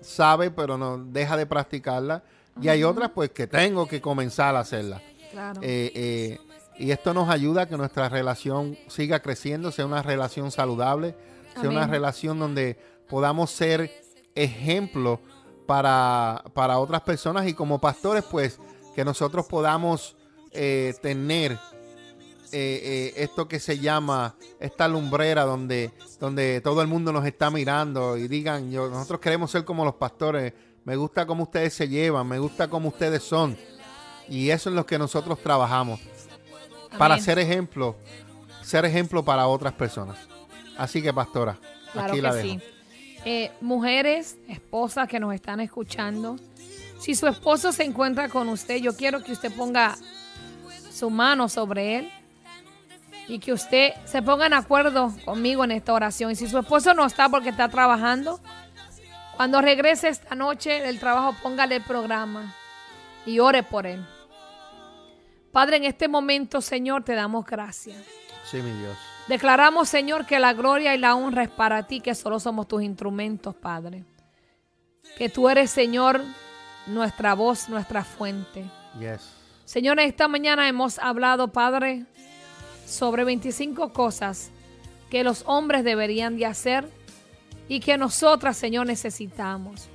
sabe 0.00 0.50
pero 0.50 0.78
no 0.78 0.98
deja 0.98 1.36
de 1.36 1.46
practicarla. 1.46 2.22
Y 2.60 2.68
hay 2.68 2.84
otras 2.84 3.10
pues 3.10 3.30
que 3.30 3.46
tengo 3.46 3.86
que 3.86 4.00
comenzar 4.00 4.56
a 4.56 4.60
hacerla. 4.60 5.00
Claro. 5.30 5.60
Eh, 5.62 5.92
eh, 5.94 6.38
y 6.78 6.90
esto 6.90 7.14
nos 7.14 7.28
ayuda 7.28 7.62
a 7.62 7.66
que 7.66 7.76
nuestra 7.76 8.08
relación 8.08 8.76
siga 8.88 9.20
creciendo, 9.20 9.70
sea 9.70 9.86
una 9.86 10.02
relación 10.02 10.50
saludable, 10.50 11.14
sea 11.60 11.68
una 11.68 11.86
relación 11.86 12.38
donde 12.38 12.78
podamos 13.08 13.50
ser 13.50 13.90
ejemplo 14.34 15.20
para, 15.66 16.42
para 16.54 16.78
otras 16.78 17.02
personas 17.02 17.46
y 17.46 17.54
como 17.54 17.80
pastores, 17.80 18.24
pues 18.24 18.58
que 18.94 19.04
nosotros 19.04 19.46
podamos 19.46 20.16
eh, 20.52 20.94
tener 21.00 21.58
eh, 22.52 23.12
eh, 23.12 23.12
esto 23.16 23.46
que 23.46 23.60
se 23.60 23.78
llama 23.78 24.34
esta 24.58 24.88
lumbrera 24.88 25.44
donde, 25.44 25.92
donde 26.18 26.60
todo 26.60 26.82
el 26.82 26.88
mundo 26.88 27.12
nos 27.12 27.24
está 27.24 27.50
mirando 27.50 28.16
y 28.16 28.26
digan, 28.26 28.70
yo, 28.70 28.88
nosotros 28.90 29.20
queremos 29.20 29.50
ser 29.50 29.64
como 29.64 29.84
los 29.84 29.94
pastores, 29.94 30.52
me 30.84 30.96
gusta 30.96 31.26
cómo 31.26 31.44
ustedes 31.44 31.74
se 31.74 31.88
llevan, 31.88 32.26
me 32.26 32.38
gusta 32.38 32.68
cómo 32.68 32.88
ustedes 32.88 33.22
son. 33.22 33.56
Y 34.28 34.50
eso 34.50 34.70
es 34.70 34.76
lo 34.76 34.84
que 34.84 34.98
nosotros 34.98 35.38
trabajamos 35.40 36.00
para 36.98 37.18
ser 37.18 37.38
ejemplo, 37.38 37.96
ser 38.62 38.84
ejemplo 38.84 39.24
para 39.24 39.46
otras 39.46 39.72
personas. 39.72 40.18
Así 40.76 41.02
que, 41.02 41.12
pastora, 41.12 41.58
Claro 41.92 42.08
aquí 42.08 42.16
que 42.16 42.22
la 42.22 42.34
dejo. 42.34 42.48
sí. 42.48 42.60
Eh, 43.24 43.52
mujeres, 43.60 44.38
esposas 44.48 45.06
que 45.06 45.20
nos 45.20 45.34
están 45.34 45.60
escuchando, 45.60 46.36
si 46.98 47.14
su 47.14 47.26
esposo 47.26 47.70
se 47.70 47.84
encuentra 47.84 48.28
con 48.28 48.48
usted, 48.48 48.76
yo 48.76 48.96
quiero 48.96 49.22
que 49.22 49.32
usted 49.32 49.54
ponga 49.54 49.96
su 50.90 51.10
mano 51.10 51.48
sobre 51.48 51.98
él 51.98 52.12
y 53.30 53.38
que 53.38 53.52
usted 53.52 53.92
se 54.04 54.22
ponga 54.22 54.46
en 54.46 54.54
acuerdo 54.54 55.14
conmigo 55.24 55.62
en 55.62 55.70
esta 55.70 55.92
oración. 55.92 56.32
Y 56.32 56.34
si 56.34 56.48
su 56.48 56.58
esposo 56.58 56.94
no 56.94 57.06
está 57.06 57.28
porque 57.28 57.50
está 57.50 57.68
trabajando, 57.68 58.40
cuando 59.36 59.62
regrese 59.62 60.08
esta 60.08 60.34
noche 60.34 60.80
del 60.80 60.98
trabajo, 60.98 61.36
póngale 61.40 61.76
el 61.76 61.82
programa 61.82 62.52
y 63.24 63.38
ore 63.38 63.62
por 63.62 63.86
él. 63.86 64.04
Padre, 65.52 65.76
en 65.76 65.84
este 65.84 66.08
momento, 66.08 66.60
Señor, 66.60 67.04
te 67.04 67.14
damos 67.14 67.46
gracias. 67.46 68.04
Sí, 68.44 68.56
mi 68.56 68.72
Dios. 68.72 68.98
Declaramos, 69.28 69.88
Señor, 69.88 70.26
que 70.26 70.40
la 70.40 70.52
gloria 70.52 70.96
y 70.96 70.98
la 70.98 71.14
honra 71.14 71.44
es 71.44 71.50
para 71.50 71.84
ti, 71.86 72.00
que 72.00 72.16
solo 72.16 72.40
somos 72.40 72.66
tus 72.66 72.82
instrumentos, 72.82 73.54
Padre. 73.54 74.04
Que 75.16 75.28
tú 75.28 75.48
eres, 75.48 75.70
Señor, 75.70 76.20
nuestra 76.88 77.34
voz, 77.34 77.68
nuestra 77.68 78.02
fuente. 78.02 78.68
Yes. 78.98 79.36
Señor, 79.64 80.00
esta 80.00 80.26
mañana 80.26 80.66
hemos 80.66 80.98
hablado, 80.98 81.52
Padre, 81.52 82.06
sobre 82.90 83.24
25 83.24 83.92
cosas 83.92 84.50
que 85.10 85.24
los 85.24 85.42
hombres 85.46 85.84
deberían 85.84 86.36
de 86.36 86.46
hacer 86.46 86.88
y 87.68 87.80
que 87.80 87.96
nosotras, 87.96 88.56
Señor, 88.56 88.86
necesitamos. 88.86 89.88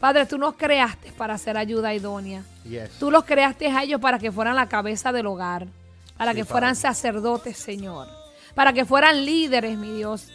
Padre, 0.00 0.26
tú 0.26 0.38
nos 0.38 0.56
creaste 0.56 1.12
para 1.12 1.34
hacer 1.34 1.56
ayuda 1.56 1.94
idónea. 1.94 2.42
Yes. 2.64 2.90
Tú 2.98 3.10
los 3.10 3.24
creaste 3.24 3.68
a 3.68 3.84
ellos 3.84 4.00
para 4.00 4.18
que 4.18 4.32
fueran 4.32 4.56
la 4.56 4.68
cabeza 4.68 5.12
del 5.12 5.26
hogar, 5.26 5.68
para 6.16 6.32
Sí, 6.32 6.38
que 6.38 6.44
fueran 6.44 6.70
Padre. 6.74 6.80
sacerdotes, 6.80 7.56
Señor, 7.56 8.08
para 8.54 8.72
que 8.72 8.84
fueran 8.84 9.24
líderes, 9.24 9.78
mi 9.78 9.92
Dios, 9.92 10.28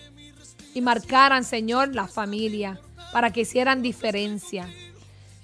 y 0.73 0.81
marcaran, 0.81 1.43
Señor, 1.43 1.93
la 1.93 2.07
familia, 2.07 2.79
para 3.11 3.31
que 3.31 3.41
hicieran 3.41 3.81
diferencia. 3.81 4.69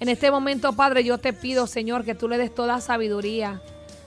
En 0.00 0.08
este 0.08 0.30
momento, 0.30 0.72
Padre, 0.72 1.04
yo 1.04 1.18
te 1.18 1.32
pido, 1.32 1.66
Señor, 1.66 2.04
que 2.04 2.14
tú 2.14 2.28
le 2.28 2.38
des 2.38 2.54
toda 2.54 2.80
sabiduría, 2.80 3.62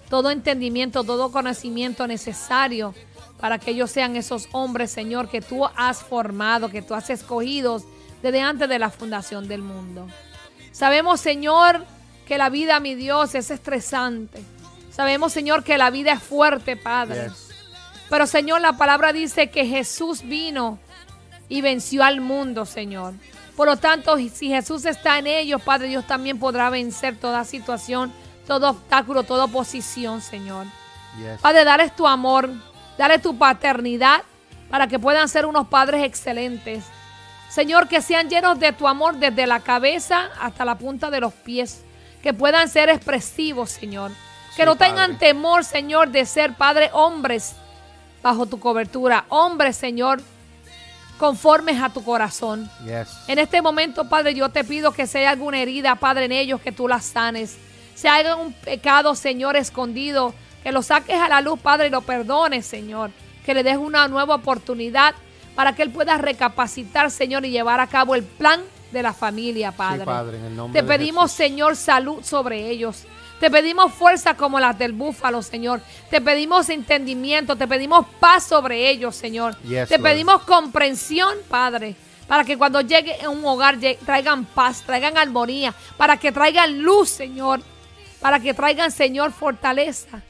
todo 0.10 0.32
entendimiento, 0.32 1.04
todo 1.04 1.32
conocimiento 1.32 2.08
necesario 2.08 2.94
para 3.40 3.60
que 3.60 3.72
ellos 3.72 3.92
sean 3.92 4.16
esos 4.16 4.48
hombres, 4.52 4.92
Señor, 4.92 5.30
que 5.30 5.42
tú 5.42 5.66
has 5.76 6.02
formado, 6.02 6.70
que 6.70 6.82
tú 6.82 6.94
has 6.94 7.10
escogido 7.10 7.84
desde 8.22 8.42
antes 8.42 8.68
de 8.68 8.80
la 8.80 8.90
fundación 8.90 9.48
del 9.48 9.62
mundo. 9.62 10.08
Sabemos, 10.72 11.22
Señor, 11.22 11.86
que 12.28 12.38
la 12.38 12.50
vida, 12.50 12.80
mi 12.80 12.96
Dios, 12.96 13.36
es 13.36 13.52
estresante. 13.52 14.42
Sabemos, 14.92 15.34
Señor, 15.34 15.64
que 15.64 15.78
la 15.78 15.90
vida 15.92 16.14
es 16.14 16.24
fuerte, 16.24 16.76
Padre. 16.76 17.30
Pero, 18.10 18.26
Señor, 18.26 18.62
la 18.62 18.74
palabra 18.74 19.14
dice 19.14 19.50
que 19.50 19.66
Jesús 19.66 20.24
vino 20.24 20.80
y 21.50 21.62
venció 21.62 22.04
al 22.04 22.22
mundo, 22.22 22.66
Señor. 22.66 23.14
Por 23.56 23.68
lo 23.68 23.78
tanto, 23.78 24.18
si 24.18 24.50
Jesús 24.50 24.86
está 24.86 25.20
en 25.20 25.28
ellos, 25.28 25.62
Padre, 25.62 25.88
Dios 25.88 26.06
también 26.06 26.40
podrá 26.40 26.70
vencer 26.70 27.18
toda 27.18 27.44
situación, 27.44 28.12
todo 28.48 28.70
obstáculo, 28.70 29.24
toda 29.24 29.46
oposición, 29.46 30.22
Señor. 30.22 30.66
Yes. 31.18 31.40
Padre, 31.42 31.66
dale 31.66 31.90
tu 31.90 32.08
amor, 32.08 32.50
dale 32.98 33.20
tu 33.20 33.38
paternidad 33.38 34.24
para 34.70 34.88
que 34.88 34.98
puedan 34.98 35.28
ser 35.30 35.46
unos 35.46 35.68
padres 35.68 36.04
excelentes. 36.04 36.84
Señor, 37.50 37.88
que 37.88 38.02
sean 38.02 38.30
llenos 38.30 38.60
de 38.60 38.72
tu 38.74 38.88
amor 38.88 39.18
desde 39.18 39.48
la 39.48 39.60
cabeza 39.60 40.30
hasta 40.40 40.66
la 40.66 40.78
punta 40.78 41.10
de 41.10 41.20
los 41.20 41.34
pies. 41.34 41.84
Que 42.24 42.34
puedan 42.34 42.68
ser 42.68 42.90
expresivos, 42.90 43.70
Señor. 43.72 44.12
Que 44.56 44.64
Sí, 44.64 44.66
no 44.66 44.76
tengan 44.76 45.12
Padre. 45.14 45.28
temor, 45.28 45.64
Señor, 45.64 46.10
de 46.10 46.26
ser, 46.26 46.56
Padre, 46.56 46.90
hombres 46.94 47.56
bajo 48.22 48.46
tu 48.48 48.60
cobertura. 48.60 49.26
Hombres, 49.30 49.78
Señor, 49.78 50.22
conformes 51.18 51.82
a 51.82 51.90
tu 51.90 52.04
corazón. 52.04 52.70
Yes. 52.84 53.08
En 53.28 53.40
este 53.40 53.62
momento, 53.62 54.10
Padre, 54.10 54.34
yo 54.34 54.50
te 54.50 54.64
pido 54.64 54.92
que 54.92 55.08
si 55.08 55.20
hay 55.20 55.26
alguna 55.26 55.60
herida, 55.60 55.96
Padre, 55.96 56.26
en 56.26 56.32
ellos, 56.34 56.60
que 56.62 56.72
tú 56.72 56.88
la 56.88 57.00
sanes. 57.00 57.58
Si 57.98 58.08
hay 58.08 58.28
algún 58.28 58.54
pecado, 58.54 59.16
Señor, 59.16 59.58
escondido, 59.58 60.36
que 60.62 60.72
lo 60.72 60.84
saques 60.84 61.20
a 61.20 61.28
la 61.30 61.42
luz, 61.42 61.60
Padre, 61.60 61.88
y 61.88 61.90
lo 61.90 62.02
perdones, 62.02 62.64
Señor. 62.64 63.10
Que 63.44 63.56
le 63.56 63.64
des 63.64 63.78
una 63.78 64.08
nueva 64.08 64.36
oportunidad, 64.36 65.16
para 65.56 65.74
que 65.74 65.82
él 65.82 65.90
pueda 65.90 66.16
recapacitar, 66.20 67.10
Señor, 67.10 67.44
y 67.44 67.50
llevar 67.50 67.80
a 67.80 67.88
cabo 67.88 68.14
el 68.14 68.22
plan 68.24 68.62
de 68.92 69.02
la 69.02 69.14
familia, 69.14 69.72
Padre. 69.72 70.02
Sí, 70.02 70.06
Padre, 70.06 70.38
en 70.38 70.46
el 70.46 70.56
nombre 70.56 70.80
Te 70.80 70.86
de 70.86 70.96
pedimos, 70.96 71.32
Jesús. 71.32 71.38
Señor, 71.38 71.76
salud 71.76 72.24
sobre 72.24 72.70
ellos. 72.70 73.06
Te 73.40 73.50
pedimos 73.50 73.92
fuerza 73.92 74.36
como 74.36 74.60
las 74.60 74.78
del 74.78 74.94
búfalo, 74.94 75.42
Señor. 75.42 75.82
Te 76.12 76.22
pedimos 76.22 76.70
entendimiento, 76.70 77.56
te 77.56 77.68
pedimos 77.68 78.06
paz 78.20 78.44
sobre 78.44 78.92
ellos, 78.92 79.16
Señor. 79.16 79.58
Yes, 79.64 79.90
te 79.90 79.98
Lord. 79.98 80.08
pedimos 80.08 80.44
comprensión, 80.44 81.36
Padre, 81.50 81.96
para 82.28 82.44
que 82.44 82.60
cuando 82.60 82.82
llegue 82.82 83.16
a 83.26 83.30
un 83.30 83.44
hogar 83.44 83.80
traigan 84.06 84.46
paz, 84.46 84.84
traigan 84.86 85.18
armonía, 85.18 85.74
para 85.98 86.18
que 86.18 86.32
traigan 86.32 86.84
luz, 86.84 87.10
Señor, 87.10 87.62
para 88.22 88.40
que 88.40 88.54
traigan, 88.54 88.92
Señor, 88.92 89.32
fortaleza 89.32 90.22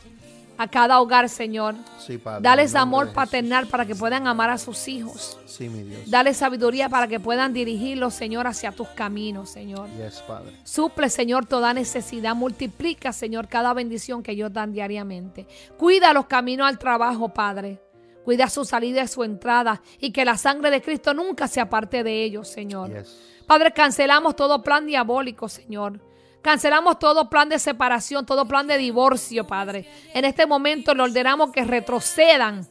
a 0.58 0.68
cada 0.68 1.00
hogar, 1.00 1.30
Señor. 1.30 1.76
Sí, 2.00 2.18
Padre. 2.18 2.42
Dales 2.42 2.76
amor 2.76 3.14
paternal 3.14 3.68
para 3.68 3.86
que 3.86 3.96
puedan 3.96 4.28
amar 4.28 4.50
a 4.50 4.58
sus 4.58 4.88
hijos. 4.88 5.38
Sí, 5.46 5.70
mi 5.70 5.84
Dios. 5.84 6.10
Dale 6.10 6.34
sabiduría 6.34 6.90
para 6.90 7.08
que 7.08 7.20
puedan 7.20 7.54
dirigirlos, 7.54 8.14
Señor, 8.16 8.48
hacia 8.48 8.72
tus 8.72 8.88
caminos, 8.90 9.50
Señor. 9.50 9.90
Yes, 9.92 10.24
Padre. 10.28 10.54
Suple, 10.64 11.10
Señor, 11.10 11.46
toda 11.46 11.74
necesidad. 11.74 12.36
Multiplica, 12.36 13.14
Señor, 13.14 13.48
cada 13.48 13.74
bendición 13.74 14.24
que 14.24 14.32
ellos 14.32 14.52
dan 14.52 14.74
diariamente. 14.74 15.48
Cuida 15.78 16.14
los 16.14 16.26
caminos 16.26 16.68
al 16.68 16.80
trabajo, 16.80 17.30
Padre. 17.30 17.80
Cuida 18.26 18.50
su 18.50 18.66
salida 18.66 19.04
y 19.04 19.08
su 19.08 19.24
entrada. 19.24 19.82
Y 20.00 20.12
que 20.12 20.26
la 20.26 20.38
sangre 20.38 20.72
de 20.72 20.82
Cristo 20.82 21.14
nunca 21.14 21.48
se 21.48 21.62
aparte 21.62 22.04
de 22.04 22.24
ellos, 22.24 22.48
Señor. 22.48 22.92
Yes. 22.92 23.16
Padre, 23.46 23.72
cancelamos 23.72 24.36
todo 24.36 24.62
plan 24.62 24.86
diabólico, 24.86 25.48
Señor. 25.48 26.02
Cancelamos 26.48 26.98
todo 26.98 27.30
plan 27.30 27.50
de 27.50 27.60
separación, 27.60 28.26
todo 28.26 28.46
plan 28.46 28.66
de 28.68 28.78
divorcio, 28.78 29.46
Padre. 29.46 29.86
En 30.14 30.24
este 30.24 30.46
momento 30.46 30.94
le 30.94 31.04
ordenamos 31.04 31.52
que 31.52 31.66
retrocedan 31.66 32.66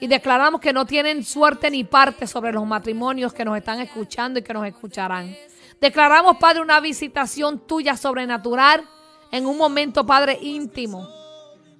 y 0.00 0.08
declaramos 0.08 0.60
que 0.60 0.72
no 0.72 0.84
tienen 0.86 1.22
suerte 1.22 1.70
ni 1.70 1.84
parte 1.84 2.26
sobre 2.26 2.50
los 2.50 2.66
matrimonios 2.66 3.32
que 3.32 3.44
nos 3.44 3.56
están 3.56 3.78
escuchando 3.78 4.40
y 4.40 4.42
que 4.42 4.52
nos 4.52 4.66
escucharán. 4.66 5.36
Declaramos, 5.80 6.38
Padre, 6.38 6.62
una 6.62 6.80
visitación 6.80 7.64
tuya 7.64 7.96
sobrenatural 7.96 8.84
en 9.30 9.46
un 9.46 9.56
momento, 9.56 10.04
Padre, 10.04 10.36
íntimo. 10.42 11.08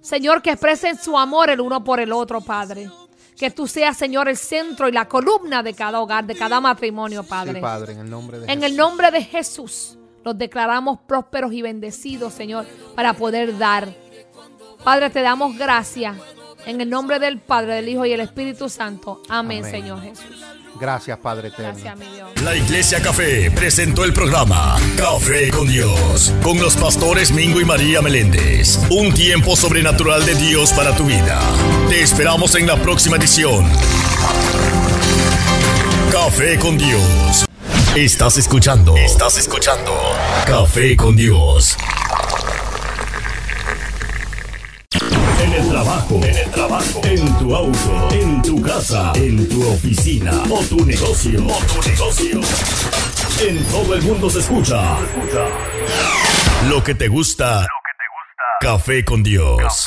Señor, 0.01 0.43
que 0.43 0.53
expresen 0.53 0.97
su 0.97 1.19
amor 1.19 1.51
el 1.51 1.61
uno 1.61 1.83
por 1.83 1.99
el 1.99 2.13
otro, 2.13 2.41
Padre. 2.41 2.89
Que 3.37 3.51
tú 3.51 3.67
seas, 3.67 3.97
Señor, 3.97 4.29
el 4.29 4.37
centro 4.37 4.89
y 4.89 4.93
la 4.93 5.09
columna 5.09 5.65
de 5.65 5.75
cada 5.75 6.01
hogar, 6.01 6.25
de 6.25 6.37
cada 6.37 6.61
matrimonio, 6.61 7.25
Padre. 7.25 7.55
Sí, 7.55 7.61
Padre, 7.61 7.95
en 7.95 7.99
el 7.99 8.11
nombre 8.11 8.39
de 8.39 8.45
En 8.45 8.61
Jesús. 8.61 8.71
el 8.71 8.77
nombre 8.77 9.11
de 9.11 9.25
Jesús 9.25 9.99
los 10.27 10.37
declaramos 10.37 10.99
prósperos 11.07 11.53
y 11.53 11.63
bendecidos, 11.63 12.35
Señor, 12.35 12.67
para 12.97 13.15
poder 13.15 13.57
dar. 13.59 13.89
Padre, 14.83 15.09
te 15.09 15.23
damos 15.23 15.57
gracias. 15.57 16.17
En 16.67 16.81
el 16.81 16.91
nombre 16.91 17.21
del 17.21 17.39
Padre, 17.39 17.75
del 17.75 17.89
Hijo 17.89 18.05
y 18.05 18.13
el 18.13 18.19
Espíritu 18.19 18.69
Santo. 18.69 19.23
Amén, 19.29 19.61
Amén. 19.61 19.71
Señor 19.71 20.03
Jesús. 20.03 20.45
Gracias, 20.81 21.17
Padre 21.19 21.49
eterno. 21.49 21.73
Gracias, 21.73 21.97
mi 21.97 22.07
Dios. 22.07 22.43
La 22.43 22.57
Iglesia 22.57 23.01
Café 23.01 23.53
presentó 23.53 24.05
el 24.05 24.13
programa 24.13 24.77
Café 24.97 25.49
con 25.51 25.69
Dios, 25.69 26.35
con 26.43 26.59
los 26.59 26.77
pastores 26.77 27.31
Mingo 27.31 27.61
y 27.61 27.65
María 27.65 28.03
Meléndez. 28.03 28.81
Un 28.91 29.15
tiempo 29.15 29.55
sobrenatural 29.55 30.27
de 30.27 30.35
Dios 30.35 30.73
para 30.73 30.95
tu 30.97 31.05
vida. 31.05 31.41
Te 31.89 32.03
esperamos 32.03 32.57
en 32.57 32.67
la 32.67 32.75
próxima 32.75 33.17
edición. 33.17 33.65
Café 36.11 36.59
con 36.59 36.77
Dios. 36.77 37.46
Estás 37.97 38.37
escuchando. 38.37 38.95
Estás 38.95 39.39
escuchando. 39.39 39.91
Café 40.47 40.95
con 40.99 41.17
Dios. 41.17 41.79
En 45.43 45.53
el 45.55 45.67
trabajo, 45.71 46.17
en 46.17 46.37
el 46.37 46.51
trabajo, 46.51 47.01
en 47.05 47.39
tu 47.39 47.57
auto, 47.57 48.09
en 48.13 48.43
tu 48.43 48.61
casa, 48.61 49.13
en 49.15 49.49
tu 49.49 49.67
oficina 49.67 50.31
o 50.51 50.63
tu 50.65 50.85
negocio, 50.85 51.47
o 51.47 51.59
tu 51.73 51.89
negocio. 51.89 52.41
En 53.41 53.65
todo 53.65 53.95
el 53.95 54.03
mundo 54.03 54.29
se 54.29 54.41
escucha. 54.41 54.99
Lo 56.69 56.85
que 56.85 56.95
te 56.95 57.09
gusta. 57.09 57.67
Café 58.61 59.07
con 59.07 59.23
Dios. 59.23 59.87